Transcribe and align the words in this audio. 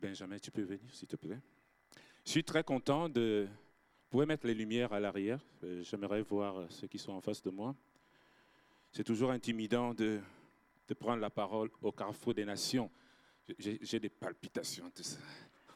Benjamin, 0.00 0.38
tu 0.38 0.50
peux 0.50 0.62
venir, 0.62 0.80
s'il 0.92 1.08
te 1.08 1.16
plaît. 1.16 1.38
Je 2.24 2.30
suis 2.30 2.44
très 2.44 2.64
content 2.64 3.08
de. 3.08 3.46
Vous 3.48 4.08
pouvez 4.10 4.26
mettre 4.26 4.46
les 4.46 4.54
lumières 4.54 4.92
à 4.92 4.98
l'arrière. 4.98 5.40
Euh, 5.62 5.82
j'aimerais 5.82 6.22
voir 6.22 6.66
ceux 6.70 6.88
qui 6.88 6.98
sont 6.98 7.12
en 7.12 7.20
face 7.20 7.42
de 7.42 7.50
moi. 7.50 7.76
C'est 8.90 9.04
toujours 9.04 9.30
intimidant 9.30 9.94
de, 9.94 10.20
de, 10.88 10.94
prendre 10.94 11.20
la 11.20 11.30
parole 11.30 11.70
au 11.80 11.92
carrefour 11.92 12.34
des 12.34 12.44
nations. 12.44 12.90
J'ai 13.58 14.00
des 14.00 14.08
palpitations, 14.08 14.90
tout 14.90 15.02
ça. 15.02 15.18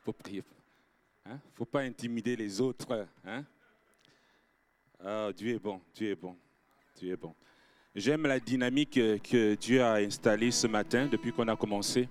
Faut 0.02 0.12
prier. 0.12 0.43
Il 1.27 1.32
hein? 1.32 1.34
ne 1.34 1.50
faut 1.52 1.64
pas 1.64 1.80
intimider 1.80 2.34
les 2.34 2.61
autres. 2.61 3.06
Hein? 3.25 3.45
Ah, 5.00 5.30
Dieu 5.36 5.54
est 5.54 5.59
bon, 5.59 5.80
Dieu 5.95 6.11
est 6.11 6.16
bon, 6.16 6.36
Dieu 6.96 7.12
est 7.12 7.16
bon. 7.16 7.34
J'aime 7.95 8.27
la 8.27 8.41
dynamique 8.41 8.95
que 8.95 9.54
Dieu 9.54 9.82
a 9.82 9.95
installée 9.95 10.50
ce 10.50 10.66
matin 10.66 11.06
depuis 11.06 11.32
qu'on 11.32 11.46
a 11.46 11.56
commencé 11.56 12.09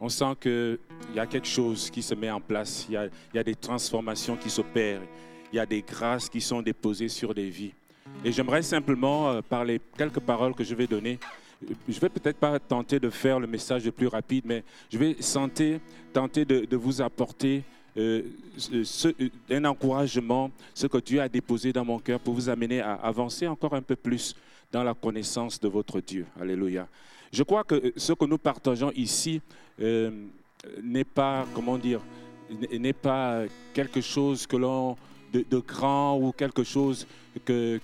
on 0.00 0.08
sent 0.08 0.36
qu'il 0.40 0.78
y 1.14 1.18
a 1.18 1.26
quelque 1.26 1.48
chose 1.48 1.90
qui 1.90 2.02
se 2.02 2.14
met 2.14 2.30
en 2.30 2.40
place, 2.40 2.86
il 2.88 3.10
y, 3.34 3.38
a, 3.38 3.44
des 3.44 3.54
transformations 3.54 4.36
qui 4.36 4.50
s'opèrent, 4.50 5.02
il 5.52 5.56
y 5.56 5.58
a 5.58 5.66
des 5.66 5.82
grâces 5.82 6.28
qui 6.28 6.40
sont 6.40 6.62
déposées 6.62 7.08
sur 7.08 7.34
des 7.34 7.50
vies. 7.50 7.72
Et 8.24 8.32
j'aimerais 8.32 8.62
simplement, 8.62 9.30
euh, 9.30 9.40
par 9.42 9.64
les 9.64 9.80
quelques 9.96 10.20
paroles 10.20 10.54
que 10.54 10.64
je 10.64 10.74
vais 10.74 10.86
donner, 10.86 11.18
euh, 11.68 11.74
je 11.88 11.98
vais 11.98 12.08
peut-être 12.08 12.38
pas 12.38 12.58
tenter 12.58 12.98
de 12.98 13.10
faire 13.10 13.40
le 13.40 13.46
message 13.46 13.84
le 13.84 13.92
plus 13.92 14.06
rapide, 14.06 14.44
mais 14.46 14.64
je 14.90 14.98
vais 14.98 15.14
tenter, 15.14 15.80
tenter 16.12 16.44
de, 16.44 16.76
vous 16.76 17.02
apporter 17.02 17.64
euh, 17.96 18.22
un 19.50 19.64
encouragement, 19.64 20.50
ce 20.74 20.86
que 20.86 20.98
Dieu 20.98 21.20
a 21.20 21.28
déposé 21.28 21.72
dans 21.72 21.84
mon 21.84 21.98
cœur 21.98 22.20
pour 22.20 22.34
vous 22.34 22.48
amener 22.48 22.80
à 22.80 22.94
avancer 22.94 23.46
encore 23.46 23.74
un 23.74 23.82
peu 23.82 23.96
plus 23.96 24.34
dans 24.70 24.84
la 24.84 24.94
connaissance 24.94 25.58
de 25.58 25.68
votre 25.68 26.00
Dieu. 26.00 26.26
Alléluia. 26.40 26.86
Je 27.32 27.42
crois 27.42 27.64
que 27.64 27.92
ce 27.96 28.12
que 28.12 28.24
nous 28.24 28.38
partageons 28.38 28.92
ici 28.94 29.40
euh, 29.80 30.10
n'est 30.82 31.04
pas, 31.04 31.46
comment 31.54 31.78
dire, 31.78 32.00
n'est 32.72 32.92
pas 32.92 33.42
quelque 33.74 34.00
chose 34.00 34.46
que 34.46 34.56
l'on 34.56 34.96
de, 35.32 35.58
grand 35.58 36.18
ou 36.18 36.32
quelque 36.32 36.64
chose 36.64 37.06
que, 37.44 37.80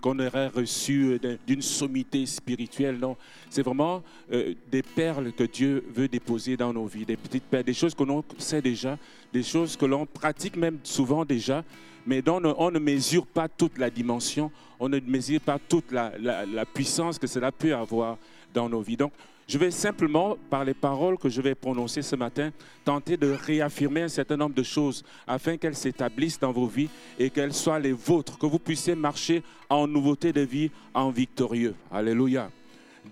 qu'on 0.00 0.18
aurait 0.18 0.48
reçu 0.48 1.18
d'une 1.46 1.62
sommité 1.62 2.26
spirituelle. 2.26 2.98
Non, 2.98 3.16
c'est 3.48 3.62
vraiment 3.62 4.02
euh, 4.32 4.54
des 4.70 4.82
perles 4.82 5.32
que 5.32 5.44
Dieu 5.44 5.84
veut 5.94 6.08
déposer 6.08 6.56
dans 6.56 6.72
nos 6.72 6.86
vies, 6.86 7.04
des 7.04 7.16
petites 7.16 7.44
perles, 7.44 7.64
des 7.64 7.74
choses 7.74 7.94
que 7.94 8.04
l'on 8.04 8.24
sait 8.38 8.62
déjà, 8.62 8.98
des 9.32 9.42
choses 9.42 9.76
que 9.76 9.86
l'on 9.86 10.06
pratique 10.06 10.56
même 10.56 10.78
souvent 10.82 11.24
déjà, 11.24 11.64
mais 12.06 12.20
dont 12.20 12.42
on 12.58 12.70
ne 12.70 12.78
mesure 12.78 13.26
pas 13.26 13.48
toute 13.48 13.78
la 13.78 13.88
dimension, 13.88 14.50
on 14.78 14.88
ne 14.88 15.00
mesure 15.00 15.40
pas 15.40 15.58
toute 15.58 15.90
la, 15.92 16.12
la 16.18 16.66
puissance 16.66 17.18
que 17.18 17.26
cela 17.26 17.50
peut 17.50 17.74
avoir 17.74 18.18
dans 18.54 18.68
nos 18.68 18.80
vies. 18.80 18.96
Donc, 18.96 19.12
je 19.46 19.58
vais 19.58 19.70
simplement, 19.70 20.38
par 20.48 20.64
les 20.64 20.72
paroles 20.72 21.18
que 21.18 21.28
je 21.28 21.42
vais 21.42 21.54
prononcer 21.54 22.00
ce 22.00 22.16
matin, 22.16 22.50
tenter 22.84 23.18
de 23.18 23.30
réaffirmer 23.30 24.02
un 24.02 24.08
certain 24.08 24.38
nombre 24.38 24.54
de 24.54 24.62
choses 24.62 25.04
afin 25.26 25.58
qu'elles 25.58 25.74
s'établissent 25.74 26.40
dans 26.40 26.52
vos 26.52 26.66
vies 26.66 26.88
et 27.18 27.28
qu'elles 27.28 27.52
soient 27.52 27.78
les 27.78 27.92
vôtres, 27.92 28.38
que 28.38 28.46
vous 28.46 28.58
puissiez 28.58 28.94
marcher 28.94 29.42
en 29.68 29.86
nouveauté 29.86 30.32
de 30.32 30.40
vie, 30.40 30.70
en 30.94 31.10
victorieux. 31.10 31.74
Alléluia. 31.92 32.50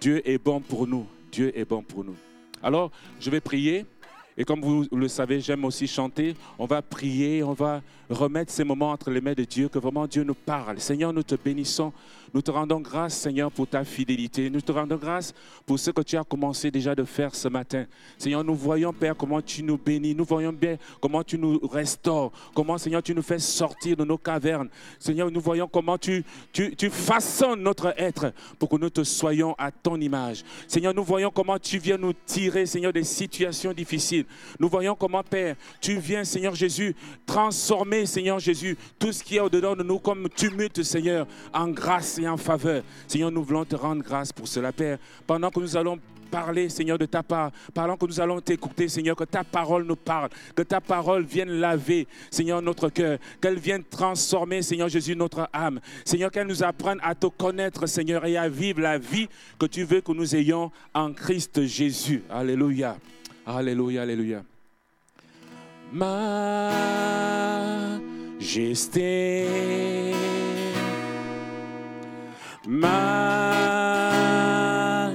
Dieu 0.00 0.26
est 0.26 0.38
bon 0.38 0.60
pour 0.60 0.86
nous. 0.86 1.06
Dieu 1.30 1.56
est 1.56 1.66
bon 1.66 1.82
pour 1.82 2.02
nous. 2.02 2.16
Alors, 2.62 2.90
je 3.20 3.28
vais 3.28 3.40
prier. 3.40 3.84
Et 4.36 4.44
comme 4.44 4.60
vous 4.60 4.86
le 4.90 5.08
savez, 5.08 5.40
j'aime 5.40 5.64
aussi 5.64 5.86
chanter. 5.86 6.34
On 6.58 6.66
va 6.66 6.82
prier, 6.82 7.42
on 7.42 7.52
va 7.52 7.82
remettre 8.08 8.52
ces 8.52 8.64
moments 8.64 8.90
entre 8.90 9.10
les 9.10 9.20
mains 9.20 9.34
de 9.34 9.44
Dieu, 9.44 9.68
que 9.68 9.78
vraiment 9.78 10.06
Dieu 10.06 10.24
nous 10.24 10.34
parle. 10.34 10.80
Seigneur, 10.80 11.12
nous 11.12 11.22
te 11.22 11.34
bénissons 11.34 11.92
nous 12.34 12.40
te 12.40 12.50
rendons 12.50 12.80
grâce, 12.80 13.14
Seigneur, 13.14 13.50
pour 13.50 13.68
ta 13.68 13.84
fidélité. 13.84 14.48
Nous 14.48 14.62
te 14.62 14.72
rendons 14.72 14.96
grâce 14.96 15.34
pour 15.66 15.78
ce 15.78 15.90
que 15.90 16.00
tu 16.00 16.16
as 16.16 16.24
commencé 16.24 16.70
déjà 16.70 16.94
de 16.94 17.04
faire 17.04 17.34
ce 17.34 17.48
matin. 17.48 17.84
Seigneur, 18.16 18.42
nous 18.42 18.54
voyons, 18.54 18.92
Père, 18.92 19.14
comment 19.14 19.42
tu 19.42 19.62
nous 19.62 19.76
bénis. 19.76 20.14
Nous 20.14 20.24
voyons 20.24 20.52
bien 20.52 20.78
comment 21.00 21.22
tu 21.22 21.36
nous 21.36 21.60
restaures. 21.70 22.32
Comment, 22.54 22.78
Seigneur, 22.78 23.02
tu 23.02 23.14
nous 23.14 23.22
fais 23.22 23.38
sortir 23.38 23.96
de 23.96 24.04
nos 24.04 24.16
cavernes. 24.16 24.70
Seigneur, 24.98 25.30
nous 25.30 25.40
voyons 25.40 25.68
comment 25.68 25.98
tu, 25.98 26.24
tu, 26.52 26.74
tu 26.74 26.88
façonnes 26.88 27.62
notre 27.62 27.92
être 27.98 28.32
pour 28.58 28.70
que 28.70 28.76
nous 28.76 28.90
te 28.90 29.04
soyons 29.04 29.54
à 29.58 29.70
ton 29.70 30.00
image. 30.00 30.42
Seigneur, 30.66 30.94
nous 30.94 31.04
voyons 31.04 31.30
comment 31.30 31.58
tu 31.58 31.78
viens 31.78 31.98
nous 31.98 32.14
tirer, 32.24 32.64
Seigneur, 32.64 32.94
des 32.94 33.04
situations 33.04 33.74
difficiles. 33.74 34.21
Nous 34.58 34.68
voyons 34.68 34.94
comment, 34.94 35.22
Père, 35.22 35.56
tu 35.80 35.98
viens, 35.98 36.24
Seigneur 36.24 36.54
Jésus, 36.54 36.94
transformer, 37.26 38.06
Seigneur 38.06 38.38
Jésus, 38.38 38.76
tout 38.98 39.12
ce 39.12 39.22
qui 39.22 39.36
est 39.36 39.40
au-dedans 39.40 39.76
de 39.76 39.82
nous 39.82 39.98
comme 39.98 40.28
tumulte, 40.28 40.82
Seigneur, 40.82 41.26
en 41.52 41.68
grâce 41.68 42.20
en 42.26 42.36
faveur. 42.36 42.82
Seigneur, 43.06 43.30
nous 43.30 43.42
voulons 43.42 43.64
te 43.64 43.76
rendre 43.76 44.02
grâce 44.02 44.32
pour 44.32 44.48
cela, 44.48 44.72
Père. 44.72 44.98
Pendant 45.26 45.50
que 45.50 45.60
nous 45.60 45.76
allons 45.76 45.98
parler, 46.32 46.70
Seigneur, 46.70 46.98
de 46.98 47.04
ta 47.04 47.22
part. 47.22 47.52
Pendant 47.74 47.96
que 47.96 48.06
nous 48.06 48.18
allons 48.18 48.40
t'écouter, 48.40 48.88
Seigneur, 48.88 49.14
que 49.14 49.24
ta 49.24 49.44
parole 49.44 49.84
nous 49.84 49.96
parle, 49.96 50.30
que 50.56 50.62
ta 50.62 50.80
parole 50.80 51.24
vienne 51.24 51.50
laver, 51.50 52.08
Seigneur, 52.30 52.62
notre 52.62 52.88
cœur, 52.88 53.18
qu'elle 53.40 53.58
vienne 53.58 53.84
transformer, 53.84 54.62
Seigneur 54.62 54.88
Jésus, 54.88 55.14
notre 55.14 55.48
âme. 55.52 55.78
Seigneur, 56.04 56.30
qu'elle 56.30 56.46
nous 56.46 56.64
apprenne 56.64 56.98
à 57.02 57.14
te 57.14 57.26
connaître, 57.26 57.86
Seigneur, 57.86 58.24
et 58.24 58.38
à 58.38 58.48
vivre 58.48 58.80
la 58.80 58.96
vie 58.96 59.28
que 59.58 59.66
tu 59.66 59.84
veux 59.84 60.00
que 60.00 60.12
nous 60.12 60.34
ayons 60.34 60.72
en 60.94 61.12
Christ 61.12 61.66
Jésus. 61.66 62.22
Alléluia. 62.30 62.96
Alléluia, 63.46 64.02
alléluia. 64.02 64.44
Majesté 65.92 66.32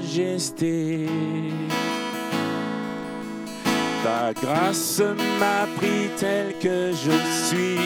majesté. 0.07 1.05
Ta 4.03 4.33
grâce 4.33 5.01
m'a 5.39 5.67
pris 5.77 6.09
tel 6.17 6.53
que 6.59 6.91
je 6.91 7.11
suis, 7.45 7.79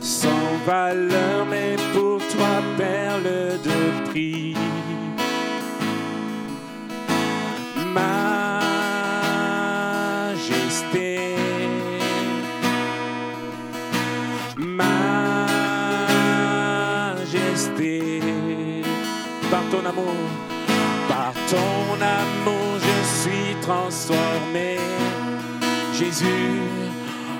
sans 0.00 0.56
valeur, 0.66 1.46
mais 1.48 1.76
pour 1.92 2.18
toi, 2.18 2.62
perle 2.76 3.58
de 3.62 4.10
prix. 4.10 4.67
Ton 19.70 19.84
amour, 19.84 20.14
par 21.08 21.32
ton 21.50 22.00
amour, 22.00 22.78
je 22.78 22.98
suis 23.20 23.54
transformé. 23.60 24.78
Jésus, 25.92 26.60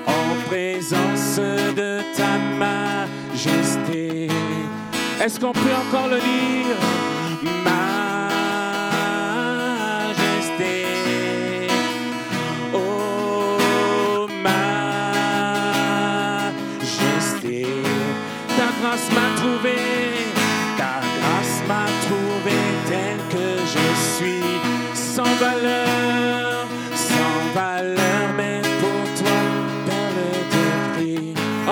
en 0.07 0.49
présence 0.49 1.39
de 1.39 2.01
ta 2.17 2.39
majesté. 2.59 4.29
Est-ce 5.23 5.39
qu'on 5.41 5.53
peut 5.53 5.77
encore 5.87 6.09
le 6.09 6.19
dire? 6.19 6.77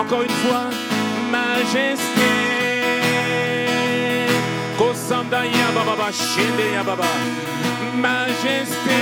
Encore 0.06 0.22
une 0.22 0.28
fois, 0.28 0.70
majesté. 1.30 2.30
Kosandaya 4.78 5.68
baba 5.74 6.12
shinde 6.12 6.84
baba. 6.86 7.10
Majesté. 7.96 9.00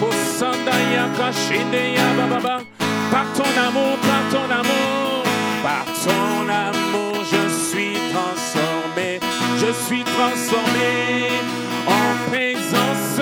Kosandaya 0.00 1.04
kashinde 1.16 1.94
ya 1.94 2.26
baba. 2.28 2.60
Par 3.12 3.26
ton 3.36 3.52
amour, 3.66 3.96
par 4.08 4.24
ton 4.32 4.50
amour, 4.50 5.22
par 5.62 5.84
ton 6.04 6.48
amour, 6.48 7.14
je 7.32 7.48
suis 7.68 7.96
transformé. 8.12 9.20
Je 9.60 9.72
suis 9.86 10.02
transformé 10.02 10.90
en 11.86 12.30
présence 12.30 13.20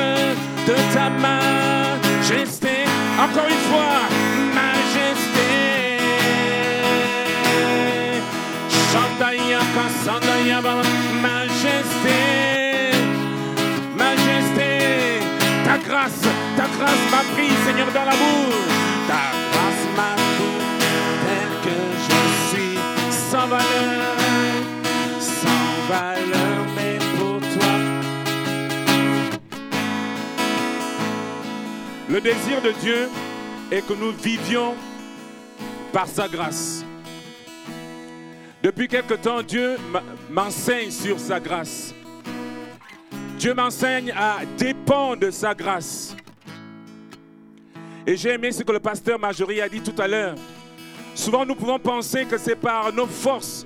de 0.67 0.75
ta 0.95 1.11
majesté. 1.11 2.85
Encore 3.19 3.49
une 3.49 3.65
fois. 3.71 4.16
Majesté, 11.21 12.91
majesté, 13.95 15.21
ta 15.63 15.77
grâce, 15.77 16.23
ta 16.57 16.67
grâce 16.79 17.11
m'a 17.11 17.23
pris, 17.35 17.51
Seigneur, 17.67 17.89
dans 17.93 18.05
l'amour. 18.05 18.55
Ta 19.07 19.33
grâce 19.53 19.85
m'a 19.95 20.15
pris 20.15 20.57
tel 21.21 21.49
que 21.65 21.79
je 22.07 22.21
suis, 22.49 22.79
sans 23.31 23.47
valeur, 23.47 24.17
sans 25.21 25.75
valeur, 25.91 26.59
mais 26.75 26.99
pour 27.19 27.39
toi. 27.41 27.75
Le 32.09 32.21
désir 32.23 32.63
de 32.63 32.73
Dieu 32.81 33.11
est 33.71 33.87
que 33.87 33.93
nous 33.93 34.13
vivions 34.13 34.75
par 35.93 36.07
sa 36.07 36.27
grâce. 36.27 36.86
Depuis 38.67 38.89
quelque 38.89 39.15
temps, 39.15 39.43
Dieu 39.45 39.77
m'enseigne 40.29 40.91
sur 40.91 41.21
sa 41.21 41.39
grâce. 41.39 41.95
Dieu 43.39 43.55
m'enseigne 43.55 44.11
à 44.11 44.39
dépendre 44.59 45.19
de 45.19 45.31
sa 45.31 45.55
grâce. 45.55 46.17
Et 48.05 48.17
j'ai 48.17 48.31
aimé 48.31 48.51
ce 48.51 48.65
que 48.65 48.73
le 48.73 48.81
pasteur 48.81 49.21
Majorie 49.21 49.61
a 49.61 49.69
dit 49.69 49.81
tout 49.81 49.95
à 50.03 50.09
l'heure. 50.09 50.35
Souvent, 51.15 51.47
nous 51.47 51.55
pouvons 51.55 51.79
penser 51.79 52.25
que 52.25 52.37
c'est 52.37 52.57
par 52.57 52.93
nos 52.93 53.07
forces, 53.07 53.65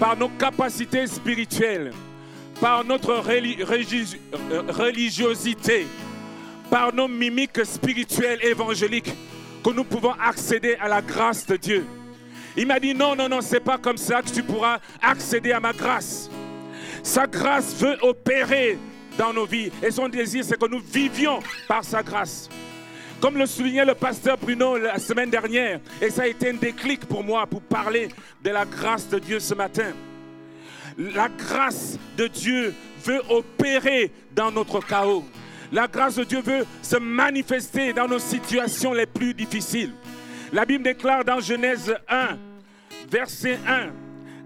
par 0.00 0.16
nos 0.16 0.30
capacités 0.30 1.06
spirituelles, 1.06 1.90
par 2.62 2.82
notre 2.82 3.10
euh, 3.10 4.62
religiosité, 4.70 5.86
par 6.70 6.94
nos 6.94 7.08
mimiques 7.08 7.62
spirituelles 7.62 8.42
évangéliques, 8.42 9.12
que 9.62 9.68
nous 9.68 9.84
pouvons 9.84 10.14
accéder 10.18 10.76
à 10.80 10.88
la 10.88 11.02
grâce 11.02 11.44
de 11.44 11.56
Dieu. 11.56 11.86
Il 12.56 12.66
m'a 12.66 12.78
dit 12.78 12.94
non, 12.94 13.16
non, 13.16 13.28
non, 13.28 13.40
c'est 13.40 13.60
pas 13.60 13.78
comme 13.78 13.96
ça 13.96 14.22
que 14.22 14.30
tu 14.30 14.42
pourras 14.42 14.78
accéder 15.02 15.52
à 15.52 15.60
ma 15.60 15.72
grâce. 15.72 16.30
Sa 17.02 17.26
grâce 17.26 17.74
veut 17.74 17.96
opérer 18.02 18.78
dans 19.18 19.32
nos 19.32 19.46
vies 19.46 19.70
et 19.82 19.90
son 19.90 20.08
désir, 20.08 20.44
c'est 20.44 20.58
que 20.58 20.68
nous 20.68 20.80
vivions 20.80 21.40
par 21.68 21.84
sa 21.84 22.02
grâce. 22.02 22.48
Comme 23.20 23.38
le 23.38 23.46
soulignait 23.46 23.84
le 23.84 23.94
pasteur 23.94 24.36
Bruno 24.38 24.76
la 24.76 24.98
semaine 24.98 25.30
dernière, 25.30 25.80
et 26.00 26.10
ça 26.10 26.22
a 26.22 26.26
été 26.26 26.50
un 26.50 26.54
déclic 26.54 27.06
pour 27.06 27.24
moi 27.24 27.46
pour 27.46 27.62
parler 27.62 28.08
de 28.42 28.50
la 28.50 28.64
grâce 28.64 29.08
de 29.08 29.18
Dieu 29.18 29.40
ce 29.40 29.54
matin. 29.54 29.92
La 30.96 31.28
grâce 31.28 31.98
de 32.16 32.26
Dieu 32.26 32.74
veut 33.04 33.22
opérer 33.30 34.12
dans 34.34 34.50
notre 34.50 34.80
chaos. 34.80 35.24
La 35.72 35.88
grâce 35.88 36.16
de 36.16 36.24
Dieu 36.24 36.40
veut 36.40 36.64
se 36.82 36.96
manifester 36.96 37.92
dans 37.92 38.06
nos 38.06 38.18
situations 38.18 38.92
les 38.92 39.06
plus 39.06 39.34
difficiles. 39.34 39.92
La 40.54 40.64
Bible 40.64 40.84
déclare 40.84 41.24
dans 41.24 41.40
Genèse 41.40 41.92
1, 42.08 42.38
verset 43.10 43.58
1, 43.66 43.90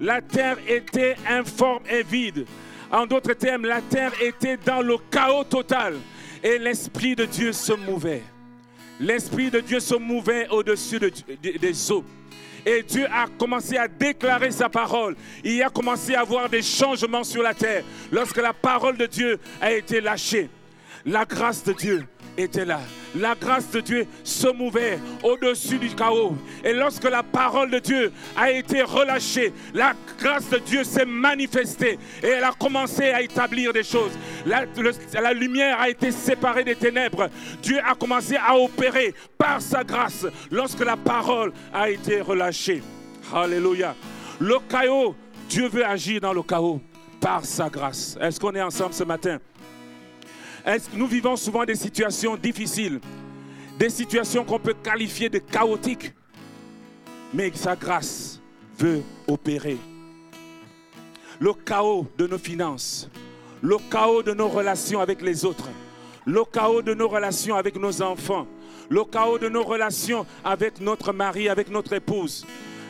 la 0.00 0.22
terre 0.22 0.56
était 0.66 1.16
informe 1.28 1.82
et 1.86 2.02
vide. 2.02 2.46
En 2.90 3.04
d'autres 3.04 3.34
termes, 3.34 3.66
la 3.66 3.82
terre 3.82 4.12
était 4.22 4.56
dans 4.56 4.80
le 4.80 4.96
chaos 5.10 5.44
total 5.44 5.96
et 6.42 6.56
l'Esprit 6.56 7.14
de 7.14 7.26
Dieu 7.26 7.52
se 7.52 7.74
mouvait. 7.74 8.22
L'Esprit 8.98 9.50
de 9.50 9.60
Dieu 9.60 9.80
se 9.80 9.96
mouvait 9.96 10.48
au-dessus 10.48 10.98
des 10.98 11.92
eaux. 11.92 12.04
Et 12.64 12.82
Dieu 12.82 13.06
a 13.12 13.26
commencé 13.38 13.76
à 13.76 13.86
déclarer 13.86 14.50
sa 14.50 14.70
parole. 14.70 15.14
Il 15.44 15.62
a 15.62 15.68
commencé 15.68 16.14
à 16.14 16.22
avoir 16.22 16.48
des 16.48 16.62
changements 16.62 17.22
sur 17.22 17.42
la 17.42 17.52
terre 17.52 17.84
lorsque 18.10 18.38
la 18.38 18.54
parole 18.54 18.96
de 18.96 19.04
Dieu 19.04 19.38
a 19.60 19.72
été 19.72 20.00
lâchée. 20.00 20.48
La 21.04 21.26
grâce 21.26 21.62
de 21.64 21.74
Dieu 21.74 22.06
était 22.38 22.64
là. 22.64 22.80
La 23.14 23.34
grâce 23.34 23.70
de 23.70 23.80
Dieu 23.80 24.06
se 24.22 24.48
mouvait 24.48 24.98
au-dessus 25.22 25.78
du 25.78 25.94
chaos. 25.94 26.36
Et 26.62 26.72
lorsque 26.72 27.04
la 27.04 27.22
parole 27.22 27.70
de 27.70 27.78
Dieu 27.78 28.12
a 28.36 28.50
été 28.50 28.82
relâchée, 28.82 29.52
la 29.74 29.94
grâce 30.18 30.48
de 30.48 30.58
Dieu 30.58 30.84
s'est 30.84 31.04
manifestée 31.04 31.98
et 32.22 32.26
elle 32.26 32.44
a 32.44 32.52
commencé 32.52 33.10
à 33.10 33.22
établir 33.22 33.72
des 33.72 33.82
choses. 33.82 34.12
La, 34.46 35.32
lumière 35.32 35.80
a 35.80 35.88
été 35.88 36.10
séparée 36.10 36.64
des 36.64 36.76
ténèbres. 36.76 37.28
Dieu 37.62 37.78
a 37.84 37.94
commencé 37.94 38.36
à 38.36 38.56
opérer 38.56 39.14
par 39.36 39.60
sa 39.60 39.82
grâce 39.84 40.26
lorsque 40.50 40.84
la 40.84 40.96
parole 40.96 41.52
a 41.72 41.90
été 41.90 42.20
relâchée. 42.20 42.82
Alléluia. 43.34 43.94
Le 44.40 44.56
chaos, 44.68 45.14
Dieu 45.48 45.68
veut 45.68 45.84
agir 45.84 46.20
dans 46.20 46.32
le 46.32 46.42
chaos 46.42 46.80
par 47.20 47.44
sa 47.44 47.68
grâce. 47.68 48.16
Est-ce 48.20 48.38
qu'on 48.38 48.54
est 48.54 48.62
ensemble 48.62 48.94
ce 48.94 49.04
matin? 49.04 49.38
Nous 50.94 51.06
vivons 51.06 51.36
souvent 51.36 51.64
des 51.64 51.74
situations 51.74 52.36
difficiles, 52.36 53.00
des 53.78 53.90
situations 53.90 54.44
qu'on 54.44 54.58
peut 54.58 54.74
qualifier 54.82 55.28
de 55.28 55.38
chaotiques, 55.38 56.12
mais 57.32 57.50
sa 57.54 57.76
grâce 57.76 58.40
veut 58.78 59.02
opérer. 59.26 59.78
Le 61.40 61.52
chaos 61.52 62.06
de 62.16 62.26
nos 62.26 62.38
finances, 62.38 63.08
le 63.62 63.76
chaos 63.90 64.22
de 64.22 64.32
nos 64.32 64.48
relations 64.48 65.00
avec 65.00 65.22
les 65.22 65.44
autres, 65.44 65.68
le 66.26 66.44
chaos 66.44 66.82
de 66.82 66.94
nos 66.94 67.08
relations 67.08 67.56
avec 67.56 67.76
nos 67.76 68.02
enfants, 68.02 68.46
le 68.88 69.04
chaos 69.04 69.38
de 69.38 69.48
nos 69.48 69.62
relations 69.62 70.26
avec 70.44 70.80
notre 70.80 71.12
mari, 71.12 71.48
avec 71.48 71.70
notre 71.70 71.92
épouse. 71.92 72.46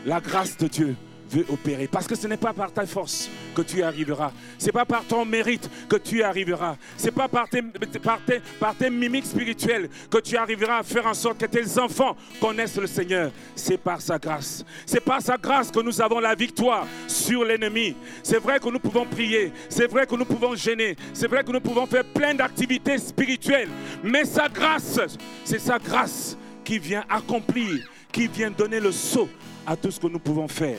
La 0.07 0.21
grâce 0.21 0.57
de 0.57 0.69
Dieu 0.69 0.97
veut 1.31 1.47
opérer. 1.51 1.87
Parce 1.87 2.07
que 2.07 2.15
ce 2.15 2.27
n'est 2.27 2.37
pas 2.37 2.53
par 2.53 2.73
ta 2.73 2.87
force 2.87 3.29
que 3.55 3.63
tu 3.63 3.83
arriveras. 3.83 4.33
Ce 4.59 4.67
n'est 4.67 4.73
pas 4.73 4.85
par 4.85 5.05
ton 5.05 5.25
mérite 5.25 5.69
que 5.89 5.97
tu 5.97 6.23
arriveras. 6.23 6.77
Ce 6.97 7.07
n'est 7.07 7.11
pas 7.11 7.29
par 7.29 7.49
tes, 7.49 7.63
par, 8.03 8.21
tes, 8.25 8.41
par 8.59 8.75
tes 8.75 8.91
mimiques 8.91 9.27
spirituelles 9.27 9.89
que 10.11 10.19
tu 10.19 10.37
arriveras 10.37 10.79
à 10.79 10.83
faire 10.83 11.07
en 11.07 11.15
sorte 11.15 11.39
que 11.39 11.47
tes 11.47 11.79
enfants 11.79 12.17
connaissent 12.41 12.77
le 12.77 12.87
Seigneur. 12.87 13.31
C'est 13.55 13.79
par 13.79 14.01
sa 14.01 14.19
grâce. 14.19 14.65
C'est 14.87 15.01
par 15.01 15.21
sa 15.23 15.37
grâce 15.37 15.71
que 15.71 15.81
nous 15.81 16.01
avons 16.01 16.21
la 16.21 16.35
victoire 16.35 16.87
sur 17.07 17.45
l'ennemi. 17.45 17.95
C'est 18.23 18.39
vrai 18.39 18.59
que 18.59 18.69
nous 18.69 18.79
pouvons 18.79 19.05
prier. 19.05 19.53
C'est 19.69 19.91
vrai 19.91 20.07
que 20.07 20.15
nous 20.15 20.25
pouvons 20.25 20.55
gêner. 20.55 20.97
C'est 21.13 21.29
vrai 21.29 21.45
que 21.45 21.53
nous 21.53 21.61
pouvons 21.61 21.87
faire 21.87 22.05
plein 22.05 22.35
d'activités 22.35 22.99
spirituelles. 22.99 23.69
Mais 24.03 24.25
sa 24.25 24.49
grâce, 24.49 25.01
c'est 25.45 25.59
sa 25.59 25.79
grâce 25.79 26.37
qui 26.65 26.79
vient 26.79 27.05
accomplir, 27.09 27.89
qui 28.13 28.29
vient 28.29 28.51
donner 28.51 28.81
le 28.81 28.93
saut 28.93 29.29
à 29.67 29.77
tout 29.77 29.91
ce 29.91 30.01
que 30.01 30.07
nous 30.07 30.19
pouvons 30.19 30.49
faire. 30.49 30.79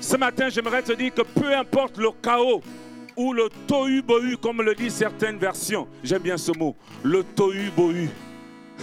Ce 0.00 0.16
matin, 0.16 0.48
j'aimerais 0.48 0.82
te 0.82 0.92
dire 0.92 1.12
que 1.12 1.22
peu 1.22 1.54
importe 1.54 1.98
le 1.98 2.10
chaos 2.22 2.62
ou 3.16 3.32
le 3.32 3.48
tohu-bohu, 3.66 4.36
comme 4.36 4.62
le 4.62 4.74
disent 4.74 4.94
certaines 4.94 5.38
versions, 5.38 5.88
j'aime 6.04 6.22
bien 6.22 6.38
ce 6.38 6.52
mot, 6.52 6.76
le 7.02 7.24
tohu-bohu. 7.24 8.08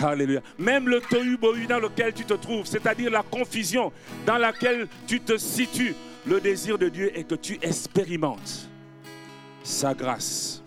Alléluia. 0.02 0.42
Même 0.60 0.90
le 0.90 1.00
tohu-bohu 1.00 1.68
dans 1.68 1.80
lequel 1.80 2.14
tu 2.14 2.26
te 2.26 2.34
trouves, 2.34 2.66
c'est-à-dire 2.66 3.10
la 3.10 3.24
confusion 3.24 3.94
dans 4.26 4.38
laquelle 4.38 4.88
tu 5.08 5.22
te 5.22 5.38
situes, 5.38 5.96
le 6.28 6.42
désir 6.42 6.78
de 6.78 6.90
Dieu 6.90 7.18
est 7.18 7.24
que 7.24 7.36
tu 7.36 7.58
expérimentes 7.62 8.68
sa 9.64 9.94
grâce. 9.94 10.62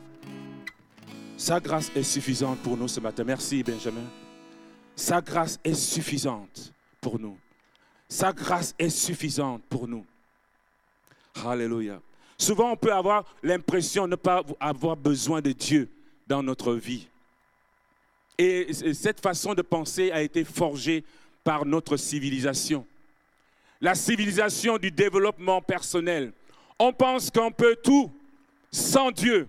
Sa 1.37 1.61
grâce 1.61 1.91
est 1.95 2.03
suffisante 2.03 2.59
pour 2.61 2.77
nous 2.77 2.89
ce 2.89 3.01
matin. 3.01 3.23
Merci 3.25 3.63
Benjamin. 3.63 4.05
Sa 4.97 5.21
grâce 5.21 5.59
est 5.63 5.75
suffisante 5.75 6.73
pour 7.01 7.21
nous. 7.21 7.37
Sa 8.09 8.33
grâce 8.33 8.75
est 8.79 8.89
suffisante 8.89 9.63
pour 9.69 9.87
nous. 9.87 10.05
Alléluia. 11.47 12.01
Souvent, 12.37 12.73
on 12.73 12.77
peut 12.77 12.93
avoir 12.93 13.25
l'impression 13.43 14.05
de 14.05 14.11
ne 14.11 14.17
pas 14.17 14.43
avoir 14.61 14.97
besoin 14.97 15.41
de 15.41 15.53
Dieu 15.53 15.89
dans 16.27 16.43
notre 16.43 16.75
vie. 16.75 17.09
Et 18.39 18.73
cette 18.95 19.21
façon 19.21 19.55
de 19.55 19.63
penser 19.63 20.13
a 20.13 20.23
été 20.23 20.45
forgée 20.45 21.05
par 21.43 21.65
notre 21.67 21.97
civilisation. 21.97 22.87
La 23.81 23.95
civilisation 23.95 24.79
du 24.79 24.91
développement 24.91 25.61
personnel. 25.61 26.33
On 26.79 26.93
pense 26.93 27.31
qu'on 27.31 27.51
peut 27.51 27.77
tout 27.83 28.13
sans 28.71 29.11
Dieu. 29.11 29.49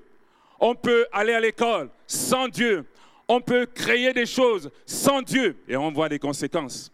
On 0.60 0.74
peut 0.74 1.05
aller 1.12 1.34
à 1.34 1.39
l'école 1.39 1.89
sans 2.08 2.48
Dieu. 2.48 2.86
On 3.27 3.41
peut 3.41 3.67
créer 3.67 4.12
des 4.13 4.25
choses 4.25 4.72
sans 4.88 5.22
Dieu. 5.22 5.55
Et 5.67 5.77
on 5.77 5.91
voit 5.91 6.10
des 6.10 6.19
conséquences. 6.19 6.91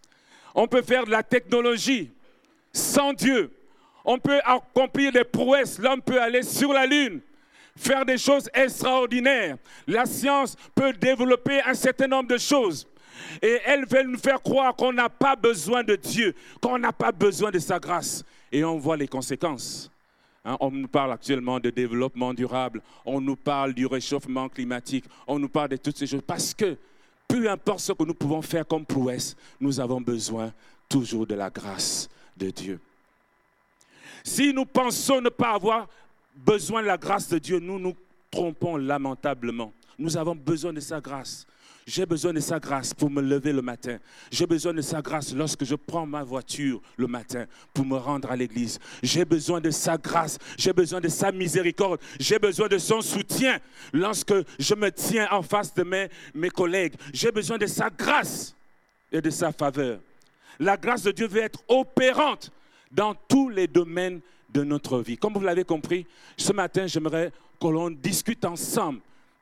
On 0.53 0.67
peut 0.67 0.81
faire 0.81 1.05
de 1.05 1.11
la 1.11 1.23
technologie 1.23 2.11
sans 2.73 3.13
Dieu. 3.13 3.51
On 4.05 4.19
peut 4.19 4.39
accomplir 4.45 5.11
des 5.11 5.23
prouesses. 5.23 5.79
L'homme 5.79 6.01
peut 6.01 6.21
aller 6.21 6.43
sur 6.43 6.71
la 6.71 6.85
Lune, 6.85 7.21
faire 7.75 8.05
des 8.05 8.17
choses 8.17 8.49
extraordinaires. 8.53 9.57
La 9.87 10.05
science 10.05 10.55
peut 10.73 10.93
développer 10.93 11.61
un 11.61 11.73
certain 11.73 12.07
nombre 12.07 12.29
de 12.29 12.37
choses. 12.37 12.87
Et 13.41 13.59
elle 13.65 13.85
veut 13.85 14.03
nous 14.03 14.17
faire 14.17 14.41
croire 14.41 14.75
qu'on 14.75 14.93
n'a 14.93 15.09
pas 15.09 15.35
besoin 15.35 15.83
de 15.83 15.95
Dieu, 15.95 16.35
qu'on 16.61 16.77
n'a 16.77 16.91
pas 16.93 17.11
besoin 17.11 17.49
de 17.49 17.59
sa 17.59 17.79
grâce. 17.79 18.23
Et 18.51 18.63
on 18.63 18.77
voit 18.77 18.97
les 18.97 19.07
conséquences. 19.07 19.89
Hein, 20.43 20.57
on 20.59 20.69
nous 20.69 20.87
parle 20.87 21.11
actuellement 21.11 21.59
de 21.59 21.71
développement 21.71 22.33
durable, 22.33 22.81
on 23.03 23.19
nous 23.19 23.35
parle 23.35 23.73
du 23.73 23.87
réchauffement 23.87 24.47
climatique, 24.47 25.05
on 25.25 25.39
nous 25.39 25.49
parle 25.49 25.69
de 25.69 25.77
toutes 25.77 25.97
ces 25.97 26.05
choses. 26.05 26.21
Parce 26.25 26.53
que 26.53 26.77
peu 27.27 27.49
importe 27.49 27.79
ce 27.79 27.93
que 27.93 28.03
nous 28.03 28.13
pouvons 28.13 28.43
faire 28.43 28.67
comme 28.67 28.85
prouesse, 28.85 29.35
nous 29.59 29.79
avons 29.79 29.99
besoin 29.99 30.53
toujours 30.87 31.25
de 31.25 31.33
la 31.33 31.49
grâce 31.49 32.07
de 32.37 32.51
Dieu. 32.51 32.79
Si 34.25 34.51
nous 34.51 34.65
pensons 34.65 35.21
ne 35.21 35.29
pas 35.29 35.53
avoir 35.53 35.87
besoin 36.35 36.81
de 36.81 36.87
la 36.87 36.97
grâce 36.97 37.29
de 37.29 37.37
Dieu, 37.37 37.59
nous 37.59 37.77
nous 37.77 37.93
trompons 38.31 38.75
lamentablement. 38.75 39.71
Nous 39.99 40.17
avons 40.17 40.35
besoin 40.35 40.73
de 40.73 40.79
sa 40.79 40.99
grâce. 40.99 41.45
J'ai 41.85 42.07
besoin 42.07 42.33
de 42.33 42.39
sa 42.39 42.59
grâce 42.59 42.91
pour 42.91 43.11
me 43.11 43.21
lever 43.21 43.53
le 43.53 43.61
matin. 43.61 43.99
J'ai 44.31 44.47
besoin 44.47 44.73
de 44.73 44.81
sa 44.81 45.03
grâce 45.03 45.31
lorsque 45.35 45.63
je 45.63 45.75
prends 45.75 46.07
ma 46.07 46.23
voiture 46.23 46.81
le 46.97 47.05
matin 47.05 47.45
pour 47.71 47.85
me 47.85 47.97
rendre 47.97 48.31
à 48.31 48.35
l'église. 48.35 48.79
J'ai 49.03 49.25
besoin 49.25 49.61
de 49.61 49.69
sa 49.69 49.95
grâce. 49.95 50.39
J'ai 50.57 50.73
besoin 50.73 50.99
de 50.99 51.07
sa 51.07 51.31
miséricorde. 51.31 52.01
J'ai 52.19 52.39
besoin 52.39 52.67
de 52.67 52.79
son 52.79 53.01
soutien 53.01 53.59
lorsque 53.93 54.33
je 54.57 54.73
me 54.73 54.89
tiens 54.89 55.27
en 55.29 55.43
face 55.43 55.71
de 55.75 55.83
mes, 55.83 56.09
mes 56.33 56.49
collègues. 56.49 56.95
J'ai 57.13 57.31
besoin 57.31 57.59
de 57.59 57.67
sa 57.67 57.91
grâce 57.91 58.55
et 59.11 59.21
de 59.21 59.29
sa 59.29 59.51
faveur. 59.51 59.99
La 60.59 60.77
grâce 60.77 61.03
de 61.03 61.11
Dieu 61.11 61.27
veut 61.27 61.43
être 61.43 61.59
opérante 61.67 62.51
dans 62.91 63.15
tous 63.27 63.49
les 63.49 63.67
domaines 63.67 64.21
de 64.49 64.63
notre 64.63 64.99
vie. 64.99 65.17
Comme 65.17 65.33
vous 65.33 65.41
l'avez 65.41 65.65
compris, 65.65 66.05
ce 66.37 66.53
matin, 66.53 66.87
j'aimerais 66.87 67.31
que 67.59 67.67
l'on 67.67 67.89
discute 67.89 68.45
ensemble 68.45 69.01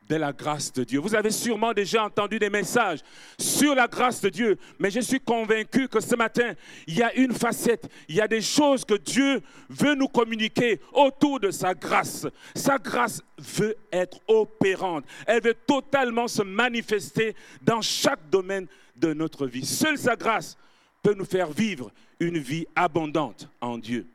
de 0.10 0.16
la 0.16 0.34
grâce 0.34 0.72
de 0.74 0.84
Dieu. 0.84 1.00
Vous 1.00 1.16
avez 1.16 1.32
sûrement 1.32 1.74
déjà 1.74 2.04
entendu 2.04 2.40
des 2.40 2.50
messages 2.50 3.00
sur 3.38 3.74
la 3.74 3.88
grâce 3.88 4.22
de 4.22 4.30
Dieu, 4.30 4.58
mais 4.80 4.92
je 4.92 5.00
suis 5.00 5.20
convaincu 5.20 5.88
que 5.88 6.00
ce 6.00 6.16
matin, 6.16 6.54
il 6.88 6.98
y 6.98 7.04
a 7.04 7.14
une 7.16 7.34
facette, 7.34 7.90
il 8.10 8.16
y 8.16 8.22
a 8.22 8.28
des 8.28 8.42
choses 8.42 8.84
que 8.84 8.96
Dieu 8.96 9.42
veut 9.70 9.96
nous 9.96 10.08
communiquer 10.08 10.82
autour 10.92 11.40
de 11.40 11.52
sa 11.52 11.74
grâce. 11.74 12.28
Sa 12.56 12.78
grâce 12.78 13.22
veut 13.38 13.76
être 13.92 14.20
opérante, 14.28 15.06
elle 15.26 15.42
veut 15.42 15.56
totalement 15.66 16.28
se 16.28 16.44
manifester 16.44 17.36
dans 17.62 17.82
chaque 17.82 18.30
domaine 18.30 18.68
de 18.96 19.14
notre 19.14 19.48
vie. 19.48 19.66
Seule 19.66 19.98
sa 19.98 20.16
grâce 20.16 20.58
peut 21.02 21.14
nous 21.14 21.26
faire 21.26 21.52
vivre 21.52 21.92
une 22.24 22.40
vie 22.40 22.66
abondante 22.76 23.48
en 23.62 23.78
Dieu. 23.78 24.08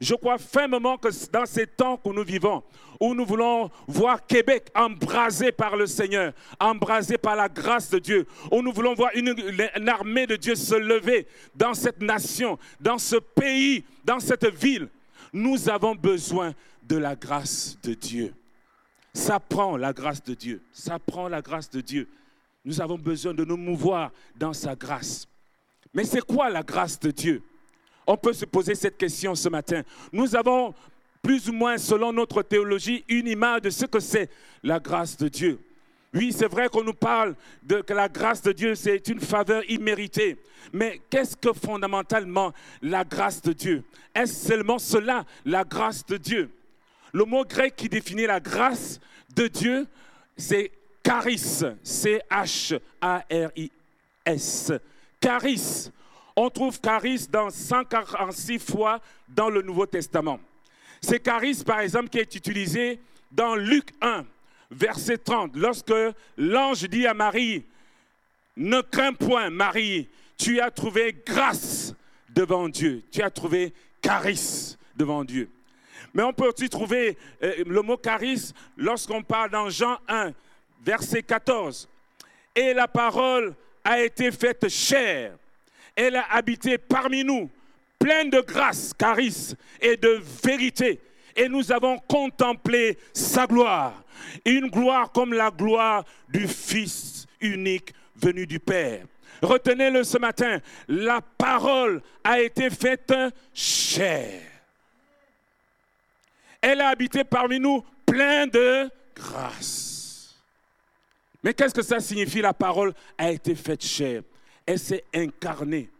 Je 0.00 0.14
crois 0.14 0.38
fermement 0.38 0.98
que 0.98 1.08
dans 1.30 1.46
ces 1.46 1.66
temps 1.66 1.96
que 1.96 2.08
nous 2.08 2.24
vivons, 2.24 2.62
où 2.98 3.14
nous 3.14 3.24
voulons 3.24 3.70
voir 3.86 4.26
Québec 4.26 4.68
embrasé 4.74 5.52
par 5.52 5.76
le 5.76 5.86
Seigneur, 5.86 6.32
embrasé 6.58 7.18
par 7.18 7.36
la 7.36 7.48
grâce 7.48 7.90
de 7.90 7.98
Dieu, 7.98 8.26
où 8.50 8.62
nous 8.62 8.72
voulons 8.72 8.94
voir 8.94 9.10
une, 9.14 9.34
armée 9.88 10.26
de 10.26 10.36
Dieu 10.36 10.54
se 10.54 10.74
lever 10.74 11.26
dans 11.54 11.74
cette 11.74 12.00
nation, 12.00 12.58
dans 12.80 12.98
ce 12.98 13.16
pays, 13.16 13.84
dans 14.04 14.20
cette 14.20 14.46
ville, 14.46 14.88
nous 15.32 15.68
avons 15.68 15.94
besoin 15.94 16.52
de 16.82 16.96
la 16.96 17.14
grâce 17.14 17.78
de 17.82 17.94
Dieu. 17.94 18.34
Ça 19.14 19.38
prend 19.38 19.76
la 19.76 19.92
grâce 19.92 20.22
de 20.22 20.34
Dieu. 20.34 20.62
Ça 20.72 20.98
prend 20.98 21.28
la 21.28 21.42
grâce 21.42 21.70
de 21.70 21.80
Dieu. 21.80 22.08
Nous 22.64 22.80
avons 22.80 22.98
besoin 22.98 23.34
de 23.34 23.44
nous 23.44 23.56
mouvoir 23.56 24.10
dans 24.36 24.52
sa 24.52 24.74
grâce. 24.74 25.26
Mais 25.94 26.04
c'est 26.04 26.22
quoi 26.22 26.50
la 26.50 26.62
grâce 26.62 26.98
de 26.98 27.10
Dieu? 27.10 27.42
On 28.06 28.16
peut 28.16 28.32
se 28.32 28.44
poser 28.44 28.74
cette 28.74 28.96
question 28.96 29.34
ce 29.34 29.48
matin. 29.48 29.82
Nous 30.12 30.34
avons 30.34 30.74
plus 31.22 31.48
ou 31.48 31.52
moins, 31.52 31.78
selon 31.78 32.12
notre 32.12 32.42
théologie, 32.42 33.04
une 33.08 33.28
image 33.28 33.62
de 33.62 33.70
ce 33.70 33.86
que 33.86 34.00
c'est 34.00 34.28
la 34.62 34.80
grâce 34.80 35.16
de 35.16 35.28
Dieu. 35.28 35.60
Oui, 36.14 36.32
c'est 36.36 36.48
vrai 36.48 36.68
qu'on 36.68 36.84
nous 36.84 36.92
parle 36.92 37.34
de 37.62 37.80
que 37.80 37.94
la 37.94 38.08
grâce 38.08 38.42
de 38.42 38.52
Dieu, 38.52 38.74
c'est 38.74 39.08
une 39.08 39.20
faveur 39.20 39.62
imméritée. 39.70 40.36
Mais 40.72 41.00
qu'est-ce 41.08 41.36
que 41.36 41.52
fondamentalement 41.52 42.52
la 42.82 43.04
grâce 43.04 43.40
de 43.40 43.52
Dieu? 43.52 43.84
Est-ce 44.14 44.48
seulement 44.48 44.78
cela, 44.78 45.24
la 45.44 45.64
grâce 45.64 46.04
de 46.04 46.18
Dieu? 46.18 46.50
Le 47.12 47.24
mot 47.24 47.44
grec 47.44 47.76
qui 47.76 47.88
définit 47.88 48.26
la 48.26 48.40
grâce 48.40 49.00
de 49.34 49.46
Dieu, 49.46 49.86
c'est 50.36 50.70
charis, 51.06 51.38
C-H-A-R-I-S. 51.82 52.82
Charis. 55.22 55.90
On 56.36 56.48
trouve 56.50 56.80
charis 56.80 57.26
dans 57.30 57.50
146 57.50 58.58
fois 58.58 59.00
dans 59.28 59.50
le 59.50 59.62
Nouveau 59.62 59.86
Testament. 59.86 60.40
C'est 61.00 61.24
charis, 61.24 61.62
par 61.64 61.80
exemple, 61.80 62.08
qui 62.08 62.18
est 62.18 62.34
utilisé 62.34 63.00
dans 63.30 63.54
Luc 63.54 63.90
1, 64.00 64.24
verset 64.70 65.18
30, 65.18 65.56
lorsque 65.56 65.92
l'ange 66.36 66.88
dit 66.88 67.06
à 67.06 67.14
Marie, 67.14 67.64
ne 68.56 68.80
crains 68.80 69.12
point, 69.12 69.50
Marie, 69.50 70.08
tu 70.36 70.60
as 70.60 70.70
trouvé 70.70 71.22
grâce 71.26 71.94
devant 72.28 72.68
Dieu, 72.68 73.02
tu 73.10 73.22
as 73.22 73.30
trouvé 73.30 73.72
charis 74.02 74.76
devant 74.96 75.24
Dieu. 75.24 75.50
Mais 76.14 76.22
on 76.22 76.32
peut 76.32 76.48
aussi 76.48 76.68
trouver 76.68 77.16
euh, 77.42 77.64
le 77.66 77.82
mot 77.82 77.96
charis 77.96 78.52
lorsqu'on 78.76 79.22
parle 79.22 79.50
dans 79.50 79.70
Jean 79.70 79.98
1, 80.08 80.32
verset 80.84 81.22
14. 81.22 81.88
Et 82.54 82.74
la 82.74 82.86
parole 82.86 83.54
a 83.82 84.00
été 84.00 84.30
faite 84.30 84.68
chair. 84.68 85.32
Elle 85.94 86.16
a 86.16 86.32
habité 86.32 86.78
parmi 86.78 87.24
nous, 87.24 87.50
pleine 87.98 88.30
de 88.30 88.40
grâce, 88.40 88.92
charis 88.98 89.54
et 89.80 89.96
de 89.96 90.20
vérité. 90.44 91.00
Et 91.36 91.48
nous 91.48 91.72
avons 91.72 91.98
contemplé 91.98 92.98
sa 93.12 93.46
gloire. 93.46 94.02
Une 94.44 94.68
gloire 94.68 95.10
comme 95.12 95.32
la 95.32 95.50
gloire 95.50 96.04
du 96.28 96.46
Fils 96.46 97.26
unique 97.40 97.92
venu 98.16 98.46
du 98.46 98.58
Père. 98.58 99.04
Retenez-le 99.42 100.04
ce 100.04 100.18
matin, 100.18 100.60
la 100.86 101.20
parole 101.20 102.00
a 102.22 102.40
été 102.40 102.70
faite 102.70 103.12
chair. 103.52 104.40
Elle 106.60 106.80
a 106.80 106.88
habité 106.88 107.24
parmi 107.24 107.58
nous 107.58 107.84
plein 108.06 108.46
de 108.46 108.88
grâce. 109.16 110.36
Mais 111.42 111.52
qu'est-ce 111.52 111.74
que 111.74 111.82
ça 111.82 111.98
signifie 111.98 112.40
La 112.40 112.54
parole 112.54 112.94
a 113.18 113.32
été 113.32 113.56
faite 113.56 113.84
chair. 113.84 114.22
Elle 114.66 114.78
s'est 114.78 115.04
incarnée 115.14 115.90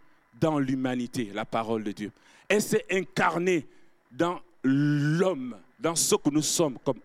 dans 0.40 0.58
l'humanité, 0.58 1.30
la 1.32 1.44
parole 1.44 1.84
de 1.84 1.92
Dieu. 1.92 2.12
Elle 2.48 2.62
s'est 2.62 2.84
incarnée 2.90 3.66
dans 4.10 4.40
l'homme, 4.62 5.56
dans 5.78 5.94
ce 5.94 6.14
que 6.14 6.30
nous 6.30 6.42
sommes 6.42 6.78
comme, 6.84 7.00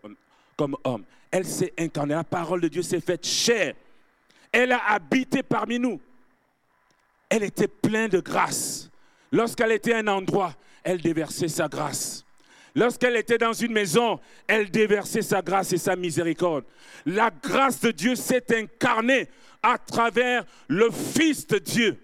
comme. 0.55 1.05
Elle 1.31 1.45
s'est 1.45 1.73
incarnée. 1.77 2.15
La 2.15 2.23
parole 2.23 2.61
de 2.61 2.67
Dieu 2.67 2.81
s'est 2.81 3.01
faite 3.01 3.25
chair. 3.25 3.73
Elle 4.51 4.71
a 4.71 4.91
habité 4.91 5.43
parmi 5.43 5.79
nous. 5.79 5.99
Elle 7.29 7.43
était 7.43 7.67
pleine 7.67 8.09
de 8.09 8.19
grâce. 8.19 8.89
Lorsqu'elle 9.31 9.73
était 9.73 9.93
à 9.93 9.97
un 9.97 10.07
endroit, 10.07 10.53
elle 10.83 11.01
déversait 11.01 11.49
sa 11.49 11.67
grâce. 11.67 12.23
Lorsqu'elle 12.73 13.15
était 13.15 13.37
dans 13.37 13.53
une 13.53 13.73
maison, 13.73 14.19
elle 14.45 14.69
déversait 14.69 15.23
sa 15.23 15.41
grâce 15.41 15.73
et 15.73 15.77
sa 15.77 15.95
miséricorde. 15.95 16.63
La 17.05 17.31
grâce 17.31 17.81
de 17.81 17.91
Dieu 17.91 18.15
s'est 18.15 18.55
incarnée 18.55 19.27
à 19.63 19.77
travers 19.77 20.45
le 20.67 20.89
Fils 20.91 21.47
de 21.47 21.57
Dieu. 21.57 21.97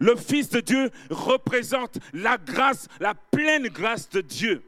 Le 0.00 0.16
Fils 0.16 0.50
de 0.50 0.60
Dieu 0.60 0.90
représente 1.10 1.98
la 2.12 2.36
grâce, 2.38 2.88
la 3.00 3.14
pleine 3.14 3.68
grâce 3.68 4.08
de 4.10 4.20
Dieu. 4.20 4.62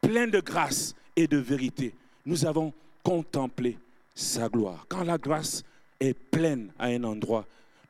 Pleine 0.00 0.30
de 0.30 0.40
grâce 0.40 0.94
et 1.16 1.26
de 1.26 1.38
vérité. 1.38 1.94
Nous 2.26 2.46
avons 2.46 2.72
contemplé 3.02 3.78
sa 4.14 4.48
gloire. 4.48 4.86
Quand 4.88 5.04
la 5.04 5.18
grâce 5.18 5.62
est 6.00 6.14
pleine 6.14 6.72
à 6.78 6.86
un 6.86 7.04
endroit, 7.04 7.46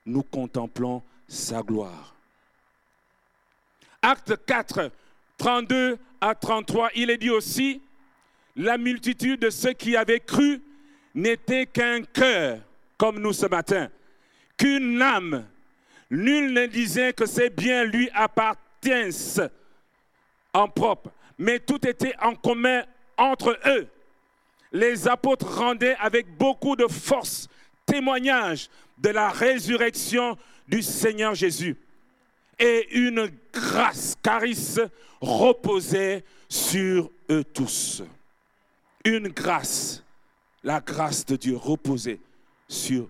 nous 0.07 0.23
contemplons 0.23 1.03
sa 1.29 1.63
gloire. 1.63 2.15
Acte 4.03 4.37
4, 4.45 4.91
32 5.39 5.99
à 6.21 6.35
33, 6.35 6.91
il 6.95 7.11
est 7.11 7.17
dit 7.17 7.31
aussi, 7.31 7.81
la 8.57 8.79
multitude 8.79 9.41
de 9.41 9.51
ceux 9.51 9.73
qui 9.73 9.97
avaient 9.97 10.21
cru 10.21 10.63
n'était 11.15 11.67
qu'un 11.67 12.03
cœur, 12.03 12.59
comme 12.97 13.21
nous 13.21 13.33
ce 13.33 13.47
matin, 13.47 13.89
qu'une 14.57 15.01
âme. 15.01 15.47
Nul 16.11 16.53
ne 16.53 16.67
disait 16.67 17.13
que 17.13 17.27
ces 17.27 17.51
biens 17.51 17.85
lui 17.85 18.09
appartiennent 18.15 19.13
en 20.53 20.69
propre, 20.69 21.11
mais 21.39 21.59
tout 21.59 21.87
était 21.87 22.15
en 22.21 22.35
commun 22.35 22.85
entre 23.17 23.59
eux. 23.67 23.89
Les 24.73 25.09
apôtres 25.09 25.59
rendaient 25.59 25.97
avec 26.01 26.37
beaucoup 26.37 26.77
de 26.77 26.87
force 26.87 27.49
témoignage 27.87 28.69
de 28.99 29.11
la 29.11 29.31
résurrection 29.31 30.37
du 30.69 30.83
Seigneur 30.83 31.35
Jésus 31.35 31.77
et 32.59 32.89
une 32.97 33.31
grâce, 33.53 34.15
charis, 34.25 34.77
reposait 35.21 36.25
sur 36.49 37.11
eux 37.31 37.45
tous. 37.45 38.03
Une 39.05 39.29
grâce, 39.29 40.03
la 40.65 40.81
grâce 40.81 41.25
de 41.27 41.37
Dieu 41.37 41.57
reposait 41.57 42.19
sur 42.67 43.09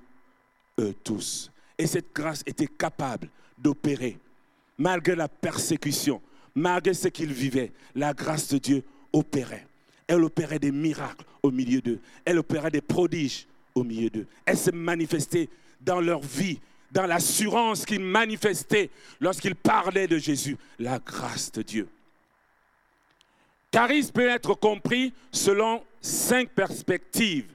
eux 0.78 0.94
tous. 1.04 1.50
Et 1.78 1.86
cette 1.86 2.12
grâce 2.12 2.42
était 2.46 2.66
capable 2.66 3.28
d'opérer, 3.56 4.18
malgré 4.76 5.14
la 5.14 5.28
persécution, 5.28 6.20
malgré 6.54 6.92
ce 6.92 7.08
qu'ils 7.08 7.32
vivaient, 7.32 7.72
la 7.94 8.12
grâce 8.12 8.48
de 8.48 8.58
Dieu 8.58 8.84
opérait. 9.12 9.66
Elle 10.06 10.24
opérait 10.24 10.58
des 10.58 10.72
miracles 10.72 11.24
au 11.42 11.50
milieu 11.50 11.80
d'eux. 11.80 12.00
Elle 12.24 12.38
opérait 12.38 12.70
des 12.70 12.80
prodiges 12.80 13.46
au 13.74 13.84
milieu 13.84 14.10
d'eux. 14.10 14.26
Elle 14.44 14.58
se 14.58 14.70
manifestait 14.70 15.48
dans 15.80 16.00
leur 16.00 16.20
vie, 16.20 16.60
dans 16.90 17.06
l'assurance 17.06 17.86
qu'ils 17.86 18.04
manifestaient 18.04 18.90
lorsqu'ils 19.20 19.54
parlaient 19.54 20.06
de 20.06 20.18
Jésus, 20.18 20.56
la 20.78 20.98
grâce 20.98 21.50
de 21.52 21.62
Dieu. 21.62 21.88
Charisme 23.70 24.12
peut 24.12 24.28
être 24.28 24.54
compris 24.54 25.12
selon 25.32 25.82
cinq 26.04 26.50
perspectives. 26.50 27.46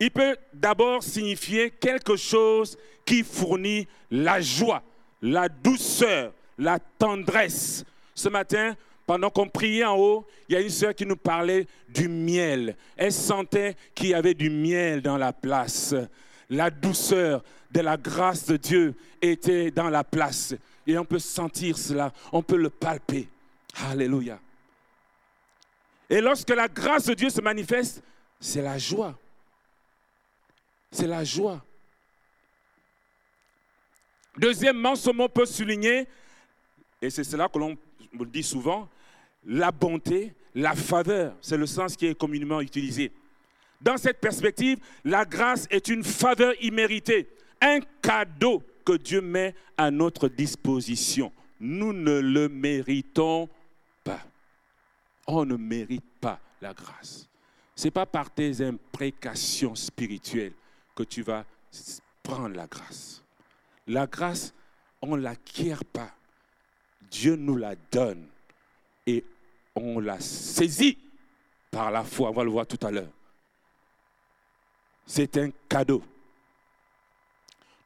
Il 0.00 0.10
peut 0.10 0.36
d'abord 0.52 1.02
signifier 1.02 1.70
quelque 1.70 2.16
chose 2.16 2.76
qui 3.04 3.22
fournit 3.22 3.86
la 4.10 4.40
joie, 4.40 4.82
la 5.22 5.48
douceur, 5.48 6.32
la 6.58 6.78
tendresse. 6.78 7.84
Ce 8.14 8.28
matin, 8.28 8.74
pendant 9.06 9.30
qu'on 9.30 9.48
priait 9.48 9.84
en 9.84 9.96
haut, 9.96 10.26
il 10.48 10.54
y 10.54 10.56
a 10.56 10.60
une 10.60 10.70
sœur 10.70 10.94
qui 10.94 11.06
nous 11.06 11.16
parlait 11.16 11.66
du 11.88 12.08
miel. 12.08 12.76
Elle 12.96 13.12
sentait 13.12 13.76
qu'il 13.94 14.08
y 14.08 14.14
avait 14.14 14.34
du 14.34 14.50
miel 14.50 15.02
dans 15.02 15.18
la 15.18 15.32
place. 15.32 15.94
La 16.48 16.70
douceur 16.70 17.44
de 17.70 17.80
la 17.80 17.96
grâce 17.96 18.46
de 18.46 18.56
Dieu 18.56 18.94
était 19.20 19.70
dans 19.70 19.90
la 19.90 20.02
place. 20.02 20.54
Et 20.86 20.96
on 20.96 21.04
peut 21.04 21.18
sentir 21.18 21.76
cela, 21.76 22.12
on 22.32 22.42
peut 22.42 22.56
le 22.56 22.70
palper. 22.70 23.28
Alléluia. 23.90 24.38
Et 26.08 26.20
lorsque 26.20 26.50
la 26.50 26.68
grâce 26.68 27.06
de 27.06 27.14
Dieu 27.14 27.30
se 27.30 27.40
manifeste, 27.40 28.02
c'est 28.38 28.62
la 28.62 28.78
joie. 28.78 29.18
C'est 30.90 31.06
la 31.06 31.24
joie. 31.24 31.64
Deuxièmement, 34.38 34.94
ce 34.94 35.10
mot 35.10 35.28
peut 35.28 35.46
souligner, 35.46 36.06
et 37.00 37.10
c'est 37.10 37.24
cela 37.24 37.48
que 37.48 37.58
l'on 37.58 37.76
dit 38.26 38.42
souvent, 38.42 38.88
la 39.44 39.72
bonté, 39.72 40.34
la 40.54 40.74
faveur, 40.74 41.34
c'est 41.40 41.56
le 41.56 41.66
sens 41.66 41.96
qui 41.96 42.06
est 42.06 42.14
communément 42.14 42.60
utilisé. 42.60 43.12
Dans 43.80 43.96
cette 43.96 44.20
perspective, 44.20 44.78
la 45.04 45.24
grâce 45.24 45.66
est 45.70 45.88
une 45.88 46.04
faveur 46.04 46.54
imméritée, 46.62 47.28
un 47.60 47.80
cadeau 48.00 48.62
que 48.84 48.96
Dieu 48.96 49.20
met 49.20 49.54
à 49.76 49.90
notre 49.90 50.28
disposition. 50.28 51.32
Nous 51.58 51.92
ne 51.92 52.20
le 52.20 52.48
méritons 52.48 53.46
pas. 53.46 53.52
On 55.26 55.44
ne 55.44 55.56
mérite 55.56 56.04
pas 56.20 56.40
la 56.60 56.72
grâce. 56.72 57.28
Ce 57.74 57.84
n'est 57.84 57.90
pas 57.90 58.06
par 58.06 58.30
tes 58.30 58.62
imprécations 58.62 59.74
spirituelles 59.74 60.54
que 60.94 61.02
tu 61.02 61.22
vas 61.22 61.44
prendre 62.22 62.56
la 62.56 62.66
grâce. 62.66 63.22
La 63.86 64.06
grâce, 64.06 64.54
on 65.02 65.16
ne 65.16 65.22
l'acquiert 65.22 65.84
pas. 65.84 66.10
Dieu 67.10 67.36
nous 67.36 67.56
la 67.56 67.76
donne 67.92 68.26
et 69.06 69.24
on 69.74 70.00
la 70.00 70.18
saisit 70.20 70.98
par 71.70 71.90
la 71.90 72.02
foi. 72.02 72.30
On 72.30 72.32
va 72.32 72.44
le 72.44 72.50
voir 72.50 72.66
tout 72.66 72.84
à 72.84 72.90
l'heure. 72.90 73.10
C'est 75.06 75.36
un 75.36 75.50
cadeau. 75.68 76.02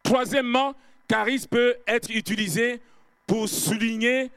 Troisièmement, 0.02 0.74
charisme 1.06 1.48
peut 1.48 1.76
être 1.86 2.10
utilisé 2.10 2.80
pour 3.26 3.48
souligner 3.48 4.30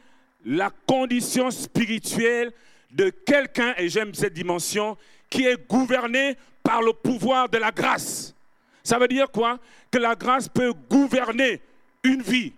la 0.45 0.69
condition 0.85 1.49
spirituelle 1.49 2.51
de 2.93 3.09
quelqu'un, 3.09 3.73
et 3.77 3.89
j'aime 3.89 4.13
cette 4.13 4.33
dimension, 4.33 4.97
qui 5.29 5.45
est 5.45 5.67
gouverné 5.67 6.37
par 6.61 6.81
le 6.81 6.93
pouvoir 6.93 7.49
de 7.49 7.57
la 7.57 7.71
grâce. 7.71 8.33
Ça 8.83 8.99
veut 8.99 9.07
dire 9.07 9.29
quoi? 9.31 9.59
Que 9.91 9.97
la 9.97 10.15
grâce 10.15 10.47
peut 10.47 10.73
gouverner 10.89 11.59
une 12.03 12.21
vie. 12.21 12.53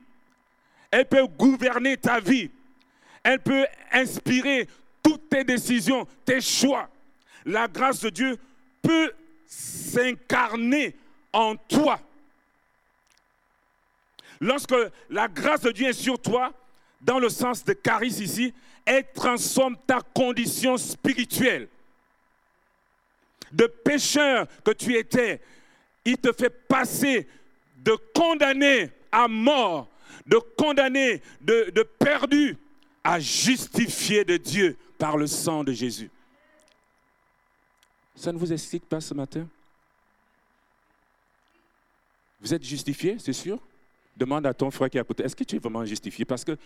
Elle 0.92 1.06
peut 1.06 1.26
gouverner 1.26 1.98
ta 1.98 2.20
vie. 2.20 2.50
Elle 3.24 3.40
peut 3.40 3.66
inspirer 3.92 4.68
toutes 5.02 5.30
tes 5.30 5.44
décisions, 5.44 6.08
tes 6.26 6.42
choix. 6.42 6.90
La 7.46 7.68
grâce 7.68 8.02
de 8.02 8.10
Dieu 8.10 8.38
peut 8.82 9.14
s'incarner 9.48 10.96
en 11.32 11.56
toi. 11.56 12.00
Lorsque 14.42 14.76
la 15.10 15.28
grâce 15.28 15.62
de 15.62 15.72
Dieu 15.72 15.88
est 15.88 15.94
sur 15.94 16.22
toi, 16.22 16.52
dans 17.06 17.20
le 17.20 17.30
sens 17.30 17.64
de 17.64 17.74
charisme 17.74 18.24
ici, 18.24 18.54
elle 18.84 19.06
transforme 19.14 19.78
ta 19.86 20.02
condition 20.02 20.76
spirituelle. 20.76 21.70
De 23.52 23.68
pécheur 23.68 24.48
que 24.64 24.72
tu 24.72 24.96
étais, 24.96 25.40
il 26.04 26.18
te 26.18 26.34
fait 26.34 26.50
passer 26.50 27.28
de 27.78 27.96
condamné 28.14 28.92
à 29.12 29.28
mort, 29.28 29.88
de 30.26 30.38
condamné, 30.58 31.22
de, 31.40 31.72
de 31.74 31.84
perdu, 31.84 32.58
à 33.04 33.20
justifié 33.20 34.26
de 34.26 34.38
Dieu 34.38 34.76
par 34.98 35.16
le 35.16 35.28
sang 35.28 35.64
de 35.64 35.72
Jésus. 35.72 36.10
Ça 38.16 38.32
ne 38.32 38.38
vous 38.40 38.52
excite 38.52 38.86
pas 38.86 39.00
ce 39.00 39.14
matin? 39.14 39.48
Vous 42.42 42.52
êtes 42.52 42.64
justifié, 42.64 43.18
c'est 43.20 43.34
sûr? 43.34 43.60
Demande 44.18 44.46
à 44.48 44.54
ton 44.54 44.72
frère 44.72 44.90
qui 44.90 44.98
est 44.98 45.02
à 45.02 45.04
côté, 45.04 45.24
est-ce 45.24 45.36
que 45.36 45.44
tu 45.44 45.56
es 45.56 45.60
vraiment 45.60 45.86
justifié? 45.86 46.26
Parce 46.26 46.44
que 46.44 46.58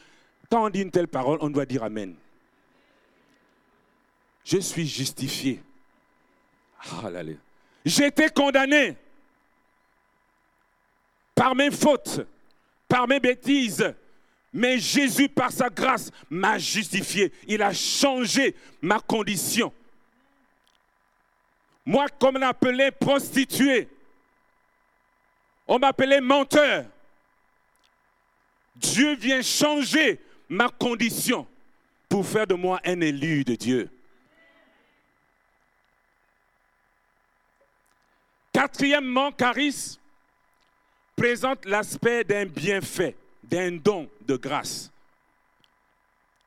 quand 0.50 0.66
on 0.66 0.70
dit 0.70 0.82
une 0.82 0.92
telle 0.92 1.08
parole, 1.08 1.38
on 1.42 1.50
doit 1.50 1.66
dire 1.66 1.84
Amen. 1.84 2.16
Je 4.44 4.58
suis 4.58 4.88
justifié. 4.88 5.62
J'ai 7.86 8.08
été 8.08 8.30
condamné 8.30 8.96
par 11.36 11.54
mes 11.54 11.72
fautes, 11.72 12.22
par 12.88 13.08
mes 13.08 13.20
bêtises. 13.20 13.94
Mais 14.52 14.80
Jésus, 14.80 15.30
par 15.30 15.52
sa 15.52 15.70
grâce, 15.70 16.10
m'a 16.30 16.58
justifié. 16.58 17.32
Il 17.48 17.62
a 17.62 17.72
changé 17.72 18.56
ma 18.82 19.00
condition. 19.00 19.72
Moi, 21.86 22.08
comme 22.20 22.38
on 22.38 22.40
m'appelait 22.40 22.90
prostituée, 22.90 23.88
on 25.68 25.78
m'appelait 25.78 26.22
menteur. 26.22 26.86
Dieu 28.76 29.16
vient 29.16 29.44
changer 29.44 30.20
ma 30.50 30.68
condition 30.70 31.48
pour 32.10 32.26
faire 32.26 32.48
de 32.48 32.56
moi 32.56 32.82
un 32.84 33.00
élu 33.02 33.44
de 33.44 33.56
Dieu. 33.56 33.90
Quatrièmement, 38.52 39.32
charisme 39.32 40.02
présente 41.16 41.66
l'aspect 41.66 42.24
d'un 42.24 42.46
bienfait, 42.46 43.16
d'un 43.44 43.72
don 43.72 44.10
de 44.26 44.36
grâce. 44.36 44.92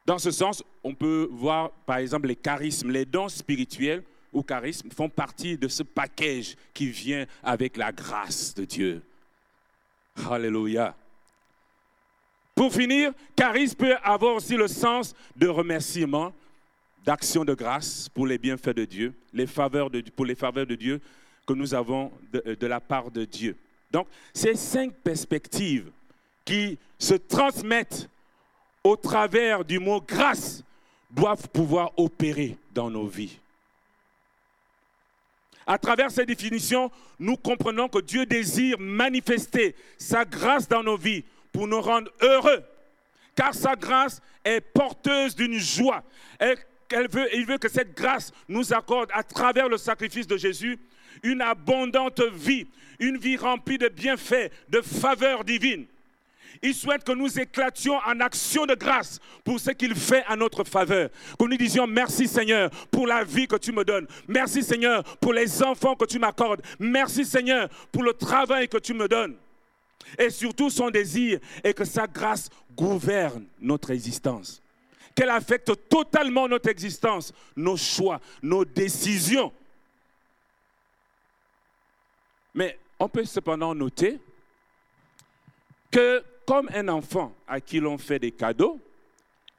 Dans 0.05 0.19
ce 0.19 0.31
sens, 0.31 0.65
on 0.83 0.95
peut 0.95 1.29
voir 1.31 1.71
par 1.87 1.99
exemple 1.99 2.27
les 2.27 2.37
charismes, 2.37 2.91
les 2.91 3.05
dons 3.05 3.29
spirituels 3.29 4.03
ou 4.33 4.43
charisme 4.43 4.91
font 4.91 5.09
partie 5.09 5.57
de 5.57 5.69
ce 5.69 5.83
package 5.83 6.57
qui 6.75 6.89
vient 6.89 7.27
avec 7.43 7.77
la 7.77 7.93
grâce 7.93 8.55
de 8.55 8.65
Dieu. 8.65 9.03
Alléluia. 10.29 10.97
Pour 12.55 12.73
finir, 12.73 13.13
charisme 13.35 13.77
peut 13.77 13.97
avoir 14.03 14.35
aussi 14.35 14.57
le 14.57 14.69
sens 14.69 15.15
de 15.37 15.49
remerciement, 15.49 16.33
d'action 17.05 17.45
de 17.45 17.55
grâce 17.55 18.09
pour 18.09 18.27
les 18.27 18.39
bienfaits 18.39 18.77
de 18.77 18.85
Dieu, 18.85 19.15
les 19.33 19.47
faveurs 19.47 19.91
de, 19.91 20.01
pour 20.15 20.27
les 20.27 20.35
faveurs 20.35 20.67
de 20.67 20.75
Dieu 20.75 21.01
que 21.47 21.55
nous 21.55 21.75
avons 21.75 22.13
de, 22.33 22.55
de 22.55 22.67
la 22.67 22.81
part 22.81 23.11
de 23.11 23.25
Dieu. 23.25 23.57
Donc, 23.91 24.07
ces 24.33 24.55
cinq 24.55 24.93
perspectives 25.03 25.91
qui 26.45 26.79
se 26.99 27.15
transmettent 27.15 28.09
au 28.85 28.97
travers 28.97 29.65
du 29.65 29.79
mot 29.79 30.01
grâce 30.01 30.63
doivent 31.11 31.49
pouvoir 31.49 31.93
opérer 31.97 32.57
dans 32.73 32.91
nos 32.91 33.07
vies. 33.07 33.39
À 35.67 35.79
travers 35.79 36.11
ces 36.11 36.27
définitions, 36.27 36.91
nous 37.19 37.37
comprenons 37.37 37.89
que 37.89 38.01
Dieu 38.01 38.27
désire 38.27 38.77
manifester 38.79 39.77
sa 39.97 40.25
grâce 40.25 40.69
dans 40.69 40.83
nos 40.83 40.97
vies 40.97 41.25
pour 41.53 41.67
nous 41.67 41.81
rendre 41.81 42.11
heureux. 42.21 42.63
Car 43.35 43.55
sa 43.55 43.77
grâce 43.77 44.21
est 44.45 44.61
porteuse 44.61 45.35
d'une 45.35 45.59
joie. 45.59 46.03
il 46.41 47.47
veut 47.47 47.59
que 47.59 47.69
cette 47.69 47.95
grâce 47.95 48.33
nous 48.49 48.73
accorde 48.73 49.11
à 49.13 49.23
travers 49.23 49.69
le 49.69 49.79
sacrifice 49.79 50.27
de 50.27 50.37
Jésus 50.37 50.79
une 51.23 51.41
abondante 51.41 52.23
vie, 52.35 52.67
une 52.99 53.19
vie 53.19 53.37
remplie 53.37 53.79
de 53.79 53.89
bienfaits, 53.89 54.51
de 54.69 54.81
faveurs 54.81 55.45
divines. 55.45 55.87
Il 56.63 56.75
souhaite 56.75 57.03
que 57.03 57.13
nous 57.13 57.41
éclations 57.41 57.99
en 58.07 58.21
action 58.21 58.67
de 58.67 58.75
grâce 58.75 59.19
pour 59.43 59.59
ce 59.59 59.71
qu'il 59.71 59.95
fait 59.95 60.23
à 60.29 60.37
notre 60.37 60.65
faveur. 60.65 61.09
Que 61.39 61.45
nous 61.45 61.57
disions 61.57 61.87
merci 61.87 62.29
Seigneur 62.29 62.71
pour 62.91 63.07
la 63.07 63.25
vie 63.25 63.49
que 63.49 63.57
tu 63.57 63.73
me 63.73 63.85
donnes. 63.85 64.07
Merci 64.29 64.63
Seigneur 64.63 65.03
pour 65.19 65.33
les 65.33 65.63
enfants 65.63 65.97
que 65.97 66.05
tu 66.05 66.19
m'accordes. 66.19 66.63
Merci 66.79 67.25
Seigneur 67.25 67.69
pour 67.91 68.03
le 68.03 68.13
travail 68.13 68.69
que 68.69 68.79
tu 68.79 68.95
me 68.95 69.09
donnes. 69.09 69.37
Et 70.19 70.31
surtout 70.31 70.71
son 70.71 70.91
désir 70.91 71.39
est 71.63 71.75
que 71.75 71.85
sa 71.85 72.07
grâce 72.07 72.51
gouverne 72.77 73.47
notre 73.61 73.91
existence. 73.91 74.63
Qu'elle 75.15 75.31
affecte 75.31 75.73
totalement 75.89 76.49
notre 76.49 76.69
existence, 76.69 77.33
nos 77.57 77.77
choix, 77.77 78.21
nos 78.43 78.65
décisions. 78.65 79.53
Mais 82.55 82.79
on 82.99 83.09
peut 83.09 83.25
cependant 83.25 83.75
noter 83.75 84.19
que 85.91 86.23
comme 86.47 86.69
un 86.75 86.89
enfant 86.89 87.35
à 87.47 87.61
qui 87.61 87.79
l'on 87.79 87.99
fait 87.99 88.19
des 88.19 88.33
cadeaux 88.33 88.81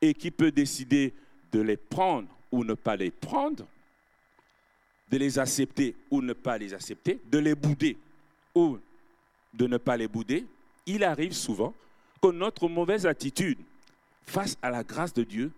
et 0.02 0.14
qui 0.14 0.32
peut 0.32 0.52
décider 0.52 1.14
de 1.52 1.62
les 1.62 1.78
prendre 1.78 2.28
ou 2.52 2.64
ne 2.64 2.74
pas 2.74 2.96
les 2.96 3.12
prendre, 3.12 3.66
de 5.10 5.18
les 5.18 5.38
accepter 5.40 5.96
ou 6.10 6.22
ne 6.22 6.34
pas 6.34 6.58
les 6.58 6.74
accepter, 6.74 7.20
de 7.26 7.38
les 7.38 7.56
bouder 7.56 7.98
ou 8.56 8.80
de 9.54 9.68
ne 9.68 9.78
pas 9.78 9.98
les 9.98 10.08
bouder, 10.08 10.46
il 10.86 11.04
arrive 11.04 11.34
souvent 11.34 11.74
que 12.22 12.28
notre 12.28 12.68
mauvaise 12.68 13.06
attitude 13.06 13.60
face 14.26 14.58
à 14.62 14.70
la 14.70 14.84
grâce 14.84 15.14
de 15.14 15.24
Dieu 15.24 15.52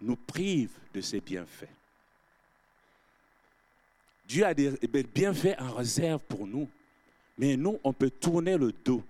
nous 0.00 0.16
prive 0.16 0.70
de 0.94 1.00
ses 1.00 1.20
bienfaits. 1.20 1.68
Dieu 4.26 4.44
a 4.44 4.54
des 4.54 4.78
bienfaits 5.14 5.58
en 5.58 5.72
réserve 5.74 6.20
pour 6.28 6.46
nous, 6.46 6.68
mais 7.36 7.56
nous, 7.56 7.80
on 7.82 7.92
peut 7.92 8.10
tourner 8.10 8.56
le 8.56 8.72
dos 8.72 9.02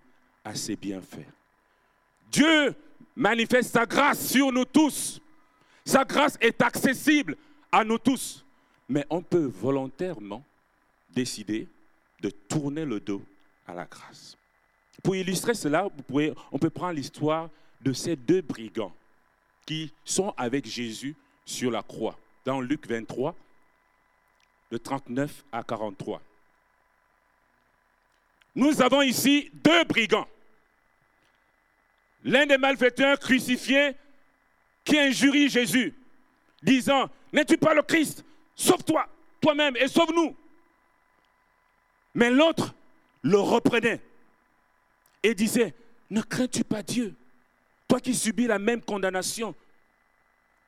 à 0.44 0.54
ses 0.54 0.76
bienfaits. 0.76 1.26
Dieu 2.30 2.74
manifeste 3.16 3.72
sa 3.72 3.84
grâce 3.84 4.28
sur 4.28 4.50
nous 4.52 4.64
tous. 4.64 5.20
Sa 5.84 6.04
grâce 6.04 6.38
est 6.40 6.62
accessible 6.62 7.36
à 7.70 7.84
nous 7.84 7.98
tous. 7.98 8.44
Mais 8.88 9.04
on 9.10 9.22
peut 9.22 9.44
volontairement 9.46 10.44
décider 11.10 11.68
de 12.20 12.30
tourner 12.30 12.84
le 12.84 13.00
dos 13.00 13.22
la 13.74 13.84
grâce. 13.84 14.36
Pour 15.02 15.16
illustrer 15.16 15.54
cela, 15.54 15.88
on 16.52 16.58
peut 16.58 16.70
prendre 16.70 16.92
l'histoire 16.92 17.48
de 17.80 17.92
ces 17.92 18.16
deux 18.16 18.42
brigands 18.42 18.92
qui 19.64 19.92
sont 20.04 20.34
avec 20.36 20.66
Jésus 20.66 21.14
sur 21.44 21.70
la 21.70 21.82
croix, 21.82 22.18
dans 22.44 22.60
Luc 22.60 22.86
23, 22.86 23.34
de 24.70 24.76
39 24.76 25.44
à 25.52 25.62
43. 25.62 26.20
Nous 28.54 28.82
avons 28.82 29.02
ici 29.02 29.50
deux 29.54 29.84
brigands 29.84 30.26
l'un 32.24 32.46
des 32.46 32.58
malfaiteurs 32.58 33.18
crucifiés 33.18 33.92
qui 34.84 34.98
injurie 34.98 35.48
Jésus. 35.48 35.94
disant, 36.62 37.08
n'es-tu 37.32 37.56
pas 37.56 37.74
le 37.74 37.82
Christ? 37.82 38.24
Sauve-toi 38.54 39.06
toi-même 39.40 39.76
et 39.76 39.88
sauve-nous. 39.88 40.36
Mais 42.14 42.30
l'autre 42.30 42.74
le 43.22 43.38
reprenait 43.38 44.00
et 45.22 45.34
disait, 45.34 45.74
ne 46.10 46.22
crains-tu 46.22 46.64
pas 46.64 46.82
Dieu 46.82 47.14
Toi 47.86 48.00
qui 48.00 48.14
subis 48.14 48.46
la 48.46 48.58
même 48.58 48.80
condamnation? 48.80 49.54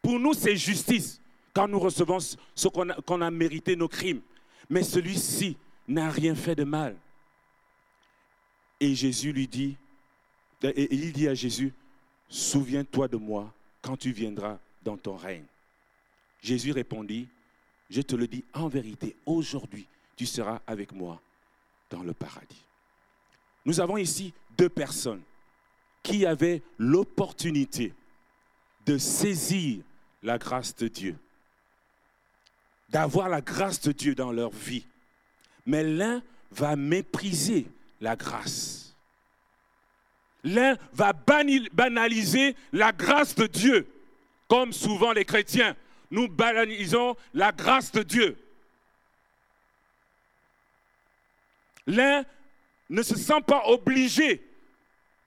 Pour 0.01 0.19
nous, 0.19 0.35
c'est 0.35 0.57
justice 0.57 1.21
quand 1.55 1.69
nous 1.69 1.79
recevons 1.79 2.19
ce 2.21 2.69
qu'on 2.69 3.21
a, 3.21 3.31
mérité, 3.31 3.77
nos 3.77 3.88
crimes. 3.88 4.21
Mais 4.69 4.83
celui-ci 4.83 5.57
n'a 5.88 6.11
rien 6.11 6.35
fait 6.35 6.55
de 6.55 6.65
mal. 6.65 6.97
Et 8.81 8.95
Jésus 8.95 9.33
lui 9.33 9.47
dit, 9.47 9.77
et 10.62 10.95
il 10.95 11.12
dit 11.12 11.29
à 11.29 11.35
Jésus, 11.35 11.73
souviens-toi 12.29 13.09
de 13.09 13.17
moi 13.17 13.53
quand 13.81 13.97
tu 13.97 14.12
viendras 14.12 14.59
dans 14.83 14.97
ton 14.97 15.17
règne. 15.17 15.45
Jésus 16.43 16.73
répondit, 16.73 17.29
je 17.91 18.01
te 18.01 18.17
le 18.17 18.27
dis 18.27 18.45
en 18.55 18.69
vérité, 18.69 19.15
aujourd'hui, 19.27 19.87
tu 20.17 20.27
seras 20.27 20.61
avec 20.67 20.93
moi 20.93 21.21
dans 21.92 22.02
le 22.02 22.14
paradis. 22.14 22.64
Nous 23.64 23.81
avons 23.81 23.96
ici 23.96 24.33
deux 24.57 24.68
personnes 24.68 25.22
qui 26.02 26.26
avaient 26.26 26.62
l'opportunité 26.78 27.94
de 28.87 28.98
saisir 28.98 29.85
la 30.22 30.38
grâce 30.38 30.74
de 30.74 30.88
Dieu, 30.88 31.16
d'avoir 32.88 33.28
la 33.28 33.40
grâce 33.40 33.81
de 33.83 33.92
Dieu 33.92 34.14
dans 34.14 34.33
leur 34.33 34.50
vie. 34.50 34.87
Mais 35.66 35.85
l'un 35.85 36.22
va 36.50 36.74
mépriser 36.74 37.66
la 38.00 38.16
grâce. 38.16 38.96
L'un 40.42 40.76
va 40.92 41.12
banaliser 41.12 42.57
la 42.72 42.90
grâce 42.90 43.37
de 43.37 43.46
Dieu, 43.46 43.87
comme 44.48 44.72
souvent 44.72 45.12
les 45.12 45.24
chrétiens. 45.24 45.76
Nous 46.11 46.26
banalisons 46.26 47.16
la 47.33 47.52
grâce 47.52 47.92
de 47.92 48.02
Dieu. 48.02 48.37
L'un 51.87 52.25
ne 52.90 53.03
se 53.03 53.16
sent 53.16 53.40
pas 53.47 53.62
obligé 53.66 54.42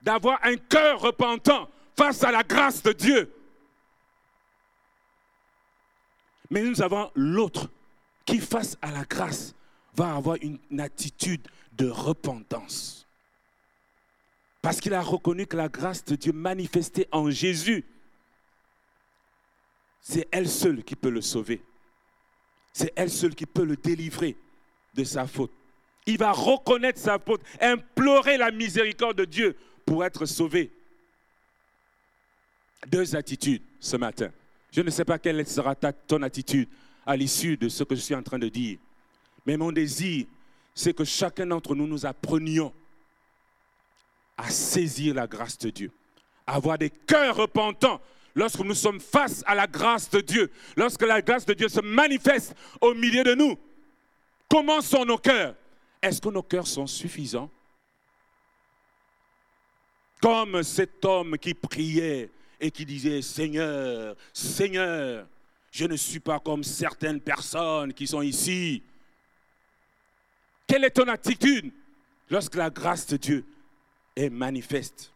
d'avoir 0.02 0.38
un 0.44 0.56
cœur 0.56 1.00
repentant 1.00 1.68
face 1.96 2.22
à 2.22 2.30
la 2.30 2.42
grâce 2.42 2.82
de 2.82 2.92
Dieu. 2.92 3.32
Mais 6.50 6.62
nous 6.62 6.80
avons 6.80 7.10
l'autre 7.14 7.68
qui, 8.24 8.38
face 8.38 8.76
à 8.82 8.90
la 8.90 9.04
grâce, 9.04 9.54
va 9.94 10.14
avoir 10.14 10.36
une, 10.40 10.58
attitude 10.78 11.46
de 11.72 11.88
repentance. 11.88 13.06
Parce 14.62 14.80
qu'il 14.80 14.94
a 14.94 15.00
reconnu 15.00 15.46
que 15.46 15.56
la 15.56 15.68
grâce 15.68 16.04
de 16.04 16.16
Dieu 16.16 16.32
manifestée 16.32 17.08
en 17.12 17.30
Jésus, 17.30 17.84
c'est 20.00 20.28
elle 20.30 20.48
seule 20.48 20.84
qui 20.84 20.94
peut 20.94 21.10
le 21.10 21.22
sauver. 21.22 21.62
C'est 22.72 22.92
elle 22.94 23.10
seule 23.10 23.34
qui 23.34 23.46
peut 23.46 23.64
le 23.64 23.76
délivrer 23.76 24.36
de 24.94 25.02
sa 25.02 25.26
faute. 25.26 25.52
Il 26.06 26.18
va 26.18 26.32
reconnaître 26.32 27.00
sa 27.00 27.18
faute, 27.18 27.42
implorer 27.60 28.36
la 28.36 28.50
miséricorde 28.50 29.18
de 29.18 29.24
Dieu 29.24 29.56
pour 29.84 30.04
être 30.04 30.24
sauvé. 30.24 30.70
Deux 32.86 33.16
attitudes 33.16 33.62
ce 33.80 33.96
matin. 33.96 34.30
Je 34.70 34.80
ne 34.80 34.90
sais 34.90 35.04
pas 35.04 35.18
quelle 35.18 35.46
sera 35.46 35.74
ton 35.74 36.22
attitude 36.22 36.68
à 37.04 37.16
l'issue 37.16 37.56
de 37.56 37.68
ce 37.68 37.82
que 37.82 37.94
je 37.94 38.00
suis 38.00 38.14
en 38.14 38.22
train 38.22 38.38
de 38.38 38.48
dire. 38.48 38.78
Mais 39.44 39.56
mon 39.56 39.72
désir, 39.72 40.26
c'est 40.74 40.94
que 40.94 41.04
chacun 41.04 41.46
d'entre 41.46 41.74
nous, 41.74 41.86
nous 41.86 42.06
apprenions 42.06 42.72
à 44.36 44.50
saisir 44.50 45.14
la 45.14 45.26
grâce 45.26 45.56
de 45.58 45.70
Dieu, 45.70 45.90
avoir 46.46 46.76
des 46.78 46.90
cœurs 46.90 47.36
repentants 47.36 48.00
lorsque 48.34 48.60
nous 48.60 48.74
sommes 48.74 49.00
face 49.00 49.42
à 49.46 49.54
la 49.54 49.66
grâce 49.66 50.10
de 50.10 50.20
Dieu, 50.20 50.50
lorsque 50.76 51.02
la 51.02 51.22
grâce 51.22 51.46
de 51.46 51.54
Dieu 51.54 51.68
se 51.68 51.80
manifeste 51.80 52.54
au 52.80 52.92
milieu 52.94 53.24
de 53.24 53.34
nous. 53.34 53.58
Comment 54.48 54.82
sont 54.82 55.04
nos 55.04 55.16
cœurs 55.16 55.54
est-ce 56.06 56.20
que 56.20 56.28
nos 56.28 56.42
cœurs 56.42 56.66
sont 56.66 56.86
suffisants? 56.86 57.50
Comme 60.20 60.62
cet 60.62 61.04
homme 61.04 61.36
qui 61.38 61.54
priait 61.54 62.30
et 62.60 62.70
qui 62.70 62.86
disait, 62.86 63.22
Seigneur, 63.22 64.16
Seigneur, 64.32 65.26
je 65.70 65.84
ne 65.84 65.96
suis 65.96 66.20
pas 66.20 66.40
comme 66.40 66.64
certaines 66.64 67.20
personnes 67.20 67.92
qui 67.92 68.06
sont 68.06 68.22
ici. 68.22 68.82
Quelle 70.66 70.84
est 70.84 70.90
ton 70.90 71.06
attitude 71.08 71.70
lorsque 72.30 72.54
la 72.54 72.70
grâce 72.70 73.06
de 73.06 73.16
Dieu 73.18 73.44
est 74.16 74.30
manifeste? 74.30 75.12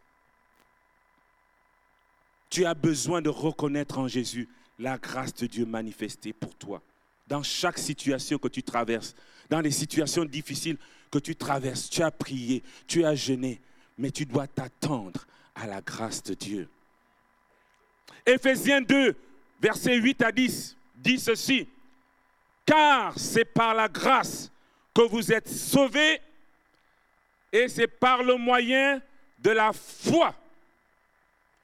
Tu 2.49 2.65
as 2.65 2.73
besoin 2.73 3.21
de 3.21 3.29
reconnaître 3.29 3.97
en 3.97 4.07
Jésus 4.07 4.47
la 4.77 4.97
grâce 4.97 5.33
de 5.33 5.47
Dieu 5.47 5.65
manifestée 5.65 6.33
pour 6.33 6.53
toi. 6.55 6.81
Dans 7.27 7.43
chaque 7.43 7.79
situation 7.79 8.37
que 8.37 8.49
tu 8.49 8.61
traverses, 8.61 9.15
dans 9.51 9.59
les 9.59 9.71
situations 9.71 10.23
difficiles 10.23 10.77
que 11.11 11.19
tu 11.19 11.35
traverses, 11.35 11.89
tu 11.89 12.01
as 12.01 12.09
prié, 12.09 12.63
tu 12.87 13.03
as 13.03 13.13
jeûné, 13.15 13.59
mais 13.97 14.09
tu 14.09 14.25
dois 14.25 14.47
t'attendre 14.47 15.27
à 15.53 15.67
la 15.67 15.81
grâce 15.81 16.23
de 16.23 16.33
Dieu. 16.33 16.69
Éphésiens 18.25 18.81
2, 18.81 19.13
versets 19.61 19.97
8 19.97 20.21
à 20.23 20.31
10, 20.31 20.77
dit 20.95 21.19
ceci, 21.19 21.67
car 22.65 23.19
c'est 23.19 23.43
par 23.43 23.75
la 23.75 23.89
grâce 23.89 24.49
que 24.95 25.01
vous 25.01 25.33
êtes 25.33 25.49
sauvés 25.49 26.21
et 27.51 27.67
c'est 27.67 27.87
par 27.87 28.23
le 28.23 28.37
moyen 28.37 29.01
de 29.39 29.49
la 29.49 29.73
foi. 29.73 30.33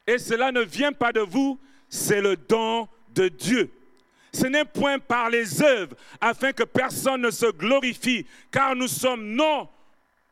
Et 0.06 0.17
cela 0.17 0.52
ne 0.52 0.62
vient 0.62 0.91
pas 0.91 1.13
de 1.13 1.21
vous, 1.21 1.58
c'est 1.88 2.19
le 2.19 2.36
don 2.36 2.89
de 3.15 3.30
Dieu. 3.30 3.71
Ce 4.38 4.45
n'est 4.45 4.65
point 4.65 5.00
par 5.00 5.32
les 5.32 5.63
œuvres, 5.63 5.95
afin 6.21 6.54
que 6.54 6.62
personne 6.62 7.21
ne 7.21 7.32
se 7.32 7.47
glorifie, 7.47 8.23
car 8.52 8.76
nous 8.76 8.88
sommes 8.88 9.26
non, 9.34 9.67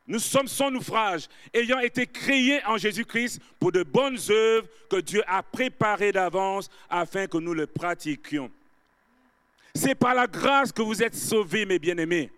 nous 0.05 0.19
sommes 0.19 0.47
son 0.47 0.75
ouvrage, 0.75 1.27
ayant 1.51 1.79
été 1.79 2.05
créés 2.05 2.63
en 2.65 2.77
Jésus-Christ 2.77 3.41
pour 3.59 3.71
de 3.71 3.81
bonnes 3.81 4.19
œuvres 4.29 4.67
que 4.91 4.97
Dieu 4.97 5.23
a 5.25 5.41
préparées 5.41 6.11
d'avance 6.11 6.69
afin 6.87 7.25
que 7.25 7.39
nous 7.39 7.55
le 7.55 7.65
pratiquions. 7.65 8.51
C'est 9.73 9.95
par 9.95 10.13
la 10.13 10.27
grâce 10.27 10.71
que 10.71 10.83
vous 10.83 11.01
êtes 11.01 11.15
sauvés, 11.15 11.65
mes 11.65 11.79
bien-aimés. 11.79 12.29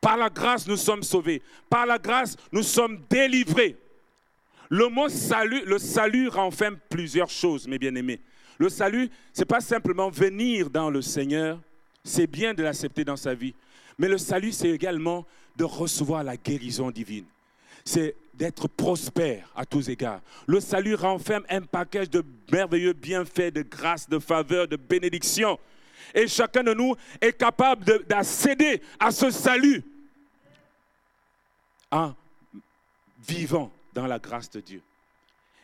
Par 0.00 0.16
la 0.16 0.30
grâce, 0.30 0.68
nous 0.68 0.76
sommes 0.76 1.02
sauvés. 1.02 1.42
Par 1.68 1.86
la 1.86 1.98
grâce, 1.98 2.36
nous 2.52 2.62
sommes 2.62 3.02
délivrés. 3.10 3.76
Le 4.68 4.86
mot 4.86 5.08
salut, 5.08 5.64
le 5.66 5.78
salut 5.78 6.28
renferme 6.28 6.78
plusieurs 6.88 7.30
choses, 7.30 7.66
mes 7.66 7.78
bien-aimés. 7.78 8.20
Le 8.58 8.68
salut, 8.68 9.10
ce 9.32 9.40
n'est 9.40 9.46
pas 9.46 9.60
simplement 9.60 10.08
venir 10.08 10.70
dans 10.70 10.90
le 10.90 11.02
Seigneur, 11.02 11.58
c'est 12.04 12.26
bien 12.26 12.54
de 12.54 12.62
l'accepter 12.62 13.04
dans 13.04 13.16
sa 13.16 13.34
vie, 13.34 13.54
mais 13.98 14.08
le 14.08 14.18
salut, 14.18 14.52
c'est 14.52 14.70
également 14.70 15.26
de 15.56 15.64
recevoir 15.64 16.22
la 16.22 16.36
guérison 16.36 16.90
divine. 16.90 17.24
C'est 17.84 18.14
d'être 18.34 18.68
prospère 18.68 19.48
à 19.54 19.64
tous 19.64 19.88
égards. 19.88 20.20
Le 20.46 20.60
salut 20.60 20.94
renferme 20.94 21.44
un 21.48 21.62
package 21.62 22.10
de 22.10 22.22
merveilleux 22.50 22.92
bienfaits, 22.92 23.52
de 23.52 23.62
grâce, 23.62 24.08
de 24.08 24.18
faveur, 24.18 24.68
de 24.68 24.76
bénédiction. 24.76 25.58
Et 26.14 26.26
chacun 26.28 26.62
de 26.62 26.74
nous 26.74 26.94
est 27.20 27.32
capable 27.32 28.04
d'accéder 28.06 28.82
à 28.98 29.10
ce 29.10 29.30
salut 29.30 29.82
en 31.90 32.14
vivant 33.26 33.70
dans 33.94 34.06
la 34.06 34.18
grâce 34.18 34.50
de 34.50 34.60
Dieu. 34.60 34.82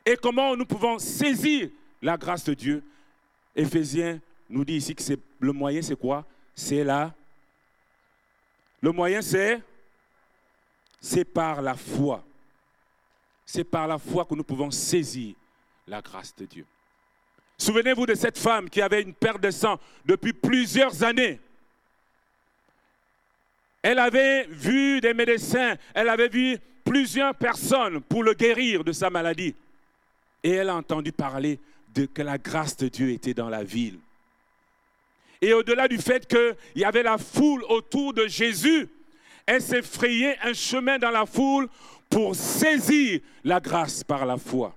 Et 0.06 0.16
comment 0.16 0.56
nous 0.56 0.64
pouvons 0.66 0.98
saisir 0.98 1.68
la 2.02 2.16
grâce 2.16 2.44
de 2.44 2.54
Dieu. 2.54 2.82
Éphésiens 3.54 4.20
nous 4.50 4.64
dit 4.64 4.74
ici 4.74 4.94
que 4.94 5.02
le 5.40 5.52
moyen, 5.52 5.80
c'est 5.80 5.96
quoi? 5.96 6.26
C'est 6.54 6.84
là. 6.84 7.14
Le 8.80 8.90
moyen, 8.90 9.22
c'est 9.22 9.62
c'est 11.00 11.24
par 11.24 11.60
la 11.60 11.74
foi. 11.74 12.24
C'est 13.44 13.64
par 13.64 13.88
la 13.88 13.98
foi 13.98 14.24
que 14.24 14.34
nous 14.34 14.44
pouvons 14.44 14.70
saisir 14.70 15.34
la 15.86 16.00
grâce 16.00 16.34
de 16.36 16.46
Dieu. 16.46 16.64
Souvenez-vous 17.58 18.06
de 18.06 18.14
cette 18.14 18.38
femme 18.38 18.70
qui 18.70 18.80
avait 18.80 19.02
une 19.02 19.12
perte 19.12 19.40
de 19.40 19.50
sang 19.50 19.78
depuis 20.04 20.32
plusieurs 20.32 21.02
années. 21.02 21.40
Elle 23.82 23.98
avait 23.98 24.46
vu 24.46 25.00
des 25.00 25.12
médecins, 25.12 25.76
elle 25.92 26.08
avait 26.08 26.28
vu 26.28 26.56
plusieurs 26.84 27.34
personnes 27.34 28.00
pour 28.00 28.22
le 28.22 28.34
guérir 28.34 28.84
de 28.84 28.92
sa 28.92 29.10
maladie. 29.10 29.54
Et 30.42 30.50
elle 30.52 30.68
a 30.68 30.76
entendu 30.76 31.10
parler 31.10 31.58
de 31.94 32.06
que 32.06 32.22
la 32.22 32.38
grâce 32.38 32.76
de 32.76 32.88
Dieu 32.88 33.10
était 33.10 33.34
dans 33.34 33.48
la 33.48 33.64
ville. 33.64 33.98
Et 35.40 35.52
au-delà 35.52 35.88
du 35.88 35.98
fait 35.98 36.26
qu'il 36.26 36.56
y 36.76 36.84
avait 36.84 37.02
la 37.02 37.18
foule 37.18 37.64
autour 37.64 38.14
de 38.14 38.26
Jésus, 38.28 38.88
elle 39.44 39.60
s'est 39.60 39.82
frayée 39.82 40.36
un 40.42 40.52
chemin 40.52 40.98
dans 40.98 41.10
la 41.10 41.26
foule 41.26 41.68
pour 42.08 42.36
saisir 42.36 43.20
la 43.42 43.58
grâce 43.58 44.04
par 44.04 44.24
la 44.24 44.36
foi. 44.36 44.74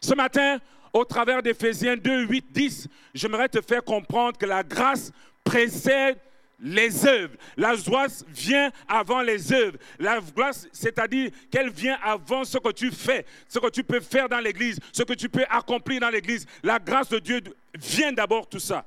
Ce 0.00 0.14
matin, 0.14 0.58
au 0.92 1.04
travers 1.04 1.42
d'Éphésiens 1.42 1.96
2, 1.96 2.26
8, 2.26 2.46
10, 2.50 2.88
j'aimerais 3.14 3.48
te 3.48 3.60
faire 3.60 3.84
comprendre 3.84 4.36
que 4.36 4.46
la 4.46 4.64
grâce 4.64 5.12
précède 5.44 6.18
les 6.62 7.06
œuvres. 7.06 7.34
La 7.56 7.76
grâce 7.76 8.24
vient 8.28 8.70
avant 8.88 9.20
les 9.20 9.52
œuvres. 9.52 9.76
La 9.98 10.20
grâce, 10.20 10.68
c'est-à-dire 10.72 11.30
qu'elle 11.50 11.70
vient 11.70 11.98
avant 12.02 12.44
ce 12.44 12.56
que 12.56 12.70
tu 12.70 12.90
fais, 12.90 13.26
ce 13.48 13.58
que 13.58 13.68
tu 13.68 13.82
peux 13.82 14.00
faire 14.00 14.28
dans 14.28 14.38
l'église, 14.38 14.78
ce 14.92 15.02
que 15.02 15.12
tu 15.14 15.28
peux 15.28 15.44
accomplir 15.50 16.00
dans 16.00 16.10
l'église. 16.10 16.46
La 16.62 16.78
grâce 16.78 17.08
de 17.08 17.18
Dieu 17.18 17.40
vient 17.74 18.12
d'abord 18.12 18.48
tout 18.48 18.60
ça. 18.60 18.84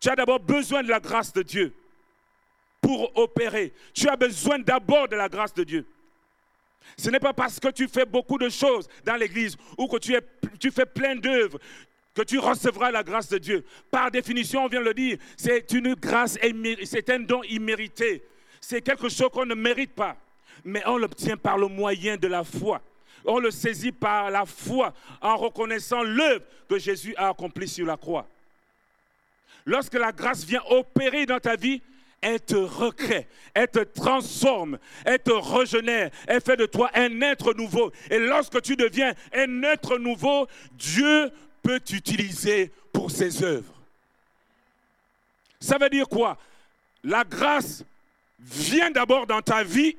Tu 0.00 0.08
as 0.08 0.16
d'abord 0.16 0.40
besoin 0.40 0.82
de 0.82 0.88
la 0.88 1.00
grâce 1.00 1.32
de 1.32 1.42
Dieu 1.42 1.74
pour 2.80 3.16
opérer. 3.18 3.72
Tu 3.92 4.08
as 4.08 4.16
besoin 4.16 4.58
d'abord 4.60 5.08
de 5.08 5.16
la 5.16 5.28
grâce 5.28 5.52
de 5.54 5.64
Dieu. 5.64 5.86
Ce 6.96 7.10
n'est 7.10 7.18
pas 7.18 7.32
parce 7.32 7.58
que 7.58 7.68
tu 7.68 7.88
fais 7.88 8.06
beaucoup 8.06 8.38
de 8.38 8.48
choses 8.48 8.88
dans 9.04 9.16
l'église 9.16 9.56
ou 9.76 9.88
que 9.88 9.96
tu 9.96 10.70
fais 10.70 10.86
plein 10.86 11.16
d'œuvres 11.16 11.58
que 12.16 12.22
tu 12.22 12.38
recevras 12.38 12.90
la 12.90 13.02
grâce 13.02 13.28
de 13.28 13.36
Dieu. 13.36 13.64
Par 13.90 14.10
définition, 14.10 14.64
on 14.64 14.68
vient 14.68 14.80
de 14.80 14.86
le 14.86 14.94
dire, 14.94 15.18
c'est 15.36 15.70
une 15.72 15.94
grâce, 15.94 16.38
c'est 16.84 17.10
un 17.10 17.20
don 17.20 17.42
immérité. 17.42 18.24
C'est 18.58 18.80
quelque 18.80 19.10
chose 19.10 19.28
qu'on 19.30 19.44
ne 19.44 19.54
mérite 19.54 19.92
pas, 19.92 20.16
mais 20.64 20.82
on 20.86 20.96
l'obtient 20.96 21.36
par 21.36 21.58
le 21.58 21.68
moyen 21.68 22.16
de 22.16 22.26
la 22.26 22.42
foi. 22.42 22.80
On 23.26 23.38
le 23.38 23.50
saisit 23.50 23.92
par 23.92 24.30
la 24.30 24.46
foi 24.46 24.94
en 25.20 25.36
reconnaissant 25.36 26.02
l'œuvre 26.02 26.44
que 26.68 26.78
Jésus 26.78 27.14
a 27.16 27.28
accomplie 27.28 27.68
sur 27.68 27.84
la 27.84 27.98
croix. 27.98 28.26
Lorsque 29.66 29.94
la 29.94 30.10
grâce 30.10 30.42
vient 30.44 30.62
opérer 30.70 31.26
dans 31.26 31.40
ta 31.40 31.56
vie, 31.56 31.82
elle 32.22 32.40
te 32.40 32.56
recrée, 32.56 33.26
elle 33.52 33.68
te 33.68 33.80
transforme, 33.80 34.78
elle 35.04 35.18
te 35.18 35.32
régénère, 35.32 36.10
elle 36.26 36.40
fait 36.40 36.56
de 36.56 36.66
toi 36.66 36.90
un 36.94 37.20
être 37.20 37.52
nouveau. 37.52 37.92
Et 38.10 38.18
lorsque 38.18 38.62
tu 38.62 38.74
deviens 38.74 39.12
un 39.34 39.62
être 39.64 39.98
nouveau, 39.98 40.46
Dieu 40.72 41.30
peut 41.66 41.80
t'utiliser 41.80 42.70
pour 42.92 43.10
ses 43.10 43.42
œuvres. 43.42 43.74
Ça 45.58 45.78
veut 45.78 45.90
dire 45.90 46.08
quoi? 46.08 46.38
La 47.02 47.24
grâce 47.24 47.82
vient 48.38 48.92
d'abord 48.92 49.26
dans 49.26 49.42
ta 49.42 49.64
vie, 49.64 49.96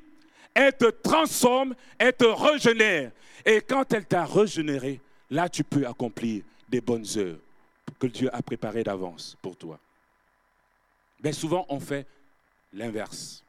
elle 0.54 0.78
te 0.78 0.86
transforme, 0.86 1.76
elle 1.98 2.14
te 2.14 2.24
régénère. 2.24 3.12
Et 3.46 3.60
quand 3.60 3.92
elle 3.92 4.06
t'a 4.06 4.24
régénéré, 4.24 5.02
là 5.30 5.50
tu 5.50 5.66
peux 5.66 5.86
accomplir 5.86 6.44
des 6.70 6.80
bonnes 6.80 7.06
œuvres 7.18 7.42
que 8.00 8.08
Dieu 8.08 8.34
a 8.34 8.42
préparées 8.42 8.86
d'avance 8.86 9.36
pour 9.42 9.58
toi. 9.58 9.78
Mais 11.22 11.34
souvent 11.34 11.66
on 11.68 11.82
fait 11.82 12.08
l'inverse. 12.72 13.44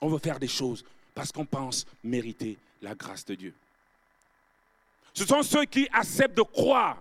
On 0.00 0.08
veut 0.08 0.18
faire 0.18 0.40
des 0.40 0.48
choses 0.48 0.84
parce 1.14 1.30
qu'on 1.30 1.46
pense 1.46 1.86
mériter 2.02 2.58
la 2.80 2.96
grâce 2.96 3.24
de 3.24 3.36
Dieu. 3.36 3.54
Ce 5.14 5.24
sont 5.24 5.44
ceux 5.44 5.66
qui 5.66 5.88
acceptent 5.92 6.36
de 6.36 6.42
croire 6.42 6.96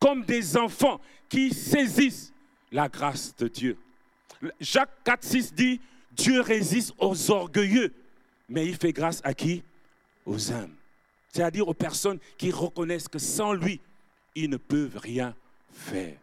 comme 0.00 0.24
des 0.24 0.56
enfants 0.56 1.00
qui 1.28 1.52
saisissent 1.52 2.32
la 2.72 2.88
grâce 2.88 3.34
de 3.36 3.46
Dieu. 3.46 3.76
Jacques 4.58 5.04
4, 5.04 5.22
6 5.22 5.54
dit, 5.54 5.80
Dieu 6.12 6.40
résiste 6.40 6.94
aux 6.98 7.30
orgueilleux, 7.30 7.92
mais 8.48 8.66
il 8.66 8.76
fait 8.76 8.92
grâce 8.92 9.20
à 9.22 9.34
qui? 9.34 9.62
Aux 10.24 10.50
âmes. 10.50 10.74
C'est-à-dire 11.28 11.68
aux 11.68 11.74
personnes 11.74 12.18
qui 12.36 12.50
reconnaissent 12.50 13.08
que 13.08 13.18
sans 13.18 13.52
lui, 13.52 13.80
ils 14.34 14.50
ne 14.50 14.56
peuvent 14.56 14.96
rien 14.96 15.34
faire. 15.72 16.16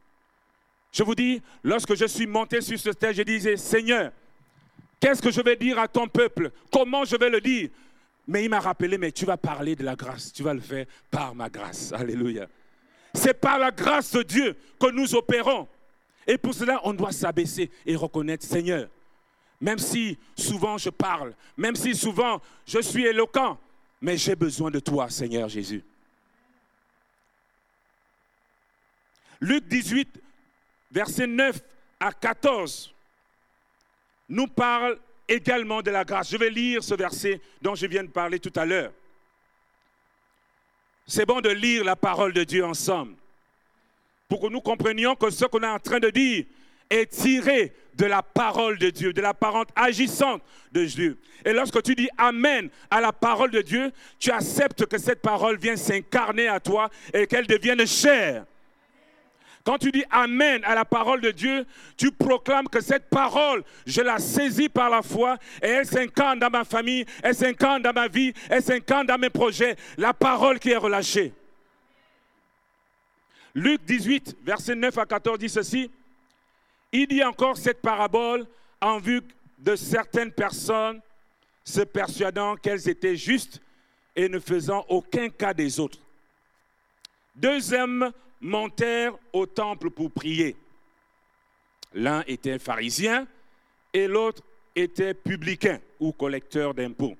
Je 0.92 1.04
vous 1.04 1.16
dis, 1.16 1.42
lorsque 1.64 1.96
je 1.96 2.06
suis 2.06 2.26
monté 2.26 2.60
sur 2.62 2.80
ce 2.80 2.92
stage, 2.92 3.16
je 3.16 3.22
disais, 3.22 3.56
Seigneur, 3.56 4.12
qu'est-ce 5.00 5.22
que 5.22 5.32
je 5.32 5.42
vais 5.42 5.56
dire 5.56 5.78
à 5.78 5.88
ton 5.88 6.08
peuple? 6.08 6.52
Comment 6.72 7.06
je 7.06 7.16
vais 7.16 7.30
le 7.30 7.40
dire? 7.40 7.70
Mais 8.28 8.44
il 8.44 8.50
m'a 8.50 8.60
rappelé, 8.60 8.98
mais 8.98 9.12
tu 9.12 9.26
vas 9.26 9.38
parler 9.38 9.76
de 9.76 9.84
la 9.84 9.96
grâce, 9.96 10.34
tu 10.34 10.44
vas 10.44 10.54
le 10.54 10.60
faire 10.60 10.86
par 11.12 11.36
ma 11.36 11.50
grâce. 11.50 11.94
Alléluia. 11.94 12.48
C'est 13.28 13.34
par 13.34 13.60
la 13.60 13.72
grâce 13.72 14.14
de 14.14 14.24
Dieu 14.24 14.56
que 14.80 14.90
nous 14.90 15.14
opérons. 15.14 15.68
Et 16.26 16.38
pour 16.38 16.54
cela, 16.54 16.80
on 16.86 16.94
doit 16.94 17.12
s'abaisser 17.12 17.70
et 17.86 17.94
reconnaître, 17.94 18.46
Seigneur, 18.46 18.88
même 19.60 19.80
si 19.80 20.18
souvent 20.34 20.78
je 20.78 20.90
parle, 20.90 21.34
même 21.58 21.76
si 21.76 21.94
souvent 21.94 22.42
je 22.66 22.80
suis 22.80 23.06
éloquent, 23.06 23.60
mais 24.00 24.16
j'ai 24.16 24.38
besoin 24.38 24.72
de 24.72 24.80
toi, 24.80 25.10
Seigneur 25.10 25.50
Jésus. 25.50 25.84
Luc 29.42 29.68
18, 29.68 30.08
versets 30.90 31.28
9 31.28 31.60
à 32.00 32.14
14, 32.14 32.94
nous 34.30 34.48
parle 34.48 34.98
également 35.28 35.82
de 35.82 35.92
la 35.92 36.06
grâce. 36.06 36.32
Je 36.32 36.38
vais 36.38 36.50
lire 36.50 36.82
ce 36.82 36.96
verset 36.96 37.42
dont 37.62 37.76
je 37.76 37.88
viens 37.88 38.06
de 38.06 38.10
parler 38.10 38.40
tout 38.40 38.54
à 38.56 38.66
l'heure. 38.66 38.94
C'est 41.08 41.26
bon 41.26 41.40
de 41.40 41.50
lire 41.50 41.86
la 41.86 41.96
parole 41.96 42.34
de 42.34 42.44
Dieu 42.44 42.66
ensemble 42.66 43.16
pour 44.28 44.42
que 44.42 44.48
nous 44.48 44.60
comprenions 44.60 45.16
que 45.16 45.30
ce 45.30 45.46
qu'on 45.46 45.64
est 45.64 45.68
en 45.68 45.80
train 45.80 46.00
de 46.00 46.10
dire 46.10 46.44
est 46.90 47.06
tiré 47.06 47.74
de 47.96 48.06
la 48.06 48.22
parole 48.22 48.78
de 48.78 48.90
Dieu, 48.90 49.14
de 49.14 49.22
la 49.22 49.34
parole 49.34 49.66
agissante 49.74 50.42
de 50.74 50.84
Dieu. 50.84 51.18
Et 51.46 51.54
lorsque 51.54 51.82
tu 51.82 51.96
dis 51.96 52.10
Amen 52.18 52.70
à 52.92 53.00
la 53.00 53.14
parole 53.14 53.52
de 53.52 53.62
Dieu, 53.62 53.92
tu 54.20 54.32
acceptes 54.32 54.86
que 54.86 54.98
cette 54.98 55.22
parole 55.22 55.58
vienne 55.58 55.78
s'incarner 55.78 56.50
à 56.50 56.60
toi 56.60 56.90
et 57.14 57.26
qu'elle 57.26 57.48
devienne 57.48 57.86
chère. 57.88 58.46
Quand 59.68 59.78
tu 59.78 59.92
dis 59.92 60.06
Amen 60.12 60.64
à 60.64 60.76
la 60.76 60.86
parole 60.86 61.20
de 61.20 61.30
Dieu, 61.30 61.66
tu 61.98 62.10
proclames 62.10 62.70
que 62.70 62.80
cette 62.80 63.10
parole, 63.10 63.66
je 63.86 64.00
la 64.00 64.18
saisis 64.18 64.70
par 64.70 64.90
la 64.90 65.02
foi 65.02 65.36
et 65.62 65.68
elle 65.68 65.86
s'incarne 65.86 66.40
dans 66.40 66.50
ma 66.50 66.64
famille, 66.64 67.06
elle 67.22 67.36
s'incarne 67.36 67.82
dans 67.82 67.92
ma 67.92 68.08
vie, 68.08 68.32
elle 68.50 68.64
s'incarne 68.64 69.06
dans 69.06 69.18
mes 69.18 69.30
projets. 69.30 69.76
La 69.98 70.14
parole 70.14 70.58
qui 70.60 70.70
est 70.70 70.78
relâchée. 70.78 71.34
Luc 73.54 73.84
18, 73.84 74.38
verset 74.42 74.74
9 74.74 74.98
à 75.00 75.06
14 75.06 75.38
dit 75.38 75.50
ceci. 75.50 75.92
Il 76.94 77.08
dit 77.08 77.26
encore 77.26 77.58
cette 77.58 77.82
parabole 77.82 78.48
en 78.80 79.00
vue 79.00 79.22
de 79.58 79.76
certaines 79.76 80.32
personnes 80.32 81.02
se 81.66 81.82
persuadant 81.82 82.56
qu'elles 82.56 82.88
étaient 82.88 83.18
justes 83.18 83.60
et 84.16 84.30
ne 84.30 84.40
faisant 84.40 84.86
aucun 84.88 85.28
cas 85.28 85.54
des 85.54 85.78
autres. 85.78 86.00
Deuxième 87.36 88.14
montèrent 88.42 89.14
au 89.34 89.46
temple 89.46 89.90
pour 89.90 90.12
prier. 90.12 90.56
L'un 91.94 92.24
était 92.28 92.60
pharisien 92.60 93.28
et 93.94 94.08
l'autre 94.08 94.44
était 94.76 95.14
publicain 95.14 95.80
ou 96.00 96.12
collecteur 96.12 96.74
d'impôts. 96.74 97.18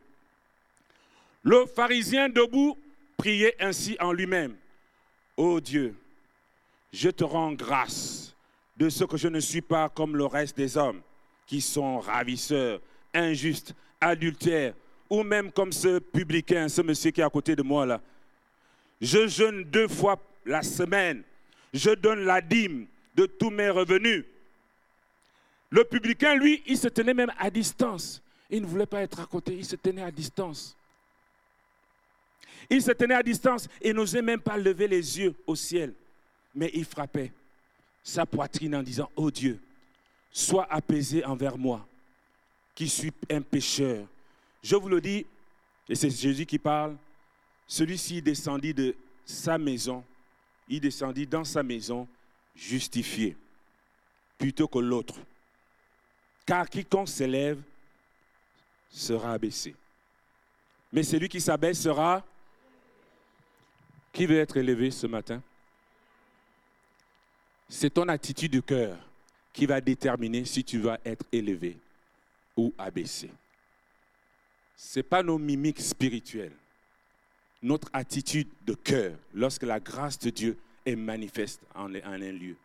Le 1.44 1.66
pharisien 1.66 2.30
debout 2.30 2.78
priait 3.16 3.56
ainsi 3.60 3.98
en 4.00 4.12
lui-même. 4.12 4.56
Ô 5.38 5.60
Dieu, 5.60 5.96
je 6.94 7.10
te 7.10 7.24
rends 7.24 7.54
grâce 7.54 8.36
de 8.76 8.90
ce 8.90 9.04
que 9.04 9.18
je 9.18 9.28
ne 9.28 9.40
suis 9.40 9.62
pas 9.62 9.90
comme 9.90 10.16
le 10.16 10.26
reste 10.26 10.58
des 10.58 10.78
hommes 10.78 11.02
qui 11.48 11.62
sont 11.62 12.00
ravisseurs, 12.00 12.80
injustes, 13.14 13.74
adultères, 14.00 14.74
ou 15.10 15.24
même 15.24 15.52
comme 15.52 15.72
ce 15.72 16.00
publicain, 16.00 16.68
ce 16.68 16.82
monsieur 16.82 17.12
qui 17.12 17.22
est 17.22 17.24
à 17.24 17.30
côté 17.30 17.56
de 17.56 17.64
moi 17.64 17.86
là. 17.86 18.02
Je 19.00 19.28
jeûne 19.28 19.64
deux 19.64 19.88
fois 19.88 20.20
la 20.48 20.64
semaine. 20.64 21.24
Je 21.74 21.92
donne 21.92 22.22
la 22.22 22.42
dîme 22.42 22.88
de 23.16 23.26
tous 23.26 23.50
mes 23.50 23.70
revenus. 23.70 24.26
Le 25.70 25.84
publicain, 25.84 26.36
lui, 26.36 26.64
il 26.66 26.78
se 26.78 26.88
tenait 26.88 27.14
même 27.14 27.32
à 27.38 27.50
distance. 27.50 28.22
Il 28.50 28.62
ne 28.62 28.68
voulait 28.68 28.86
pas 28.86 29.02
être 29.02 29.20
à 29.20 29.26
côté, 29.26 29.54
il 29.54 29.66
se 29.66 29.76
tenait 29.76 30.02
à 30.02 30.12
distance. 30.12 30.76
Il 32.70 32.82
se 32.82 32.92
tenait 32.92 33.16
à 33.16 33.24
distance 33.24 33.68
et 33.82 33.94
n'osait 33.94 34.22
même 34.22 34.40
pas 34.40 34.58
lever 34.58 34.88
les 34.88 35.20
yeux 35.20 35.36
au 35.46 35.56
ciel. 35.56 35.94
Mais 36.56 36.72
il 36.74 36.86
frappait 36.86 37.32
sa 38.02 38.26
poitrine 38.26 38.76
en 38.76 38.84
disant, 38.84 39.10
oh 39.16 39.30
Dieu, 39.30 39.60
sois 40.32 40.68
apaisé 40.72 41.26
envers 41.26 41.58
moi, 41.58 41.86
qui 42.74 42.88
suis 42.88 43.12
un 43.30 43.42
pécheur. 43.42 44.08
Je 44.64 44.76
vous 44.76 44.88
le 44.88 45.02
dis, 45.02 45.26
et 45.90 45.96
c'est 45.96 46.10
Jésus 46.10 46.46
qui 46.46 46.58
parle, 46.58 46.96
celui-ci 47.68 48.22
descendit 48.22 48.74
de 48.74 48.96
sa 49.26 49.58
maison 49.58 50.04
il 50.68 50.82
descendit 50.82 51.26
dans 51.26 51.44
sa 51.44 51.64
maison 51.64 52.08
justifié, 52.56 53.36
plutôt 54.38 54.68
que 54.68 54.80
l'autre. 54.80 55.16
Car 56.46 56.70
quiconque 56.70 57.10
s'élève 57.10 57.62
sera 58.90 59.34
abaissé. 59.34 59.76
Mais 60.92 61.04
celui 61.04 61.30
qui 61.30 61.42
s'abaisse 61.42 61.82
sera... 61.82 62.24
Qui 64.14 64.26
veut 64.26 64.40
être 64.40 64.58
élevé 64.58 64.90
ce 64.90 65.06
matin? 65.06 65.44
C'est 67.70 67.94
ton 67.94 68.08
attitude 68.08 68.54
de 68.54 68.62
cœur 68.62 68.98
qui 69.54 69.66
va 69.66 69.80
déterminer 69.80 70.46
si 70.46 70.64
tu 70.64 70.80
vas 70.80 71.00
être 71.06 71.26
élevé 71.32 71.78
ou 72.56 72.74
abaissé. 72.78 73.30
Ce 74.76 75.00
n'est 75.00 75.04
pas 75.04 75.22
nos 75.22 75.38
mimiques 75.38 75.82
spirituelles 75.82 76.56
notre 77.62 77.90
attitude 77.94 78.48
de 78.66 78.74
cœur 78.74 79.14
lorsque 79.34 79.64
la 79.64 79.80
grâce 79.80 80.20
de 80.20 80.30
Dieu 80.30 80.58
est 80.86 80.96
manifeste 80.96 81.62
en, 81.76 81.94
un 81.94 82.18
lieu. 82.18 82.56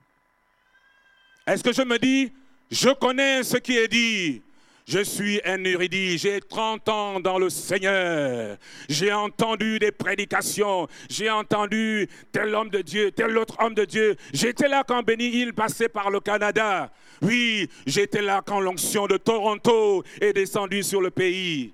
Est-ce 1.46 1.62
que 1.62 1.72
je 1.72 1.82
me 1.82 1.98
dis, 1.98 2.32
je 2.70 2.90
connais 2.90 3.42
ce 3.42 3.56
qui 3.56 3.76
est 3.76 3.88
dit, 3.88 4.42
Je 4.86 4.98
suis 4.98 5.40
un 5.44 5.62
érudit, 5.64 6.18
j'ai 6.18 6.40
30 6.40 6.88
ans 6.88 7.20
dans 7.20 7.38
le 7.38 7.50
Seigneur. 7.50 8.58
J'ai 8.88 9.12
entendu 9.12 9.78
des 9.78 9.92
prédications, 9.92 10.88
j'ai 11.08 11.30
entendu 11.30 12.08
tel 12.32 12.54
homme 12.54 12.68
de 12.68 12.80
Dieu, 12.80 13.12
tel 13.12 13.38
autre 13.38 13.56
homme 13.60 13.74
de 13.74 13.84
Dieu. 13.84 14.16
J'étais 14.32 14.68
là 14.68 14.82
quand 14.86 15.02
Benny 15.02 15.28
Hill 15.28 15.54
passait 15.54 15.88
par 15.88 16.10
le 16.10 16.18
Canada. 16.18 16.90
Oui, 17.20 17.68
j'étais 17.86 18.22
là 18.22 18.42
quand 18.44 18.58
l'onction 18.58 19.06
de 19.06 19.16
Toronto 19.16 20.02
est 20.20 20.32
descendue 20.32 20.82
sur 20.82 21.00
le 21.00 21.10
pays. 21.10 21.72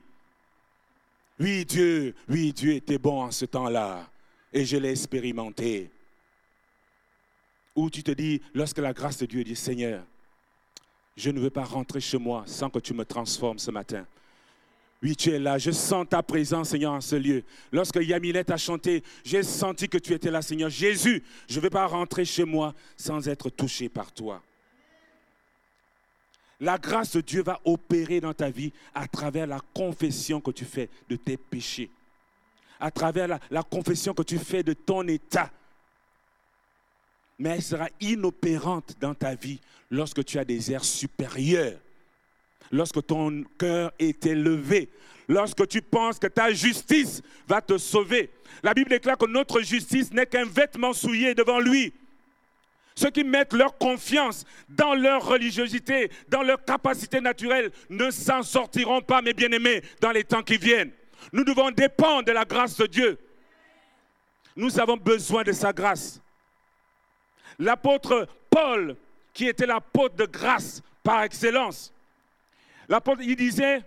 Oui, 1.40 1.64
Dieu, 1.64 2.14
oui, 2.28 2.52
Dieu 2.52 2.72
était 2.72 2.98
bon 2.98 3.22
en 3.22 3.30
ce 3.30 3.44
temps-là. 3.44 4.10
Et 4.52 4.64
je 4.64 4.76
l'ai 4.76 4.90
expérimenté. 4.90 5.90
Où 7.76 7.88
tu 7.90 8.02
te 8.02 8.10
dis, 8.10 8.40
lorsque 8.54 8.78
la 8.78 8.92
grâce 8.92 9.18
de 9.18 9.26
Dieu 9.26 9.44
dit, 9.44 9.54
Seigneur, 9.54 10.02
je 11.16 11.30
ne 11.30 11.38
veux 11.40 11.50
pas 11.50 11.64
rentrer 11.64 12.00
chez 12.00 12.18
moi 12.18 12.44
sans 12.46 12.70
que 12.70 12.78
tu 12.78 12.94
me 12.94 13.04
transformes 13.04 13.58
ce 13.58 13.70
matin. 13.70 14.04
Oui, 15.00 15.14
tu 15.14 15.30
es 15.30 15.38
là. 15.38 15.58
Je 15.58 15.70
sens 15.70 16.06
ta 16.08 16.22
présence, 16.22 16.70
Seigneur, 16.70 16.92
en 16.92 17.00
ce 17.00 17.14
lieu. 17.14 17.44
Lorsque 17.70 17.96
Yaminette 17.96 18.50
a 18.50 18.56
chanté, 18.56 19.04
j'ai 19.24 19.44
senti 19.44 19.88
que 19.88 19.98
tu 19.98 20.12
étais 20.12 20.30
là, 20.30 20.42
Seigneur. 20.42 20.70
Jésus, 20.70 21.22
je 21.48 21.56
ne 21.56 21.62
veux 21.62 21.70
pas 21.70 21.86
rentrer 21.86 22.24
chez 22.24 22.44
moi 22.44 22.74
sans 22.96 23.28
être 23.28 23.48
touché 23.48 23.88
par 23.88 24.10
toi. 24.10 24.42
La 26.60 26.76
grâce 26.76 27.12
de 27.14 27.20
Dieu 27.20 27.42
va 27.42 27.60
opérer 27.64 28.20
dans 28.20 28.34
ta 28.34 28.50
vie 28.50 28.72
à 28.94 29.06
travers 29.06 29.46
la 29.46 29.60
confession 29.74 30.40
que 30.40 30.50
tu 30.50 30.64
fais 30.64 30.88
de 31.08 31.16
tes 31.16 31.36
péchés, 31.36 31.90
à 32.80 32.90
travers 32.90 33.28
la, 33.28 33.62
confession 33.62 34.12
que 34.12 34.22
tu 34.22 34.38
fais 34.38 34.62
de 34.62 34.72
ton 34.72 35.06
état. 35.06 35.50
Mais 37.38 37.50
elle 37.50 37.62
sera 37.62 37.88
inopérante 38.00 38.96
dans 39.00 39.14
ta 39.14 39.36
vie 39.36 39.60
lorsque 39.90 40.24
tu 40.24 40.38
as 40.38 40.44
des 40.44 40.72
airs 40.72 40.84
supérieurs, 40.84 41.78
lorsque 42.72 43.06
ton 43.06 43.44
cœur 43.56 43.92
est 44.00 44.26
élevé, 44.26 44.88
lorsque 45.28 45.68
tu 45.68 45.80
penses 45.80 46.18
que 46.18 46.26
ta 46.26 46.52
justice 46.52 47.22
va 47.46 47.60
te 47.60 47.78
sauver. 47.78 48.30
La 48.64 48.74
Bible 48.74 48.90
déclare 48.90 49.16
que 49.16 49.26
notre 49.26 49.60
justice 49.60 50.12
n'est 50.12 50.26
qu'un 50.26 50.44
vêtement 50.44 50.92
souillé 50.92 51.36
devant 51.36 51.60
lui. 51.60 51.92
Ceux 52.98 53.10
qui 53.10 53.22
mettent 53.22 53.52
leur 53.52 53.78
confiance 53.78 54.44
dans 54.68 54.92
leur 54.92 55.24
religiosité, 55.24 56.10
dans 56.28 56.42
leur 56.42 56.64
capacité 56.64 57.20
naturelle, 57.20 57.70
ne 57.88 58.10
s'en 58.10 58.42
sortiront 58.42 59.02
pas, 59.02 59.22
mes 59.22 59.34
bien-aimés, 59.34 59.84
dans 60.00 60.10
les 60.10 60.24
temps 60.24 60.42
qui 60.42 60.56
viennent. 60.56 60.90
Nous 61.32 61.44
devons 61.44 61.70
dépendre 61.70 62.24
de 62.24 62.32
la 62.32 62.44
grâce 62.44 62.76
de 62.76 62.86
Dieu. 62.86 63.16
Nous 64.56 64.80
avons 64.80 64.96
besoin 64.96 65.44
de 65.44 65.52
sa 65.52 65.72
grâce. 65.72 66.20
L'apôtre 67.60 68.26
Paul, 68.50 68.96
qui 69.32 69.46
était 69.46 69.66
l'apôtre 69.66 70.16
de 70.16 70.26
grâce 70.26 70.82
par 71.04 71.22
excellence, 71.22 71.94
il 73.20 73.36
disait, 73.36 73.80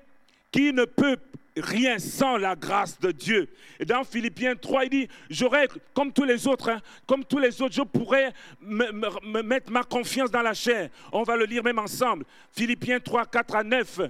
qui 0.53 0.71
ne 0.71 0.85
peut 0.85 1.17
rien 1.57 1.99
sans 1.99 2.37
la 2.37 2.55
grâce 2.55 2.99
de 2.99 3.11
Dieu. 3.11 3.49
Et 3.79 3.85
dans 3.85 4.03
Philippiens 4.03 4.55
3, 4.55 4.85
il 4.85 4.89
dit, 4.89 5.07
j'aurais, 5.29 5.67
comme 5.93 6.11
tous 6.11 6.23
les 6.23 6.47
autres, 6.47 6.69
hein, 6.69 6.81
comme 7.05 7.25
tous 7.25 7.39
les 7.39 7.61
autres, 7.61 7.75
je 7.75 7.81
pourrais 7.81 8.33
me, 8.61 9.41
mettre 9.41 9.71
ma 9.71 9.83
confiance 9.83 10.31
dans 10.31 10.41
la 10.41 10.53
chair. 10.53 10.89
On 11.11 11.23
va 11.23 11.35
le 11.35 11.45
lire 11.45 11.63
même 11.63 11.79
ensemble. 11.79 12.25
Philippiens 12.53 12.99
3, 12.99 13.25
4 13.25 13.55
à 13.55 13.63
9. 13.63 14.01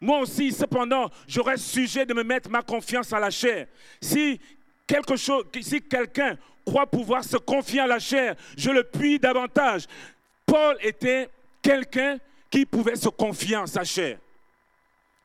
Moi 0.00 0.20
aussi, 0.20 0.52
cependant, 0.52 1.10
j'aurais 1.26 1.56
sujet 1.56 2.04
de 2.04 2.12
me 2.12 2.22
mettre 2.22 2.50
ma 2.50 2.62
confiance 2.62 3.12
à 3.12 3.20
la 3.20 3.30
chair. 3.30 3.66
Si 4.00 4.38
quelque 4.86 5.16
chose, 5.16 5.44
si 5.60 5.80
quelqu'un 5.80 6.36
croit 6.64 6.86
pouvoir 6.86 7.24
se 7.24 7.38
confier 7.38 7.80
à 7.80 7.86
la 7.86 7.98
chair, 7.98 8.34
je 8.56 8.70
le 8.70 8.84
puis 8.84 9.18
davantage. 9.18 9.86
Paul 10.44 10.76
était 10.82 11.28
quelqu'un 11.62 12.18
qui 12.50 12.66
pouvait 12.66 12.96
se 12.96 13.08
confier 13.08 13.56
en 13.56 13.66
sa 13.66 13.84
chair 13.84 14.18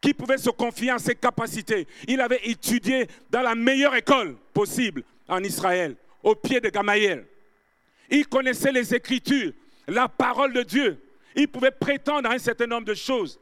qui 0.02 0.14
pouvait 0.16 0.40
se 0.40 0.50
confier 0.50 0.92
en 0.92 0.98
ses 0.98 1.16
capacités. 1.16 1.88
Il 2.08 2.20
avait 2.20 2.42
étudié 2.44 3.08
dans 3.30 3.42
la 3.42 3.54
meilleure 3.54 3.96
école 3.96 4.36
possible 4.52 5.04
en 5.28 5.44
Israël, 5.44 5.96
au 6.24 6.34
pied 6.34 6.60
de 6.60 6.70
Gamaïel. 6.70 7.26
Il 8.10 8.28
connaissait 8.28 8.72
les 8.72 8.94
Écritures, 8.94 9.54
la 9.88 10.10
parole 10.10 10.54
de 10.54 10.64
Dieu. 10.64 11.00
Il 11.36 11.48
pouvait 11.48 11.72
prétendre 11.72 12.30
à 12.30 12.34
un 12.34 12.40
certain 12.40 12.68
nombre 12.68 12.86
de 12.86 12.96
choses. 12.96 13.40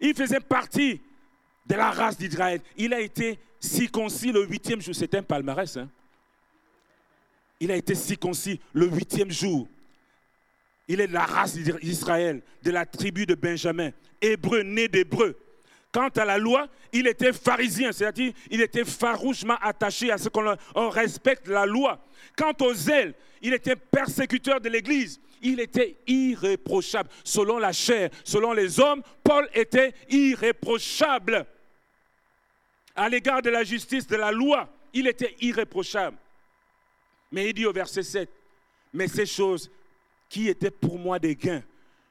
Il 0.00 0.14
faisait 0.14 0.40
partie 0.40 1.00
de 1.66 1.74
la 1.74 1.90
race 1.90 2.16
d'Israël. 2.16 2.60
Il 2.76 2.94
a 2.94 3.00
été 3.00 3.38
circoncis 3.60 4.32
le 4.32 4.46
huitième 4.46 4.80
jour. 4.80 4.94
C'est 4.94 5.14
un 5.14 5.22
palmarès. 5.22 5.76
Hein? 5.76 5.90
Il 7.60 7.70
a 7.70 7.76
été 7.76 7.94
circoncis 7.94 8.60
le 8.72 8.86
huitième 8.86 9.30
jour. 9.30 9.68
Il 10.88 11.00
est 11.00 11.06
de 11.06 11.12
la 11.12 11.24
race 11.24 11.54
d'Israël, 11.54 12.42
de 12.62 12.70
la 12.70 12.86
tribu 12.86 13.26
de 13.26 13.34
Benjamin, 13.34 13.90
hébreu, 14.22 14.62
né 14.62 14.88
d'hébreu. 14.88 15.36
Quant 15.92 16.08
à 16.08 16.24
la 16.24 16.38
loi, 16.38 16.68
il 16.92 17.06
était 17.06 17.34
pharisien, 17.34 17.92
c'est-à-dire 17.92 18.32
il 18.50 18.62
était 18.62 18.84
farouchement 18.84 19.56
attaché 19.60 20.10
à 20.10 20.16
ce 20.16 20.30
qu'on 20.30 20.88
respecte 20.88 21.48
la 21.48 21.66
loi. 21.66 22.02
Quant 22.36 22.54
aux 22.62 22.72
zèle, 22.72 23.14
il 23.42 23.52
était 23.52 23.76
persécuteur 23.76 24.60
de 24.60 24.70
l'Église. 24.70 25.20
Il 25.42 25.60
était 25.60 25.96
irréprochable. 26.06 27.10
Selon 27.24 27.58
la 27.58 27.72
chair, 27.72 28.08
selon 28.24 28.52
les 28.52 28.80
hommes, 28.80 29.02
Paul 29.22 29.48
était 29.52 29.92
irréprochable. 30.08 31.44
À 32.94 33.08
l'égard 33.08 33.42
de 33.42 33.50
la 33.50 33.64
justice, 33.64 34.06
de 34.06 34.16
la 34.16 34.30
loi, 34.32 34.68
il 34.94 35.06
était 35.08 35.34
irréprochable. 35.40 36.16
Mais 37.32 37.48
il 37.48 37.54
dit 37.54 37.66
au 37.66 37.72
verset 37.72 38.02
7, 38.02 38.30
mais 38.92 39.08
ces 39.08 39.26
choses 39.26 39.70
qui 40.28 40.48
étaient 40.48 40.70
pour 40.70 40.98
moi 40.98 41.18
des 41.18 41.34
gains, 41.34 41.62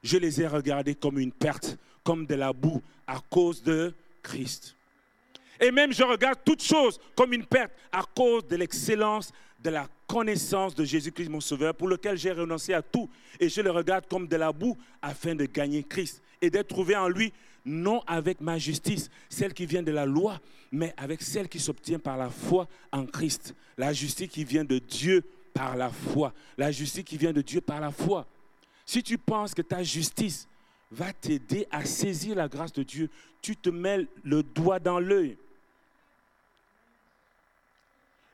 je 0.04 0.18
les 0.18 0.42
ai 0.42 0.48
regardées 0.48 0.96
comme 0.96 1.20
une 1.20 1.32
perte, 1.32 1.78
comme 2.12 2.26
de 2.26 2.36
la 2.36 2.52
boue, 2.52 2.82
à 3.08 3.22
cause 3.30 3.64
de 3.64 3.94
Christ. 4.22 4.76
Et 5.62 5.72
même 5.72 5.94
je 5.94 6.04
regarde 6.04 6.40
toutes 6.44 6.62
choses 6.62 7.00
comme 7.16 7.32
une 7.32 7.46
perte 7.46 7.72
à 7.90 8.04
cause 8.04 8.46
de 8.48 8.58
l'excellence 8.58 9.32
de 9.64 9.70
la 9.70 9.88
connaissance 10.08 10.76
de 10.76 10.84
Jésus-Christ, 10.84 11.30
mon 11.30 11.40
Sauveur, 11.40 11.74
pour 11.74 11.88
lequel 11.88 12.18
j'ai 12.18 12.34
renoncé 12.34 12.74
à 12.74 12.82
tout. 12.82 13.10
Et 13.40 13.48
je 13.48 13.62
le 13.62 13.72
regarde 13.72 14.08
comme 14.10 14.28
de 14.28 14.36
la 14.36 14.52
boue 14.52 14.78
afin 15.02 15.36
de 15.36 15.46
gagner 15.46 15.84
Christ 15.84 16.22
et 16.42 16.50
d'être 16.50 16.68
trouvé 16.68 16.98
en 16.98 17.08
lui, 17.08 17.32
non 17.64 18.02
avec 18.06 18.42
ma 18.42 18.58
justice, 18.58 19.10
celle 19.30 19.54
qui 19.54 19.66
vient 19.66 19.84
de 19.84 19.94
la 19.94 20.06
loi, 20.06 20.38
mais 20.70 20.94
avec 20.98 21.22
celle 21.22 21.48
qui 21.48 21.62
s'obtient 21.62 22.00
par 22.00 22.18
la 22.18 22.30
foi 22.30 22.68
en 22.92 23.06
Christ. 23.06 23.56
La 23.78 23.94
justice 23.94 24.28
qui 24.30 24.44
vient 24.44 24.66
de 24.66 24.80
Dieu 24.80 25.24
par 25.54 25.78
la 25.78 25.90
foi. 25.90 26.34
La 26.58 26.74
justice 26.74 27.06
qui 27.06 27.16
vient 27.16 27.32
de 27.32 27.42
Dieu 27.42 27.62
par 27.62 27.80
la 27.80 27.92
foi. 27.92 28.28
Si 28.86 29.02
tu 29.02 29.18
penses 29.18 29.54
que 29.54 29.62
ta 29.62 29.82
justice 29.82 30.50
va 30.92 31.14
t'aider 31.14 31.68
à 31.72 31.86
saisir 31.86 32.36
la 32.36 32.48
grâce 32.48 32.74
de 32.74 32.84
Dieu, 32.84 33.10
tu 33.42 33.56
te 33.56 33.70
mets 33.70 34.06
le 34.24 34.44
doigt 34.44 34.80
dans 34.80 35.00
l'œil. 35.00 35.38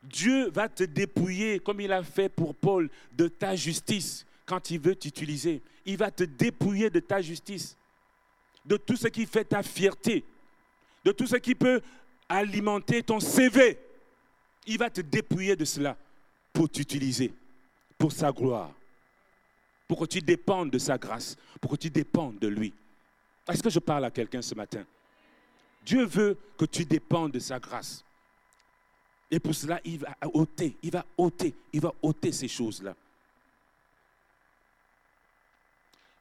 Dieu 0.03 0.49
va 0.49 0.69
te 0.69 0.83
dépouiller, 0.83 1.59
comme 1.59 1.81
il 1.81 1.91
a 1.91 2.03
fait 2.03 2.29
pour 2.29 2.55
Paul, 2.55 2.89
de 3.11 3.27
ta 3.27 3.55
justice 3.55 4.25
quand 4.45 4.71
il 4.71 4.79
veut 4.79 4.95
t'utiliser. 4.95 5.61
Il 5.85 5.97
va 5.97 6.11
te 6.11 6.23
dépouiller 6.23 6.89
de 6.89 6.99
ta 6.99 7.21
justice, 7.21 7.77
de 8.65 8.77
tout 8.77 8.95
ce 8.95 9.07
qui 9.07 9.25
fait 9.25 9.45
ta 9.45 9.63
fierté, 9.63 10.23
de 11.03 11.11
tout 11.11 11.27
ce 11.27 11.35
qui 11.35 11.55
peut 11.55 11.81
alimenter 12.29 13.03
ton 13.03 13.19
CV. 13.19 13.77
Il 14.65 14.77
va 14.77 14.89
te 14.89 15.01
dépouiller 15.01 15.55
de 15.55 15.65
cela 15.65 15.97
pour 16.53 16.69
t'utiliser, 16.69 17.33
pour 17.97 18.11
sa 18.11 18.31
gloire, 18.31 18.71
pour 19.87 19.99
que 19.99 20.05
tu 20.05 20.21
dépendes 20.21 20.69
de 20.69 20.77
sa 20.77 20.97
grâce, 20.97 21.37
pour 21.61 21.71
que 21.71 21.77
tu 21.77 21.89
dépendes 21.89 22.39
de 22.39 22.47
lui. 22.47 22.73
Est-ce 23.47 23.63
que 23.63 23.69
je 23.69 23.79
parle 23.79 24.05
à 24.05 24.11
quelqu'un 24.11 24.41
ce 24.41 24.53
matin? 24.55 24.85
Dieu 25.85 26.05
veut 26.05 26.37
que 26.57 26.65
tu 26.65 26.83
dépendes 26.83 27.31
de 27.31 27.39
sa 27.39 27.59
grâce. 27.59 28.03
Et 29.31 29.39
pour 29.39 29.55
cela, 29.55 29.79
il 29.85 29.99
va 29.99 30.15
ôter, 30.33 30.75
il 30.83 30.91
va 30.91 31.05
ôter, 31.17 31.53
il 31.71 31.81
va 31.81 31.93
ôter 32.01 32.31
ces 32.31 32.47
choses-là. 32.47 32.95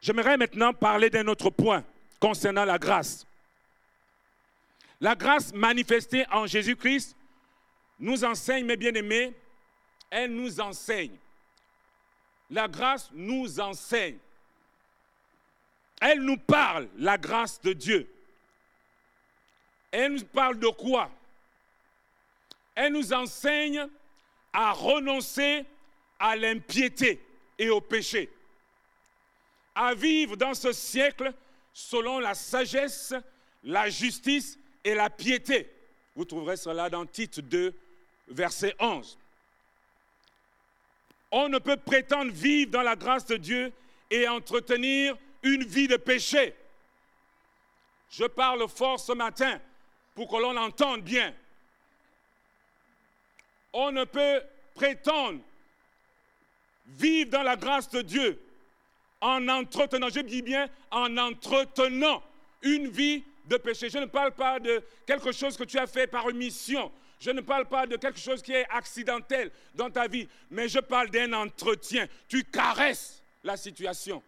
J'aimerais 0.01 0.37
maintenant 0.37 0.73
parler 0.73 1.11
d'un 1.11 1.27
autre 1.27 1.51
point 1.51 1.85
concernant 2.21 2.65
la 2.65 2.79
grâce. 2.79 3.27
La 5.01 5.15
grâce 5.15 5.53
manifestée 5.53 6.25
en 6.31 6.47
Jésus-Christ 6.47 7.17
nous 7.99 8.25
enseigne, 8.25 8.65
mes 8.65 8.77
bien-aimés, 8.77 9.35
elle 10.11 10.35
nous 10.35 10.61
enseigne. 10.61 11.17
La 12.51 12.69
grâce 12.69 13.11
nous 13.13 13.61
enseigne. 13.61 14.19
Elle 16.01 16.21
nous 16.21 16.37
parle, 16.37 16.89
la 16.97 17.19
grâce 17.19 17.61
de 17.61 17.73
Dieu. 17.73 18.09
Elle 19.91 20.13
nous 20.15 20.25
parle 20.25 20.59
de 20.59 20.69
quoi? 20.69 21.11
Elle 22.75 22.93
nous 22.93 23.13
enseigne 23.13 23.89
à 24.53 24.73
renoncer 24.73 25.65
à 26.19 26.37
l'impiété 26.37 27.21
et 27.59 27.71
au 27.71 27.81
péché, 27.81 28.31
à 29.75 29.95
vivre 29.95 30.37
dans 30.37 30.55
ce 30.55 30.73
siècle 30.73 31.33
selon 31.73 32.19
la 32.19 32.35
sagesse, 32.35 33.15
la 33.65 33.89
justice 33.89 34.59
et 34.85 34.95
la 34.95 35.11
piété. 35.11 35.71
Vous 36.15 36.25
trouverez 36.25 36.57
cela 36.57 36.89
dans 36.89 37.05
Tite 37.07 37.41
2, 37.41 37.75
verset 38.29 38.75
11. 38.79 39.19
On 41.31 41.49
ne 41.49 41.59
peut 41.59 41.77
prétendre 41.77 42.33
vivre 42.33 42.71
dans 42.71 42.83
la 42.83 42.97
grâce 42.97 43.27
de 43.27 43.37
Dieu 43.37 43.73
et 44.11 44.29
entretenir 44.29 45.17
une 45.43 45.65
vie 45.65 45.89
de 45.89 45.97
péché. 45.97 46.55
Je 48.11 48.25
parle 48.25 48.67
fort 48.69 49.01
ce 49.01 49.13
matin 49.13 49.61
pour 50.15 50.29
que 50.29 50.37
l'on 50.37 50.57
entende 50.57 51.03
bien. 51.03 51.35
On 53.73 53.93
ne 53.93 54.05
peut 54.05 54.43
prétendre 54.75 55.41
vivre 56.87 57.31
dans 57.31 57.43
la 57.43 57.57
grâce 57.57 57.91
de 57.91 58.03
Dieu 58.03 58.41
en 59.21 59.49
entretenant, 59.49 60.09
je 60.09 60.21
dis 60.21 60.43
bien 60.43 60.69
en 60.91 61.17
entretenant 61.17 62.23
une 62.63 62.89
vie 62.89 63.25
de 63.47 63.57
péché. 63.57 63.89
Je 63.91 63.99
ne 63.99 64.07
parle 64.07 64.33
pas 64.33 64.61
de 64.61 64.83
quelque 65.07 65.33
chose 65.33 65.57
que 65.57 65.65
tu 65.65 65.79
as 65.79 65.87
fait 65.87 66.07
par 66.07 66.27
mission. 66.29 66.91
Je 67.19 67.31
ne 67.31 67.41
parle 67.41 67.67
pas 67.67 67.87
de 67.87 67.97
quelque 67.97 68.19
chose 68.19 68.43
qui 68.43 68.53
est 68.53 68.67
accidentel 68.71 69.51
dans 69.75 69.91
ta 69.91 70.07
vie, 70.07 70.29
mais 70.51 70.69
je 70.69 70.79
parle 70.79 71.11
d'un 71.11 71.33
entretien. 71.33 72.07
Tu 72.29 72.45
caresses 72.45 73.23
la 73.43 73.57
situation. 73.57 74.23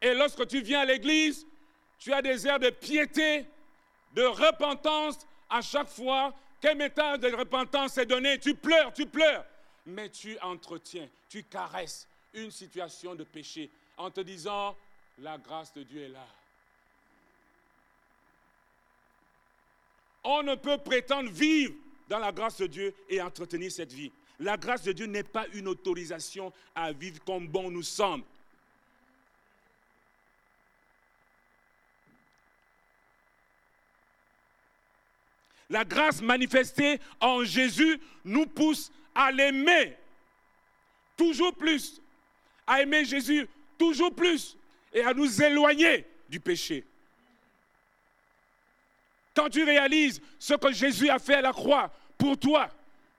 Et 0.00 0.14
lorsque 0.14 0.46
tu 0.46 0.60
viens 0.60 0.80
à 0.80 0.84
l'église, 0.84 1.46
tu 1.98 2.12
as 2.12 2.22
des 2.22 2.46
airs 2.46 2.60
de 2.60 2.70
piété, 2.70 3.44
de 4.14 4.22
repentance 4.22 5.26
à 5.50 5.60
chaque 5.60 5.88
fois 5.88 6.32
qu'un 6.60 6.74
message 6.74 7.20
de 7.20 7.34
repentance 7.34 7.98
est 7.98 8.06
donné. 8.06 8.38
Tu 8.38 8.54
pleures, 8.54 8.92
tu 8.92 9.06
pleures, 9.06 9.44
mais 9.86 10.08
tu 10.10 10.38
entretiens, 10.40 11.08
tu 11.28 11.42
caresses 11.42 12.06
une 12.34 12.50
situation 12.50 13.14
de 13.14 13.24
péché 13.24 13.70
en 13.96 14.10
te 14.10 14.20
disant, 14.20 14.76
la 15.18 15.38
grâce 15.38 15.72
de 15.74 15.82
Dieu 15.82 16.02
est 16.02 16.08
là. 16.08 16.26
On 20.24 20.42
ne 20.42 20.54
peut 20.54 20.78
prétendre 20.78 21.30
vivre 21.30 21.74
dans 22.08 22.18
la 22.18 22.32
grâce 22.32 22.58
de 22.58 22.66
Dieu 22.66 22.94
et 23.08 23.20
entretenir 23.20 23.70
cette 23.70 23.92
vie. 23.92 24.12
La 24.40 24.56
grâce 24.56 24.82
de 24.82 24.92
Dieu 24.92 25.06
n'est 25.06 25.22
pas 25.22 25.46
une 25.54 25.68
autorisation 25.68 26.52
à 26.74 26.92
vivre 26.92 27.22
comme 27.24 27.48
bon 27.48 27.70
nous 27.70 27.82
semble. 27.82 28.24
La 35.70 35.84
grâce 35.84 36.22
manifestée 36.22 36.98
en 37.20 37.44
Jésus 37.44 38.00
nous 38.24 38.46
pousse 38.46 38.90
à 39.14 39.30
l'aimer 39.30 39.96
toujours 41.16 41.54
plus, 41.54 42.00
à 42.66 42.80
aimer 42.80 43.04
Jésus 43.04 43.46
toujours 43.76 44.14
plus 44.14 44.56
et 44.92 45.02
à 45.02 45.12
nous 45.12 45.42
éloigner 45.42 46.06
du 46.28 46.40
péché. 46.40 46.84
Quand 49.38 49.50
tu 49.50 49.62
réalises 49.62 50.20
ce 50.40 50.54
que 50.54 50.72
Jésus 50.72 51.08
a 51.10 51.20
fait 51.20 51.36
à 51.36 51.40
la 51.40 51.52
croix 51.52 51.92
pour 52.18 52.36
toi, 52.36 52.68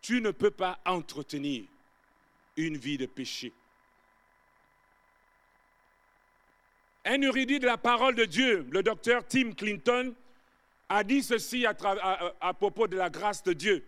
tu 0.01 0.19
ne 0.19 0.31
peux 0.31 0.51
pas 0.51 0.77
entretenir 0.85 1.63
une 2.57 2.75
vie 2.75 2.97
de 2.97 3.05
péché. 3.05 3.53
Un 7.05 7.21
érudit 7.21 7.59
de 7.59 7.65
la 7.65 7.77
parole 7.77 8.15
de 8.15 8.25
Dieu, 8.25 8.67
le 8.69 8.83
docteur 8.83 9.25
Tim 9.25 9.53
Clinton, 9.53 10.13
a 10.89 11.05
dit 11.05 11.23
ceci 11.23 11.65
à, 11.65 11.73
à, 12.41 12.53
propos 12.53 12.87
de 12.87 12.97
la 12.97 13.09
grâce 13.09 13.41
de 13.43 13.53
Dieu. 13.53 13.85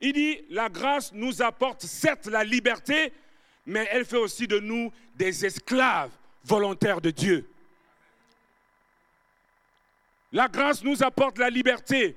Il 0.00 0.14
dit, 0.14 0.38
la 0.48 0.70
grâce 0.70 1.12
nous 1.12 1.42
apporte 1.42 1.82
certes 1.82 2.28
la 2.28 2.44
liberté, 2.44 3.12
mais 3.66 3.86
elle 3.90 4.06
fait 4.06 4.16
aussi 4.16 4.46
de 4.46 4.58
nous 4.58 4.90
des 5.16 5.44
esclaves 5.44 6.12
volontaires 6.44 7.02
de 7.02 7.10
Dieu. 7.10 7.46
La 10.32 10.48
grâce 10.48 10.82
nous 10.84 11.02
apporte 11.02 11.38
la 11.38 11.50
liberté. 11.50 12.16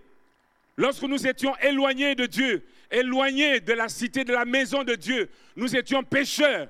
Lorsque 0.78 1.03
nous 1.03 1.28
étions 1.28 1.55
éloignés 1.57 2.16
de 2.16 2.26
Dieu, 2.26 2.66
éloignés 2.89 3.59
de 3.59 3.74
la 3.74 3.88
cité, 3.89 4.24
de 4.24 4.34
la 4.34 4.45
maison 4.45 4.84
de 4.84 4.95
Dieu, 4.95 5.30
nous 5.55 5.76
étions 5.76 6.03
pécheurs 6.03 6.68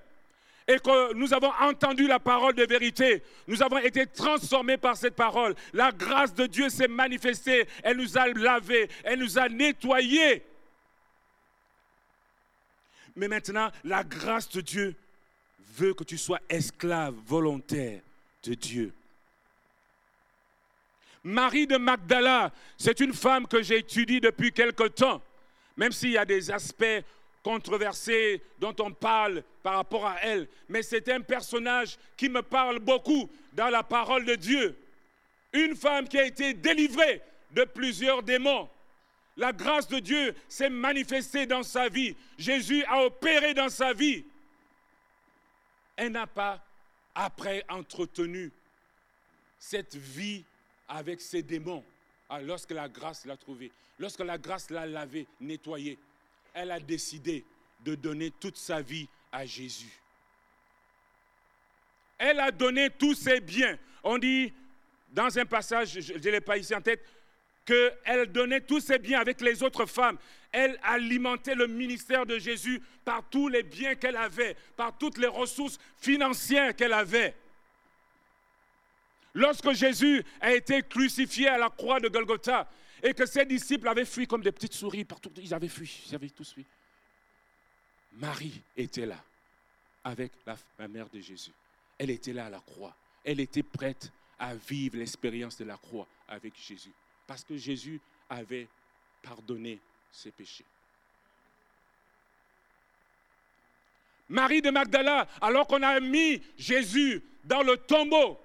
et 0.68 0.80
que 0.80 1.14
nous 1.14 1.34
avons 1.34 1.52
entendu 1.60 2.08
la 2.08 2.20
parole 2.20 2.54
de 2.54 2.66
vérité, 2.66 3.24
nous 3.48 3.62
avons 3.62 3.80
été 3.80 4.06
transformés 4.06 4.78
par 4.78 4.96
cette 4.96 5.16
parole. 5.16 5.56
La 5.74 5.92
grâce 5.92 6.34
de 6.34 6.46
Dieu 6.46 6.70
s'est 6.70 6.88
manifestée, 6.88 7.68
elle 7.84 7.98
nous 7.98 8.18
a 8.18 8.28
lavés, 8.28 8.90
elle 9.04 9.20
nous 9.20 9.40
a 9.40 9.50
nettoyés. 9.50 10.44
Mais 13.16 13.28
maintenant, 13.28 13.70
la 13.84 14.04
grâce 14.04 14.50
de 14.50 14.62
Dieu 14.62 14.96
veut 15.76 15.94
que 15.94 16.04
tu 16.04 16.18
sois 16.18 16.40
esclave 16.50 17.16
volontaire 17.26 18.02
de 18.44 18.54
Dieu. 18.54 18.94
Marie 21.24 21.68
de 21.68 21.78
Magdala, 21.78 22.52
c'est 22.78 23.00
une 23.00 23.14
femme 23.14 23.48
que 23.48 23.62
j'ai 23.62 23.78
étudiée 23.80 24.20
depuis 24.20 24.52
quelque 24.52 24.88
temps, 24.88 25.22
même 25.78 25.92
s'il 25.92 26.12
y 26.12 26.18
a 26.18 26.26
des 26.26 26.50
aspects 26.50 27.04
controversée 27.44 28.42
dont 28.60 28.76
on 28.80 28.92
parle 28.92 29.44
par 29.64 29.76
rapport 29.76 30.06
à 30.06 30.18
elle, 30.22 30.48
mais 30.70 30.82
c'est 30.82 31.10
un 31.10 31.22
personnage 31.22 31.98
qui 32.18 32.30
me 32.30 32.42
parle 32.42 32.80
beaucoup 32.80 33.30
dans 33.54 33.70
la 33.70 33.84
parole 33.84 34.26
de 34.26 34.36
Dieu. 34.36 34.78
Une 35.54 35.76
femme 35.76 36.08
qui 36.08 36.18
a 36.18 36.26
été 36.26 36.54
délivrée 36.54 37.22
de 37.52 37.64
plusieurs 37.64 38.24
démons. 38.24 38.70
La 39.38 39.52
grâce 39.52 39.88
de 39.88 40.00
Dieu 40.00 40.36
s'est 40.48 40.70
manifestée 40.70 41.46
dans 41.46 41.64
sa 41.64 41.90
vie. 41.90 42.16
Jésus 42.38 42.84
a 42.86 43.04
opéré 43.04 43.54
dans 43.54 43.70
sa 43.70 43.94
vie. 43.94 44.26
Elle 45.96 46.12
n'a 46.12 46.28
pas 46.28 46.64
après 47.16 47.64
entretenu 47.70 48.52
cette 49.60 49.96
vie 49.96 50.44
avec 50.92 51.22
ses 51.22 51.42
démons 51.42 51.84
ah, 52.30 52.42
lorsque 52.42 52.72
la 52.72 52.88
grâce 52.88 53.26
l'a 53.26 53.38
trouvée, 53.38 53.72
lorsque 54.00 54.20
la 54.20 54.38
grâce 54.38 54.70
l'a 54.70 54.86
lavé, 54.86 55.28
nettoyé 55.40 55.98
elle 56.54 56.72
a 56.72 56.80
décidé 56.80 57.46
de 57.84 57.96
donner 57.96 58.32
toute 58.32 58.58
sa 58.58 58.82
vie 58.82 59.08
à 59.32 59.46
Jésus. 59.46 59.92
Elle 62.18 62.40
a 62.40 62.52
donné 62.52 62.90
tous 62.90 63.16
ses 63.16 63.40
biens. 63.40 63.78
On 64.04 64.18
dit 64.18 64.54
dans 65.12 65.38
un 65.38 65.46
passage, 65.46 66.00
je 66.00 66.14
ne 66.14 66.20
l'ai 66.20 66.42
pas 66.42 66.58
ici 66.58 66.76
en 66.76 66.82
tête, 66.82 67.04
qu'elle 67.66 68.32
donnait 68.32 68.62
tous 68.62 68.80
ses 68.80 69.00
biens 69.00 69.20
avec 69.20 69.42
les 69.42 69.64
autres 69.64 69.86
femmes. 69.86 70.18
Elle 70.52 70.80
alimentait 70.84 71.56
le 71.56 71.68
ministère 71.68 72.26
de 72.26 72.38
Jésus 72.38 72.82
par 73.06 73.24
tous 73.30 73.48
les 73.48 73.64
biens 73.64 73.96
qu'elle 73.96 74.18
avait, 74.18 74.56
par 74.76 74.98
toutes 74.98 75.18
les 75.18 75.28
ressources 75.28 75.80
financières 75.98 76.76
qu'elle 76.76 76.94
avait. 76.94 77.34
Lorsque 79.34 79.72
Jésus 79.72 80.24
a 80.40 80.54
été 80.54 80.82
crucifié 80.82 81.48
à 81.48 81.58
la 81.58 81.70
croix 81.70 82.00
de 82.00 82.10
Golgotha, 82.10 82.68
et 83.04 83.14
que 83.14 83.26
ses 83.26 83.46
disciples 83.46 83.88
avaient 83.88 84.06
fui 84.06 84.28
comme 84.28 84.42
des 84.42 84.52
petites 84.52 84.74
souris 84.74 85.06
partout. 85.06 85.32
Ils 85.38 85.54
avaient 85.54 85.68
fui, 85.68 86.04
ils 86.08 86.16
avaient 86.16 86.30
tous 86.30 86.54
fui. 86.54 86.66
Marie 88.14 88.62
était 88.76 89.06
là 89.06 89.24
avec 90.04 90.32
la, 90.46 90.88
mère 90.88 91.10
de 91.10 91.20
Jésus. 91.20 91.52
Elle 91.98 92.10
était 92.10 92.34
là 92.34 92.48
à 92.48 92.50
la 92.50 92.60
croix. 92.60 92.96
Elle 93.24 93.40
était 93.40 93.64
prête 93.64 94.12
à 94.38 94.56
vivre 94.56 94.98
l'expérience 94.98 95.58
de 95.58 95.66
la 95.66 95.78
croix 95.78 96.08
avec 96.28 96.54
Jésus. 96.58 96.92
Parce 97.26 97.44
que 97.44 97.56
Jésus 97.56 98.00
avait 98.30 98.68
pardonné 99.22 99.80
ses 100.12 100.32
péchés. 100.32 100.66
Marie 104.30 104.62
de 104.62 104.70
Magdala, 104.70 105.28
alors 105.42 105.68
qu'on 105.68 105.84
a 105.84 106.00
mis 106.00 106.42
Jésus 106.58 107.22
dans 107.44 107.64
le 107.64 107.78
tombeau, 107.78 108.40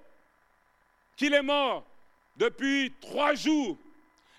qu'il 1.17 1.33
est 1.33 1.41
mort 1.41 1.85
depuis 2.37 2.93
trois 3.01 3.33
jours, 3.33 3.77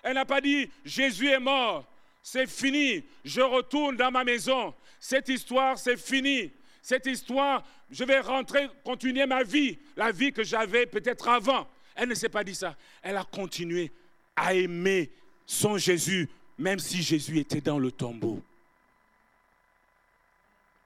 elle 0.01 0.15
n'a 0.15 0.25
pas 0.25 0.41
dit, 0.41 0.71
Jésus 0.83 1.27
est 1.27 1.39
mort, 1.39 1.85
c'est 2.23 2.47
fini, 2.47 3.03
je 3.23 3.41
retourne 3.41 3.97
dans 3.97 4.09
ma 4.09 4.23
maison. 4.23 4.73
Cette 4.99 5.29
histoire, 5.29 5.77
c'est 5.77 5.97
fini. 5.97 6.51
Cette 6.81 7.05
histoire, 7.05 7.63
je 7.91 8.03
vais 8.03 8.19
rentrer, 8.19 8.69
continuer 8.83 9.25
ma 9.25 9.43
vie, 9.43 9.77
la 9.95 10.11
vie 10.11 10.31
que 10.31 10.43
j'avais 10.43 10.85
peut-être 10.85 11.27
avant. 11.27 11.67
Elle 11.95 12.09
ne 12.09 12.15
s'est 12.15 12.29
pas 12.29 12.43
dit 12.43 12.55
ça. 12.55 12.75
Elle 13.01 13.17
a 13.17 13.23
continué 13.23 13.91
à 14.35 14.53
aimer 14.53 15.11
son 15.45 15.77
Jésus, 15.77 16.29
même 16.57 16.79
si 16.79 17.01
Jésus 17.01 17.39
était 17.39 17.61
dans 17.61 17.79
le 17.79 17.91
tombeau. 17.91 18.41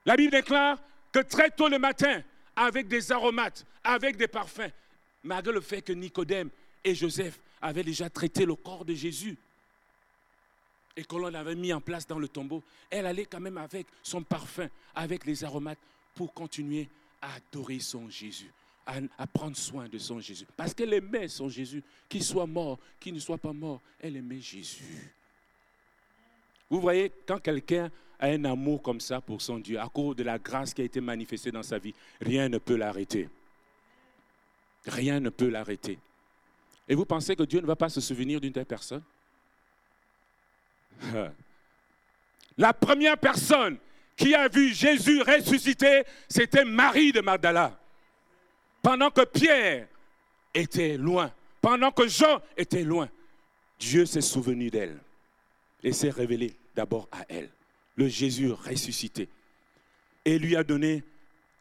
La 0.05 0.15
Bible 0.15 0.31
déclare 0.31 0.79
que 1.11 1.19
très 1.19 1.51
tôt 1.51 1.69
le 1.69 1.77
matin, 1.77 2.23
avec 2.55 2.87
des 2.87 3.11
aromates, 3.11 3.65
avec 3.83 4.17
des 4.17 4.27
parfums, 4.27 4.71
malgré 5.23 5.53
le 5.53 5.61
fait 5.61 5.81
que 5.81 5.93
Nicodème 5.93 6.49
et 6.83 6.95
Joseph 6.95 7.39
avait 7.61 7.83
déjà 7.83 8.09
traité 8.09 8.45
le 8.45 8.55
corps 8.55 8.85
de 8.85 8.93
Jésus 8.93 9.37
et 10.95 11.03
que 11.03 11.15
l'on 11.15 11.29
l'avait 11.29 11.55
mis 11.55 11.73
en 11.73 11.81
place 11.81 12.05
dans 12.05 12.19
le 12.19 12.27
tombeau, 12.27 12.61
elle 12.89 13.05
allait 13.05 13.25
quand 13.25 13.39
même 13.39 13.57
avec 13.57 13.87
son 14.03 14.21
parfum, 14.21 14.69
avec 14.93 15.25
les 15.25 15.43
aromates, 15.43 15.79
pour 16.13 16.33
continuer 16.33 16.87
à 17.21 17.35
adorer 17.35 17.79
son 17.79 18.09
Jésus, 18.09 18.51
à, 18.85 19.27
prendre 19.27 19.57
soin 19.57 19.87
de 19.89 19.97
son 19.97 20.19
Jésus. 20.19 20.45
Parce 20.55 20.73
qu'elle 20.73 20.93
aimait 20.93 21.27
son 21.27 21.49
Jésus, 21.49 21.81
qu'il 22.07 22.23
soit 22.23 22.45
mort, 22.45 22.77
qu'il 22.99 23.13
ne 23.13 23.19
soit 23.19 23.39
pas 23.39 23.53
mort, 23.53 23.81
elle 23.99 24.17
aimait 24.17 24.41
Jésus. 24.41 25.11
Vous 26.69 26.79
voyez, 26.79 27.11
quand 27.25 27.39
quelqu'un 27.39 27.89
a 28.19 28.27
un 28.27 28.45
amour 28.45 28.81
comme 28.81 28.99
ça 28.99 29.19
pour 29.19 29.41
son 29.41 29.57
Dieu, 29.57 29.79
à 29.79 29.87
cause 29.87 30.15
de 30.15 30.23
la 30.23 30.37
grâce 30.37 30.73
qui 30.73 30.81
a 30.81 30.85
été 30.85 31.01
manifestée 31.01 31.51
dans 31.51 31.63
sa 31.63 31.79
vie, 31.79 31.93
rien 32.21 32.49
ne 32.49 32.59
peut 32.59 32.75
l'arrêter. 32.75 33.29
Rien 34.85 35.19
ne 35.19 35.29
peut 35.29 35.49
l'arrêter. 35.49 35.97
Et 36.87 36.95
vous 36.95 37.05
pensez 37.05 37.35
que 37.35 37.43
Dieu 37.43 37.61
ne 37.61 37.65
va 37.65 37.75
pas 37.75 37.89
se 37.89 38.01
souvenir 38.01 38.41
d'une 38.41 38.51
telle 38.51 38.65
personne? 38.65 39.03
La 42.57 42.73
première 42.73 43.17
personne 43.17 43.77
qui 44.15 44.35
a 44.35 44.47
vu 44.47 44.73
Jésus 44.73 45.21
ressuscité, 45.21 46.03
c'était 46.27 46.65
Marie 46.65 47.11
de 47.11 47.21
Magdala. 47.21 47.79
Pendant 48.81 49.09
que 49.09 49.25
Pierre 49.25 49.87
était 50.53 50.97
loin, 50.97 51.33
pendant 51.61 51.91
que 51.91 52.07
Jean 52.07 52.41
était 52.57 52.83
loin, 52.83 53.09
Dieu 53.79 54.05
s'est 54.05 54.21
souvenu 54.21 54.69
d'elle 54.69 54.97
et 55.81 55.93
s'est 55.93 56.09
révélé 56.09 56.55
d'abord 56.75 57.07
à 57.11 57.25
elle, 57.29 57.49
le 57.95 58.07
Jésus 58.07 58.51
ressuscité, 58.51 59.29
et 60.25 60.37
lui 60.37 60.55
a 60.55 60.63
donné 60.63 61.03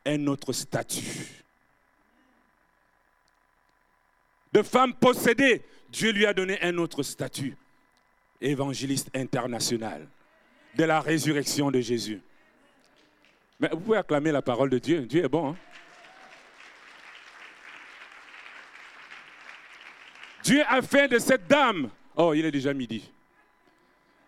un 0.05 0.27
autre 0.27 0.53
statut. 0.53 1.42
De 4.53 4.63
femme 4.63 4.95
possédée, 4.95 5.63
Dieu 5.89 6.13
lui 6.13 6.27
a 6.27 6.35
donné 6.35 6.61
un 6.63 6.77
autre 6.79 7.03
statut, 7.03 7.57
évangéliste 8.41 9.11
international, 9.15 10.07
de 10.75 10.85
la 10.85 11.01
résurrection 11.01 11.71
de 11.71 11.81
Jésus. 11.81 12.21
Mais 13.59 13.69
vous 13.73 13.81
pouvez 13.81 13.99
acclamer 13.99 14.33
la 14.33 14.43
parole 14.43 14.71
de 14.71 14.79
Dieu, 14.79 15.07
Dieu 15.07 15.25
est 15.25 15.29
bon. 15.29 15.51
Hein? 15.51 15.57
Dieu 20.43 20.63
a 20.67 20.83
fait 20.83 21.09
de 21.09 21.19
cette 21.19 21.47
dame, 21.47 21.89
oh 22.17 22.35
il 22.35 22.45
est 22.45 22.51
déjà 22.51 22.75
midi, 22.75 23.11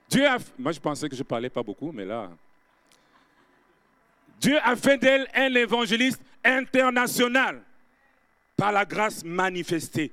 Dieu 0.08 0.26
a, 0.26 0.38
moi 0.58 0.70
je 0.70 0.78
pensais 0.78 1.08
que 1.08 1.16
je 1.16 1.22
parlais 1.22 1.50
pas 1.50 1.62
beaucoup, 1.62 1.90
mais 1.90 2.04
là, 2.04 2.30
Dieu 4.38 4.58
a 4.62 4.76
fait 4.76 4.96
d'elle 4.96 5.26
un 5.34 5.52
évangéliste 5.54 6.22
international 6.44 7.62
par 8.56 8.72
la 8.72 8.84
grâce 8.84 9.24
manifestée. 9.24 10.12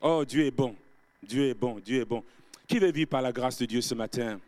Oh, 0.00 0.24
Dieu 0.24 0.46
est 0.46 0.50
bon, 0.50 0.76
Dieu 1.22 1.48
est 1.48 1.54
bon, 1.54 1.78
Dieu 1.80 2.02
est 2.02 2.04
bon. 2.04 2.24
Qui 2.66 2.78
veut 2.78 2.92
vivre 2.92 3.10
par 3.10 3.22
la 3.22 3.32
grâce 3.32 3.58
de 3.58 3.66
Dieu 3.66 3.80
ce 3.80 3.94
matin? 3.94 4.40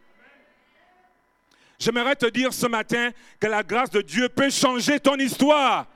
J'aimerais 1.79 2.17
te 2.17 2.27
dire 2.27 2.53
ce 2.53 2.67
matin 2.67 3.11
que 3.39 3.47
la 3.47 3.63
grâce 3.63 3.91
de 3.91 4.01
Dieu 4.01 4.29
peut 4.29 4.51
changer 4.51 5.01
ton 5.01 5.17
histoire. 5.17 5.87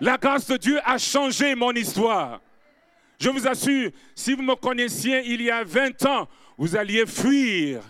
La 0.00 0.16
grâce 0.16 0.46
de 0.46 0.56
Dieu 0.56 0.78
a 0.84 0.98
changé 0.98 1.54
mon 1.54 1.72
histoire. 1.72 2.40
Je 3.18 3.30
vous 3.30 3.46
assure, 3.48 3.90
si 4.14 4.34
vous 4.34 4.42
me 4.42 4.54
connaissiez 4.54 5.26
il 5.26 5.42
y 5.42 5.50
a 5.50 5.64
20 5.64 6.06
ans, 6.06 6.28
vous 6.56 6.76
alliez 6.76 7.04
fuir. 7.04 7.82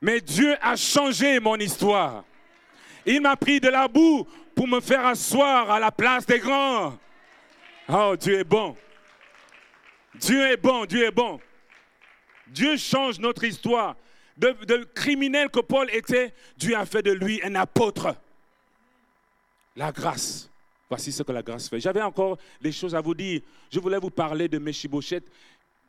Mais 0.00 0.20
Dieu 0.20 0.54
a 0.60 0.76
changé 0.76 1.40
mon 1.40 1.56
histoire. 1.56 2.24
Il 3.06 3.22
m'a 3.22 3.36
pris 3.36 3.60
de 3.60 3.68
la 3.68 3.88
boue 3.88 4.26
pour 4.56 4.66
me 4.66 4.80
faire 4.80 5.06
asseoir 5.06 5.70
à 5.70 5.78
la 5.78 5.92
place 5.92 6.24
des 6.24 6.38
grands. 6.38 6.98
Oh, 7.88 8.16
Dieu 8.18 8.40
est 8.40 8.44
bon. 8.44 8.74
Dieu 10.14 10.50
est 10.50 10.56
bon, 10.56 10.86
Dieu 10.86 11.04
est 11.04 11.10
bon. 11.10 11.38
Dieu 12.48 12.76
change 12.78 13.20
notre 13.20 13.44
histoire. 13.44 13.94
De, 14.38 14.84
criminel 14.94 15.50
que 15.50 15.60
Paul 15.60 15.88
était, 15.92 16.34
Dieu 16.56 16.74
a 16.74 16.86
fait 16.86 17.02
de 17.02 17.12
lui 17.12 17.40
un 17.44 17.54
apôtre. 17.54 18.16
La 19.76 19.92
grâce. 19.92 20.50
Voici 20.88 21.12
ce 21.12 21.22
que 21.22 21.32
la 21.32 21.42
grâce 21.42 21.68
fait. 21.68 21.78
J'avais 21.78 22.02
encore 22.02 22.38
des 22.60 22.72
choses 22.72 22.94
à 22.94 23.00
vous 23.02 23.14
dire. 23.14 23.42
Je 23.70 23.78
voulais 23.78 23.98
vous 23.98 24.10
parler 24.10 24.48
de 24.48 24.58
Meshibosheth, 24.58 25.24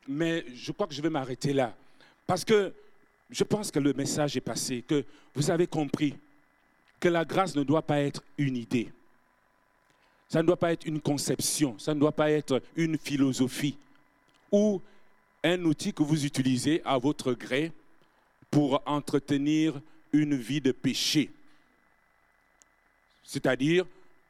mais 0.07 0.45
je 0.53 0.73
crois 0.73 0.87
que 0.87 0.93
je 0.93 1.01
vais 1.01 1.09
m'arrêter 1.09 1.53
là. 1.53 1.73
Parce 2.25 2.43
que 2.43 2.73
je 3.29 3.43
pense 3.45 3.71
que 3.71 3.79
le 3.79 3.93
message 3.93 4.35
est 4.35 4.41
passé, 4.41 4.83
que 4.85 5.05
vous 5.33 5.49
avez 5.49 5.67
compris 5.67 6.15
que 6.99 7.09
la 7.09 7.25
grâce 7.25 7.55
ne 7.55 7.63
doit 7.63 7.81
pas 7.81 7.99
être 8.01 8.23
une 8.37 8.57
idée. 8.57 8.91
Ça 10.29 10.41
ne 10.41 10.47
doit 10.47 10.57
pas 10.57 10.73
être 10.73 10.85
une 10.85 10.99
conception, 10.99 11.77
ça 11.79 11.93
ne 11.93 11.99
doit 11.99 12.11
pas 12.11 12.31
être 12.31 12.61
une 12.75 12.97
philosophie 12.97 13.77
ou 14.51 14.81
un 15.43 15.63
outil 15.63 15.93
que 15.93 16.03
vous 16.03 16.25
utilisez 16.25 16.81
à 16.83 16.97
votre 16.97 17.33
gré 17.33 17.71
pour 18.51 18.81
entretenir 18.85 19.79
une 20.11 20.35
vie 20.35 20.61
de 20.61 20.71
péché. 20.71 21.29
C'est-à-dire, 23.23 23.85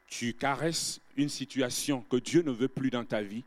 tu 0.08 0.34
caresses 0.34 1.00
une 1.16 1.28
situation 1.28 2.04
que 2.10 2.16
Dieu 2.16 2.42
ne 2.42 2.50
veut 2.50 2.68
plus 2.68 2.90
dans 2.90 3.04
ta 3.04 3.22
vie 3.22 3.44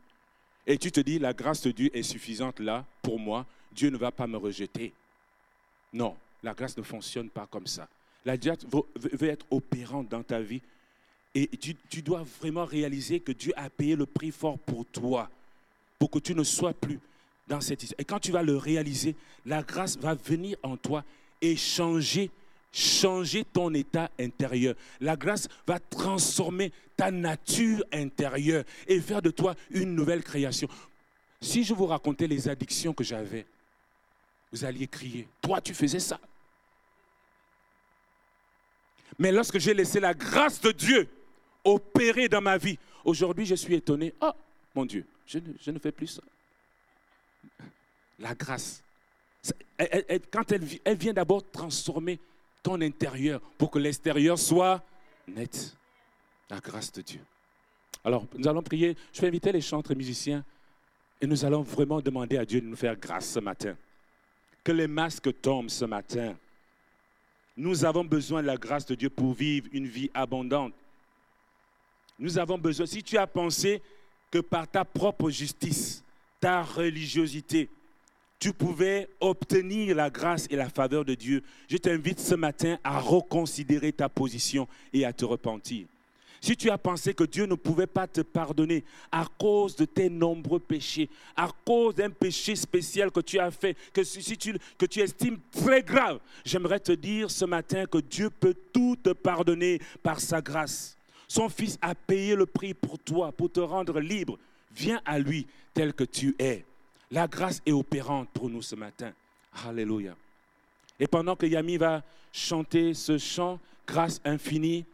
et 0.66 0.78
tu 0.78 0.92
te 0.92 1.00
dis, 1.00 1.18
la 1.18 1.32
grâce 1.32 1.62
de 1.62 1.70
Dieu 1.70 1.90
est 1.96 2.02
suffisante 2.02 2.60
là 2.60 2.84
pour 3.02 3.18
moi, 3.18 3.46
Dieu 3.72 3.90
ne 3.90 3.96
va 3.96 4.10
pas 4.10 4.26
me 4.26 4.36
rejeter. 4.36 4.92
Non, 5.92 6.16
la 6.42 6.54
grâce 6.54 6.76
ne 6.76 6.82
fonctionne 6.82 7.28
pas 7.28 7.46
comme 7.46 7.66
ça. 7.66 7.88
La 8.24 8.36
grâce 8.36 8.58
veut 8.96 9.28
être 9.28 9.46
opérante 9.50 10.08
dans 10.08 10.22
ta 10.22 10.40
vie 10.40 10.60
et 11.34 11.48
tu, 11.48 11.74
tu 11.88 12.02
dois 12.02 12.24
vraiment 12.40 12.64
réaliser 12.64 13.20
que 13.20 13.32
Dieu 13.32 13.52
a 13.56 13.70
payé 13.70 13.96
le 13.96 14.06
prix 14.06 14.30
fort 14.30 14.58
pour 14.58 14.84
toi, 14.86 15.30
pour 15.98 16.10
que 16.10 16.18
tu 16.18 16.34
ne 16.34 16.44
sois 16.44 16.74
plus 16.74 17.00
dans 17.48 17.60
cette 17.60 17.82
histoire. 17.82 18.00
Et 18.00 18.04
quand 18.04 18.20
tu 18.20 18.32
vas 18.32 18.42
le 18.42 18.56
réaliser, 18.56 19.16
la 19.46 19.62
grâce 19.62 19.96
va 19.98 20.14
venir 20.14 20.56
en 20.62 20.76
toi 20.76 21.04
et 21.40 21.56
changer 21.56 22.30
changer 22.72 23.44
ton 23.44 23.72
état 23.74 24.10
intérieur. 24.18 24.74
La 25.00 25.16
grâce 25.16 25.48
va 25.66 25.78
transformer 25.78 26.72
ta 26.96 27.10
nature 27.10 27.84
intérieure 27.92 28.64
et 28.86 29.00
faire 29.00 29.22
de 29.22 29.30
toi 29.30 29.54
une 29.70 29.94
nouvelle 29.94 30.24
création. 30.24 30.68
Si 31.40 31.64
je 31.64 31.74
vous 31.74 31.86
racontais 31.86 32.26
les 32.26 32.48
addictions 32.48 32.94
que 32.94 33.04
j'avais, 33.04 33.44
vous 34.52 34.64
alliez 34.64 34.86
crier, 34.86 35.28
toi 35.40 35.60
tu 35.60 35.74
faisais 35.74 36.00
ça. 36.00 36.18
Mais 39.18 39.32
lorsque 39.32 39.58
j'ai 39.58 39.74
laissé 39.74 40.00
la 40.00 40.14
grâce 40.14 40.60
de 40.60 40.72
Dieu 40.72 41.08
opérer 41.64 42.28
dans 42.28 42.40
ma 42.40 42.58
vie, 42.58 42.78
aujourd'hui 43.04 43.46
je 43.46 43.54
suis 43.54 43.74
étonné, 43.74 44.14
oh 44.20 44.32
mon 44.74 44.84
Dieu, 44.84 45.06
je 45.26 45.38
ne, 45.70 45.78
fais 45.78 45.92
plus 45.92 46.08
ça. 46.08 46.22
La 48.18 48.34
grâce, 48.34 48.82
quand 50.30 50.52
elle, 50.52 50.66
elle 50.84 50.96
vient 50.96 51.12
d'abord 51.12 51.48
transformer 51.50 52.18
ton 52.62 52.80
intérieur 52.80 53.40
pour 53.58 53.70
que 53.70 53.78
l'extérieur 53.78 54.38
soit 54.38 54.82
net. 55.26 55.76
La 56.48 56.60
grâce 56.60 56.92
de 56.92 57.02
Dieu. 57.02 57.20
Alors, 58.04 58.26
nous 58.36 58.48
allons 58.48 58.62
prier. 58.62 58.96
Je 59.12 59.20
vais 59.20 59.28
inviter 59.28 59.52
les 59.52 59.60
chantres 59.60 59.92
et 59.92 59.94
musiciens 59.94 60.44
et 61.20 61.26
nous 61.26 61.44
allons 61.44 61.62
vraiment 61.62 62.00
demander 62.00 62.36
à 62.36 62.44
Dieu 62.44 62.60
de 62.60 62.66
nous 62.66 62.76
faire 62.76 62.96
grâce 62.96 63.30
ce 63.30 63.40
matin. 63.40 63.76
Que 64.64 64.72
les 64.72 64.86
masques 64.86 65.40
tombent 65.40 65.70
ce 65.70 65.84
matin. 65.84 66.36
Nous 67.56 67.84
avons 67.84 68.04
besoin 68.04 68.42
de 68.42 68.46
la 68.46 68.56
grâce 68.56 68.86
de 68.86 68.94
Dieu 68.94 69.10
pour 69.10 69.34
vivre 69.34 69.68
une 69.72 69.86
vie 69.86 70.10
abondante. 70.14 70.72
Nous 72.18 72.38
avons 72.38 72.58
besoin, 72.58 72.86
si 72.86 73.02
tu 73.02 73.18
as 73.18 73.26
pensé 73.26 73.82
que 74.30 74.38
par 74.38 74.68
ta 74.68 74.84
propre 74.84 75.30
justice, 75.30 76.02
ta 76.40 76.62
religiosité, 76.62 77.68
tu 78.38 78.52
pouvais 78.52 79.08
obtenir 79.20 79.94
la 79.94 80.10
grâce 80.10 80.46
et 80.50 80.56
la 80.56 80.68
faveur 80.68 81.04
de 81.04 81.14
Dieu, 81.14 81.42
je 81.68 81.76
t'invite 81.76 82.18
ce 82.18 82.34
matin 82.34 82.78
à 82.82 82.98
reconsidérer 82.98 83.92
ta 83.92 84.08
position 84.08 84.66
et 84.92 85.04
à 85.04 85.12
te 85.12 85.24
repentir. 85.24 85.86
Si 86.42 86.56
tu 86.56 86.70
as 86.70 86.76
pensé 86.76 87.14
que 87.14 87.22
Dieu 87.22 87.46
ne 87.46 87.54
pouvait 87.54 87.86
pas 87.86 88.08
te 88.08 88.20
pardonner 88.20 88.82
à 89.12 89.24
cause 89.38 89.76
de 89.76 89.84
tes 89.84 90.10
nombreux 90.10 90.58
péchés, 90.58 91.08
à 91.36 91.48
cause 91.64 91.94
d'un 91.94 92.10
péché 92.10 92.56
spécial 92.56 93.12
que 93.12 93.20
tu 93.20 93.38
as 93.38 93.52
fait, 93.52 93.76
que, 93.92 94.00
tu, 94.34 94.58
que 94.76 94.86
tu 94.86 95.00
estimes 95.00 95.38
très 95.52 95.82
grave, 95.82 96.18
j'aimerais 96.44 96.80
te 96.80 96.90
dire 96.90 97.30
ce 97.30 97.44
matin 97.44 97.86
que 97.86 97.98
Dieu 97.98 98.28
peut 98.28 98.56
tout 98.72 98.96
te 99.00 99.10
pardonner 99.10 99.80
par 100.02 100.18
sa 100.18 100.42
grâce. 100.42 100.96
Son 101.28 101.48
Fils 101.48 101.78
a 101.80 101.94
payé 101.94 102.34
le 102.34 102.46
prix 102.46 102.74
pour 102.74 102.98
toi, 102.98 103.30
pour 103.30 103.52
te 103.52 103.60
rendre 103.60 104.00
libre. 104.00 104.36
Viens 104.74 105.00
à 105.04 105.20
lui 105.20 105.46
tel 105.72 105.94
que 105.94 106.04
tu 106.04 106.34
es. 106.40 106.64
La 107.12 107.28
grâce 107.28 107.62
est 107.64 107.72
opérante 107.72 108.28
pour 108.34 108.50
nous 108.50 108.62
ce 108.62 108.74
matin. 108.74 109.12
Alléluia. 109.64 110.16
Et 110.98 111.06
pendant 111.06 111.36
que 111.36 111.46
Yami 111.46 111.76
va 111.76 112.02
chanter 112.32 112.94
ce 112.94 113.16
chant, 113.16 113.60
grâce 113.86 114.20
infinie, 114.24 114.84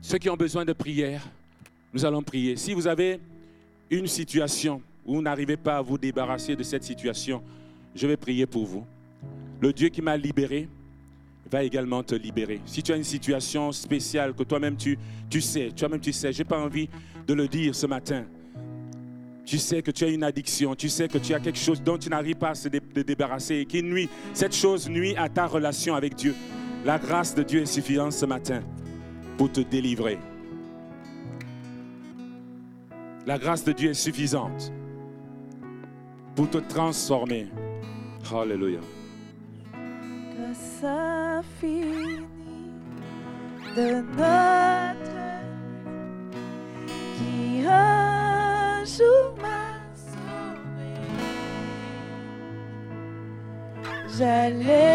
ceux 0.00 0.18
qui 0.18 0.30
ont 0.30 0.36
besoin 0.36 0.64
de 0.64 0.72
prière, 0.72 1.26
nous 1.92 2.04
allons 2.04 2.22
prier. 2.22 2.56
Si 2.56 2.72
vous 2.72 2.86
avez 2.86 3.20
une 3.90 4.06
situation 4.06 4.80
où 5.04 5.16
vous 5.16 5.22
n'arrivez 5.22 5.56
pas 5.56 5.78
à 5.78 5.82
vous 5.82 5.98
débarrasser 5.98 6.56
de 6.56 6.62
cette 6.62 6.84
situation, 6.84 7.42
je 7.94 8.06
vais 8.06 8.16
prier 8.16 8.46
pour 8.46 8.64
vous. 8.64 8.84
Le 9.60 9.72
Dieu 9.72 9.88
qui 9.88 10.00
m'a 10.00 10.16
libéré 10.16 10.68
va 11.50 11.64
également 11.64 12.02
te 12.02 12.14
libérer. 12.14 12.60
Si 12.64 12.82
tu 12.82 12.92
as 12.92 12.96
une 12.96 13.04
situation 13.04 13.72
spéciale 13.72 14.34
que 14.34 14.44
toi-même 14.44 14.76
tu, 14.76 14.98
tu 15.28 15.40
sais, 15.40 15.70
toi-même 15.76 16.00
tu 16.00 16.12
sais, 16.12 16.32
je 16.32 16.38
n'ai 16.38 16.44
pas 16.44 16.60
envie 16.60 16.88
de 17.26 17.34
le 17.34 17.48
dire 17.48 17.74
ce 17.74 17.86
matin, 17.86 18.24
tu 19.44 19.58
sais 19.58 19.82
que 19.82 19.90
tu 19.90 20.04
as 20.04 20.08
une 20.08 20.22
addiction, 20.22 20.76
tu 20.76 20.88
sais 20.88 21.08
que 21.08 21.18
tu 21.18 21.34
as 21.34 21.40
quelque 21.40 21.58
chose 21.58 21.82
dont 21.82 21.98
tu 21.98 22.08
n'arrives 22.08 22.36
pas 22.36 22.50
à 22.50 22.54
se 22.54 22.68
débarrasser 22.68 23.56
et 23.56 23.66
qui 23.66 23.82
nuit, 23.82 24.08
cette 24.32 24.54
chose 24.54 24.88
nuit 24.88 25.16
à 25.16 25.28
ta 25.28 25.46
relation 25.46 25.96
avec 25.96 26.14
Dieu. 26.14 26.34
La 26.84 26.98
grâce 26.98 27.34
de 27.34 27.42
Dieu 27.42 27.62
est 27.62 27.66
suffisante 27.66 28.12
ce 28.12 28.26
matin 28.26 28.62
pour 29.40 29.50
te 29.50 29.60
délivrer. 29.62 30.18
La 33.24 33.38
grâce 33.38 33.64
de 33.64 33.72
Dieu 33.72 33.88
est 33.88 33.94
suffisante 33.94 34.70
pour 36.36 36.50
te 36.50 36.58
transformer. 36.58 37.46
Alléluia. 38.30 38.80
Ça 40.52 41.40
finit 41.58 42.26
de 43.74 44.02
notre 44.18 45.16
qui 47.16 47.64
J'allais 54.18 54.90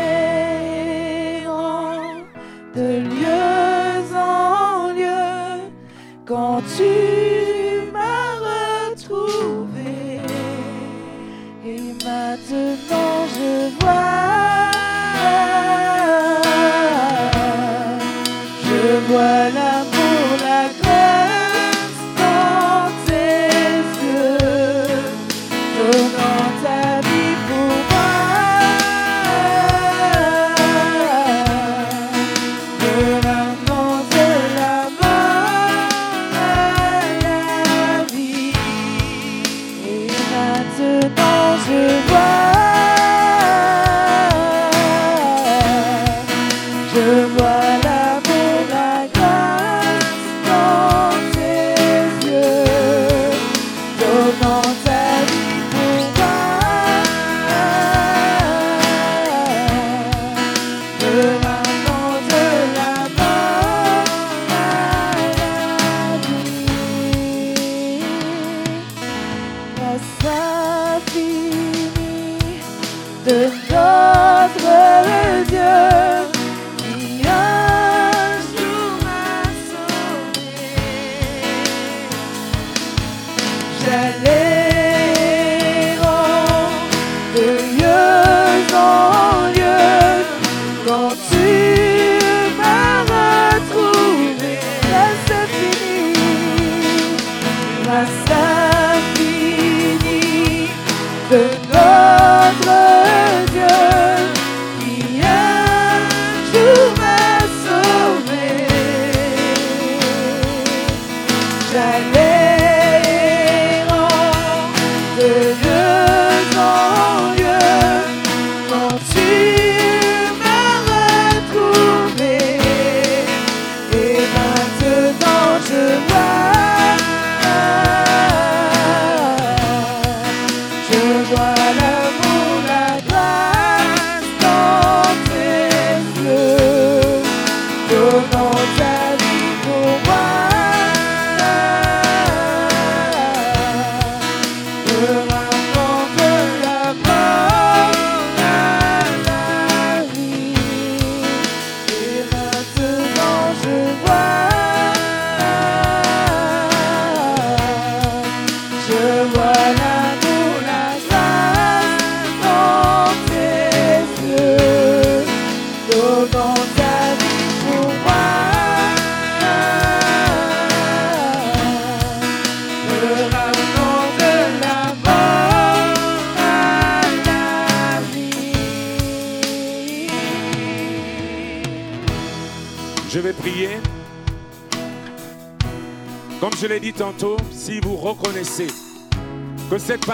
de 2.76 3.00
lieu 3.00 3.10
en 3.10 3.10
lieu 3.10 3.15
tu 6.26 7.25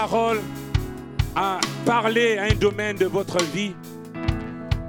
parole 0.08 0.42
a 1.36 1.60
parlé 1.86 2.40
à 2.40 2.46
un 2.46 2.56
domaine 2.56 2.98
de 2.98 3.06
votre 3.06 3.38
vie, 3.54 3.76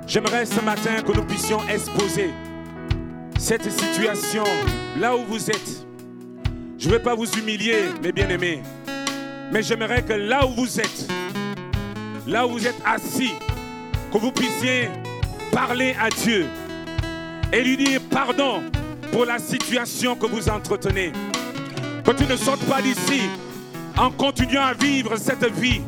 j'aimerais 0.06 0.46
ce 0.46 0.58
matin 0.62 1.02
que 1.06 1.12
nous 1.12 1.24
puissions 1.24 1.60
exposer 1.68 2.30
cette 3.38 3.70
situation 3.70 4.44
là 4.98 5.14
où 5.14 5.22
vous 5.24 5.50
êtes. 5.50 5.86
Je 6.78 6.88
ne 6.88 6.94
veux 6.94 6.98
pas 6.98 7.14
vous 7.14 7.30
humilier, 7.32 7.90
mes 8.02 8.10
bien-aimés, 8.10 8.62
mais 9.52 9.62
j'aimerais 9.62 10.02
que 10.02 10.14
là 10.14 10.46
où 10.46 10.52
vous 10.54 10.80
êtes, 10.80 11.06
là 12.26 12.46
où 12.46 12.52
vous 12.52 12.66
êtes 12.66 12.80
assis, 12.82 13.34
que 14.10 14.16
vous 14.16 14.32
puissiez 14.32 14.88
parler 15.52 15.94
à 16.00 16.08
Dieu 16.08 16.46
et 17.52 17.62
lui 17.62 17.76
dire 17.76 18.00
pardon 18.10 18.62
pour 19.12 19.26
la 19.26 19.38
situation 19.38 20.16
que 20.16 20.24
vous 20.24 20.48
entretenez. 20.48 21.12
Que 22.02 22.12
tu 22.12 22.24
ne 22.24 22.34
sortes 22.34 22.64
pas 22.64 22.80
d'ici 22.80 23.28
en 24.03 24.11
continuant 24.11 24.64
à 24.64 24.74
vivre 24.74 25.16
cette 25.16 25.44
vie. 25.53 25.80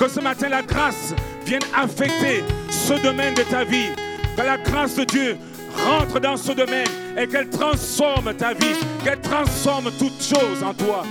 Que 0.00 0.08
ce 0.08 0.18
matin 0.18 0.48
la 0.48 0.62
grâce 0.62 1.14
vienne 1.46 1.62
affecter 1.76 2.42
ce 2.68 2.94
domaine 2.94 3.34
de 3.34 3.42
ta 3.42 3.62
vie. 3.62 3.90
Que 4.36 4.42
la 4.42 4.58
grâce 4.58 4.96
de 4.96 5.04
Dieu 5.04 5.38
rentre 5.86 6.18
dans 6.18 6.36
ce 6.36 6.50
domaine 6.50 6.88
et 7.16 7.28
qu'elle 7.28 7.48
transforme 7.48 8.34
ta 8.34 8.52
vie, 8.52 8.74
qu'elle 9.04 9.20
transforme 9.20 9.92
toutes 9.96 10.20
choses 10.20 10.62
en 10.64 10.74
toi. 10.74 11.04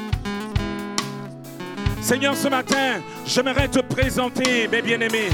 Seigneur, 2.01 2.36
ce 2.36 2.49
matin, 2.49 2.99
j'aimerais 3.26 3.70
te 3.70 3.80
présenter, 3.80 4.67
mes 4.67 4.82
bien-aimés. 4.82 5.30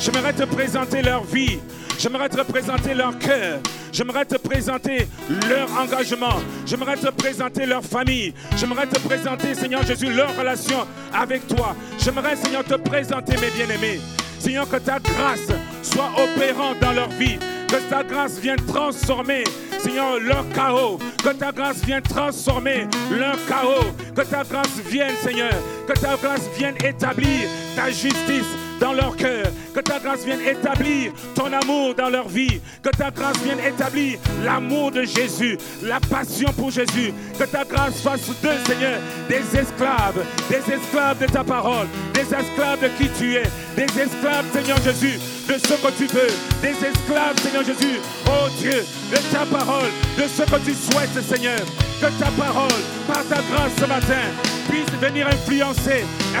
J'aimerais 0.00 0.32
te 0.32 0.44
présenter 0.44 1.02
leur 1.02 1.24
vie. 1.24 1.58
J'aimerais 1.98 2.28
te 2.28 2.40
présenter 2.42 2.94
leur 2.94 3.18
cœur. 3.18 3.58
J'aimerais 3.94 4.24
te 4.24 4.36
présenter 4.36 5.06
leur 5.48 5.72
engagement. 5.80 6.40
J'aimerais 6.66 6.96
te 6.96 7.10
présenter 7.10 7.64
leur 7.64 7.84
famille. 7.84 8.34
J'aimerais 8.56 8.88
te 8.88 8.98
présenter, 8.98 9.54
Seigneur 9.54 9.86
Jésus, 9.86 10.12
leur 10.12 10.36
relation 10.36 10.84
avec 11.12 11.46
toi. 11.46 11.76
J'aimerais, 11.96 12.34
Seigneur, 12.34 12.64
te 12.64 12.74
présenter, 12.74 13.36
mes 13.36 13.50
bien-aimés. 13.50 14.00
Seigneur, 14.40 14.68
que 14.68 14.78
ta 14.78 14.98
grâce 14.98 15.46
soit 15.80 16.10
opérante 16.18 16.80
dans 16.80 16.92
leur 16.92 17.08
vie. 17.10 17.38
Que 17.68 17.88
ta 17.88 18.02
grâce 18.02 18.40
vienne 18.40 18.60
transformer, 18.66 19.44
Seigneur, 19.78 20.18
leur 20.18 20.44
chaos. 20.52 20.98
Que 21.22 21.32
ta 21.32 21.52
grâce 21.52 21.84
vienne 21.84 22.02
transformer 22.02 22.88
leur 23.12 23.36
chaos. 23.46 23.92
Que 24.16 24.22
ta 24.22 24.42
grâce 24.42 24.76
vienne, 24.86 25.14
Seigneur. 25.22 25.54
Que 25.86 25.92
ta 25.92 26.16
grâce 26.16 26.48
vienne 26.56 26.76
établir 26.84 27.48
ta 27.76 27.90
justice 27.90 28.46
dans 28.80 28.92
leur 28.92 29.16
cœur. 29.16 29.46
Que 29.74 29.80
ta 29.80 29.98
grâce 29.98 30.24
vienne 30.24 30.40
établir 30.40 31.12
ton 31.34 31.52
amour 31.52 31.94
dans 31.94 32.08
leur 32.08 32.28
vie. 32.28 32.60
Que 32.82 32.90
ta 32.90 33.10
grâce 33.10 33.36
vienne 33.38 33.60
établir 33.60 34.18
l'amour 34.44 34.90
de 34.92 35.02
Jésus, 35.02 35.58
la 35.82 36.00
passion 36.00 36.52
pour 36.52 36.70
Jésus. 36.70 37.12
Que 37.38 37.44
ta 37.44 37.64
grâce 37.64 38.00
fasse 38.00 38.28
d'eux, 38.42 38.58
Seigneur, 38.66 38.98
des 39.28 39.58
esclaves, 39.58 40.24
des 40.48 40.72
esclaves 40.72 41.18
de 41.18 41.26
ta 41.26 41.44
parole, 41.44 41.86
des 42.14 42.22
esclaves 42.22 42.80
de 42.80 42.88
qui 42.98 43.08
tu 43.18 43.34
es, 43.34 43.44
des 43.76 44.00
esclaves, 44.00 44.46
Seigneur 44.52 44.78
Jésus, 44.82 45.18
de 45.48 45.54
ce 45.54 45.74
que 45.74 45.92
tu 45.98 46.06
veux, 46.06 46.32
des 46.62 46.86
esclaves, 46.86 47.38
Seigneur 47.42 47.64
Jésus, 47.64 48.00
oh 48.26 48.48
Dieu, 48.58 48.84
de 49.10 49.16
ta 49.32 49.44
parole, 49.44 49.90
de 50.16 50.22
ce 50.22 50.42
que 50.42 50.58
tu 50.64 50.74
souhaites, 50.74 51.22
Seigneur. 51.22 51.60
Que 52.00 52.06
ta 52.18 52.30
parole, 52.36 52.80
par 53.06 53.24
ta 53.28 53.40
grâce 53.50 53.72
ce 53.78 53.86
matin, 53.86 54.24
puisse 54.68 54.90
venir 55.00 55.26
influencer, 55.26 55.73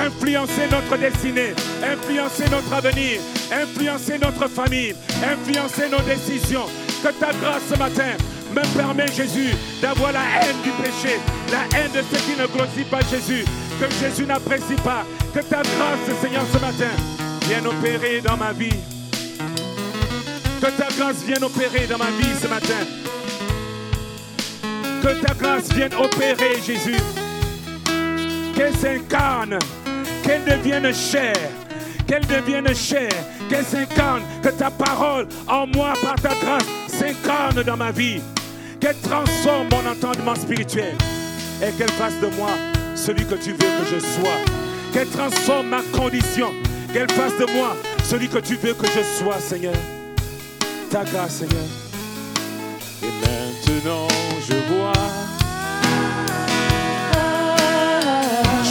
influencer 0.06 0.68
notre 0.70 0.96
destinée, 0.96 1.54
influencer 1.82 2.44
notre 2.50 2.72
avenir, 2.72 3.20
influencer 3.52 4.18
notre 4.18 4.48
famille, 4.48 4.94
influencer 5.22 5.88
nos 5.90 6.00
décisions. 6.02 6.66
Que 7.02 7.08
ta 7.08 7.32
grâce 7.40 7.62
ce 7.70 7.78
matin 7.78 8.16
me 8.54 8.62
permet, 8.76 9.06
Jésus, 9.08 9.54
d'avoir 9.82 10.12
la 10.12 10.20
haine 10.40 10.56
du 10.62 10.70
péché, 10.70 11.18
la 11.50 11.78
haine 11.78 11.92
de 11.92 12.00
ce 12.00 12.22
qui 12.22 12.40
ne 12.40 12.46
glorifie 12.46 12.84
pas 12.84 13.00
Jésus, 13.10 13.44
que 13.80 13.90
Jésus 14.00 14.26
n'apprécie 14.26 14.76
pas. 14.82 15.04
Que 15.34 15.40
ta 15.40 15.62
grâce, 15.62 16.20
Seigneur, 16.20 16.44
ce 16.52 16.58
matin, 16.58 16.92
vienne 17.46 17.66
opérer 17.66 18.20
dans 18.20 18.36
ma 18.36 18.52
vie. 18.52 18.78
Que 20.60 20.66
ta 20.66 20.88
grâce 20.96 21.22
vienne 21.26 21.44
opérer 21.44 21.86
dans 21.86 21.98
ma 21.98 22.10
vie 22.18 22.34
ce 22.40 22.46
matin. 22.46 22.86
Que 25.02 25.26
ta 25.26 25.34
grâce 25.34 25.68
vienne 25.72 25.94
opérer, 25.94 26.60
Jésus. 26.64 27.23
Qu'elle 28.54 28.74
s'incarne, 28.76 29.58
qu'elle 30.22 30.44
devienne 30.44 30.92
chair, 30.94 31.34
qu'elle 32.06 32.26
devienne 32.26 32.74
chair, 32.74 33.10
qu'elle 33.48 33.64
s'incarne, 33.64 34.22
que 34.42 34.48
ta 34.48 34.70
parole 34.70 35.26
en 35.48 35.66
moi 35.66 35.94
par 36.02 36.14
ta 36.16 36.34
grâce 36.34 36.64
s'incarne 36.86 37.62
dans 37.62 37.76
ma 37.76 37.90
vie, 37.90 38.20
qu'elle 38.80 38.96
transforme 38.98 39.68
mon 39.70 39.90
entendement 39.90 40.34
spirituel 40.34 40.94
et 41.62 41.72
qu'elle 41.72 41.90
fasse 41.92 42.20
de 42.20 42.28
moi 42.36 42.50
celui 42.94 43.24
que 43.24 43.34
tu 43.34 43.50
veux 43.50 43.56
que 43.58 43.86
je 43.90 43.98
sois, 43.98 44.40
qu'elle 44.92 45.08
transforme 45.08 45.68
ma 45.68 45.82
condition, 45.92 46.50
qu'elle 46.92 47.10
fasse 47.10 47.36
de 47.38 47.52
moi 47.56 47.76
celui 48.04 48.28
que 48.28 48.38
tu 48.38 48.54
veux 48.56 48.74
que 48.74 48.86
je 48.86 49.02
sois, 49.18 49.38
Seigneur. 49.40 49.74
Ta 50.90 51.04
grâce, 51.04 51.36
Seigneur. 51.38 51.64
Et 53.02 53.06
maintenant, 53.06 54.08
je 54.48 54.54
vois, 54.72 54.83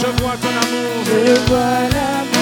je 0.04 0.22
vois 0.22 0.36
ton 0.36 0.48
amour, 0.48 1.04
Je 1.06 1.34
vois 1.48 1.88
l'amour, 1.94 2.33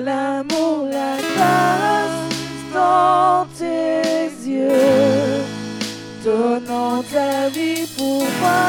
l'amour, 0.00 0.88
la 0.90 1.16
grâce 1.30 2.20
dans 2.74 3.46
tes 3.58 4.30
yeux, 4.48 5.42
donnant 6.24 7.02
ta 7.02 7.48
vie 7.48 7.86
pour 7.96 8.24
moi, 8.40 8.62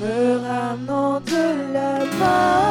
me 0.00 0.38
ramenant 0.46 1.20
de 1.20 1.72
la 1.72 1.98
main. 2.18 2.65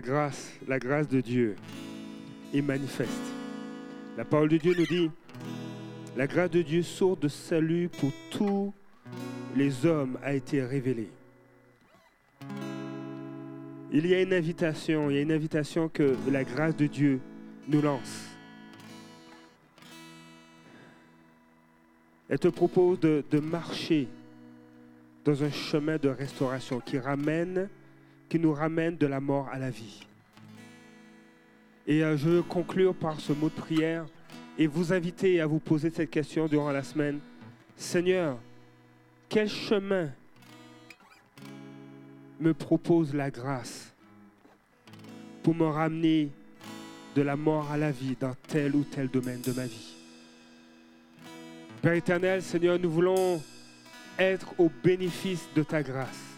Grâce, 0.00 0.52
la 0.66 0.78
grâce 0.78 1.08
de 1.08 1.20
Dieu 1.20 1.56
est 2.54 2.62
manifeste. 2.62 3.10
La 4.16 4.24
parole 4.24 4.48
de 4.48 4.56
Dieu 4.56 4.74
nous 4.76 4.86
dit, 4.86 5.10
la 6.16 6.26
grâce 6.26 6.50
de 6.50 6.62
Dieu, 6.62 6.82
source 6.82 7.20
de 7.20 7.28
salut 7.28 7.90
pour 8.00 8.10
tous 8.30 8.72
les 9.54 9.84
hommes, 9.84 10.18
a 10.22 10.32
été 10.32 10.62
révélée. 10.64 11.10
Il 13.92 14.06
y 14.06 14.14
a 14.14 14.22
une 14.22 14.32
invitation, 14.32 15.10
il 15.10 15.16
y 15.16 15.18
a 15.18 15.22
une 15.22 15.32
invitation 15.32 15.88
que 15.88 16.16
la 16.30 16.44
grâce 16.44 16.76
de 16.76 16.86
Dieu 16.86 17.20
nous 17.68 17.82
lance. 17.82 18.26
Elle 22.28 22.38
te 22.38 22.48
propose 22.48 23.00
de 23.00 23.38
marcher 23.38 24.08
dans 25.24 25.44
un 25.44 25.50
chemin 25.50 25.98
de 25.98 26.08
restauration 26.08 26.80
qui 26.80 26.98
ramène 26.98 27.68
qui 28.30 28.38
nous 28.38 28.52
ramène 28.52 28.96
de 28.96 29.06
la 29.06 29.20
mort 29.20 29.48
à 29.52 29.58
la 29.58 29.70
vie. 29.70 30.06
Et 31.86 32.04
euh, 32.04 32.16
je 32.16 32.28
veux 32.28 32.42
conclure 32.42 32.94
par 32.94 33.20
ce 33.20 33.32
mot 33.32 33.48
de 33.48 33.54
prière 33.54 34.06
et 34.56 34.68
vous 34.68 34.92
inviter 34.92 35.40
à 35.40 35.46
vous 35.46 35.58
poser 35.58 35.90
cette 35.90 36.10
question 36.10 36.46
durant 36.46 36.70
la 36.70 36.84
semaine. 36.84 37.18
Seigneur, 37.76 38.38
quel 39.28 39.48
chemin 39.48 40.10
me 42.38 42.54
propose 42.54 43.12
la 43.14 43.30
grâce 43.30 43.92
pour 45.42 45.54
me 45.54 45.66
ramener 45.66 46.30
de 47.16 47.22
la 47.22 47.34
mort 47.34 47.68
à 47.72 47.76
la 47.76 47.90
vie 47.90 48.16
dans 48.18 48.34
tel 48.46 48.76
ou 48.76 48.84
tel 48.84 49.08
domaine 49.08 49.40
de 49.40 49.52
ma 49.52 49.66
vie? 49.66 49.96
Père 51.82 51.94
éternel, 51.94 52.42
Seigneur, 52.42 52.78
nous 52.78 52.90
voulons 52.90 53.42
être 54.18 54.54
au 54.58 54.70
bénéfice 54.84 55.48
de 55.56 55.64
ta 55.64 55.82
grâce. 55.82 56.29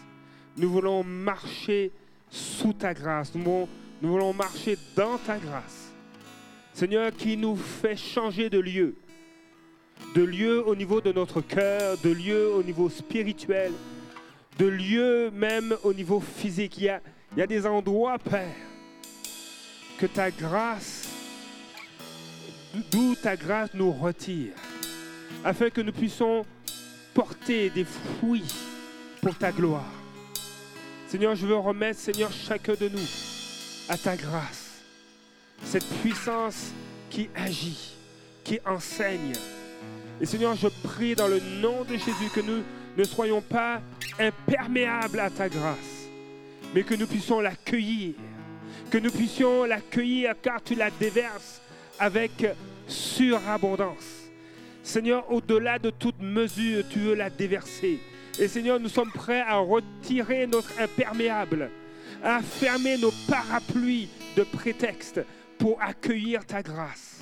Nous 0.55 0.69
voulons 0.69 1.03
marcher 1.03 1.91
sous 2.29 2.73
ta 2.73 2.93
grâce. 2.93 3.33
Nous 3.33 3.67
voulons, 4.01 4.33
marcher 4.33 4.77
dans 4.95 5.17
ta 5.17 5.37
grâce. 5.37 5.91
Seigneur, 6.73 7.11
qui 7.15 7.37
nous 7.37 7.55
fait 7.55 7.95
changer 7.95 8.49
de 8.49 8.59
lieu. 8.59 8.95
De 10.15 10.21
lieu 10.21 10.67
au 10.67 10.75
niveau 10.75 11.01
de 11.01 11.11
notre 11.11 11.41
cœur, 11.41 11.97
de 12.03 12.09
lieu 12.09 12.51
au 12.53 12.61
niveau 12.61 12.89
spirituel, 12.89 13.71
de 14.59 14.65
lieu 14.65 15.31
même 15.31 15.75
au 15.83 15.93
niveau 15.93 16.19
physique. 16.19 16.77
Il 16.77 16.83
y 16.83 16.89
a, 16.89 17.01
il 17.31 17.39
y 17.39 17.41
a 17.41 17.47
des 17.47 17.65
endroits, 17.65 18.19
Père, 18.19 18.55
que 19.97 20.05
ta 20.05 20.29
grâce, 20.29 21.09
d'où 22.91 23.15
ta 23.15 23.35
grâce 23.35 23.73
nous 23.73 23.91
retire, 23.91 24.53
afin 25.43 25.69
que 25.69 25.81
nous 25.81 25.93
puissions 25.93 26.45
porter 27.13 27.69
des 27.69 27.85
fruits 27.85 28.53
pour 29.21 29.35
ta 29.37 29.51
gloire. 29.51 30.02
Seigneur, 31.13 31.35
je 31.35 31.45
veux 31.45 31.57
remettre, 31.57 31.99
Seigneur, 31.99 32.31
chacun 32.31 32.73
de 32.73 32.89
nous 32.89 33.07
à 33.87 33.95
ta 33.99 34.15
grâce. 34.15 34.81
Cette 35.63 35.87
puissance 36.01 36.71
qui 37.11 37.29
agit, 37.35 37.93
qui 38.43 38.59
enseigne. 38.65 39.33
Et 40.19 40.25
Seigneur, 40.25 40.55
je 40.55 40.69
prie 40.69 41.13
dans 41.13 41.27
le 41.27 41.39
nom 41.61 41.83
de 41.83 41.97
Jésus 41.97 42.31
que 42.33 42.39
nous 42.39 42.63
ne 42.97 43.03
soyons 43.03 43.41
pas 43.41 43.79
imperméables 44.17 45.19
à 45.19 45.29
ta 45.29 45.49
grâce, 45.49 46.07
mais 46.73 46.81
que 46.81 46.95
nous 46.95 47.05
puissions 47.05 47.41
l'accueillir. 47.41 48.15
Que 48.89 48.97
nous 48.97 49.11
puissions 49.11 49.65
l'accueillir 49.65 50.33
car 50.41 50.63
tu 50.63 50.73
la 50.73 50.89
déverses 50.89 51.61
avec 51.99 52.43
surabondance. 52.87 54.31
Seigneur, 54.81 55.31
au-delà 55.31 55.77
de 55.77 55.91
toute 55.91 56.19
mesure, 56.19 56.83
tu 56.89 56.97
veux 56.97 57.13
la 57.13 57.29
déverser. 57.29 57.99
Et 58.39 58.47
Seigneur, 58.47 58.79
nous 58.79 58.89
sommes 58.89 59.11
prêts 59.11 59.41
à 59.41 59.57
retirer 59.57 60.47
notre 60.47 60.71
imperméable, 60.79 61.69
à 62.23 62.41
fermer 62.41 62.97
nos 62.97 63.11
parapluies 63.27 64.09
de 64.35 64.43
prétexte 64.43 65.21
pour 65.59 65.81
accueillir 65.81 66.45
ta 66.45 66.63
grâce 66.63 67.21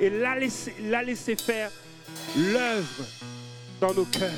et 0.00 0.10
la 0.10 0.38
laisser, 0.38 0.74
la 0.82 1.02
laisser 1.02 1.36
faire 1.36 1.70
l'œuvre 2.36 3.04
dans 3.80 3.94
nos 3.94 4.04
cœurs 4.04 4.30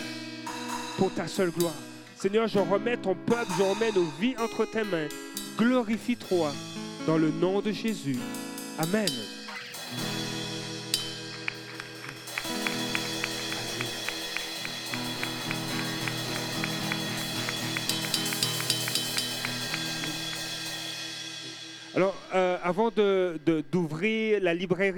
pour 0.96 1.12
ta 1.12 1.26
seule 1.26 1.50
gloire. 1.50 1.74
Seigneur, 2.16 2.46
je 2.46 2.58
remets 2.58 2.96
ton 2.96 3.14
peuple, 3.14 3.50
je 3.58 3.62
remets 3.62 3.92
nos 3.92 4.06
vies 4.20 4.36
entre 4.38 4.64
tes 4.64 4.84
mains. 4.84 5.08
Glorifie-toi 5.58 6.52
dans 7.06 7.18
le 7.18 7.30
nom 7.30 7.60
de 7.60 7.72
Jésus. 7.72 8.18
Amen. 8.78 9.10
Alors, 21.96 22.16
euh, 22.34 22.56
avant 22.64 22.90
d'ouvrir 22.90 24.40
la 24.42 24.52
librairie, 24.52 24.90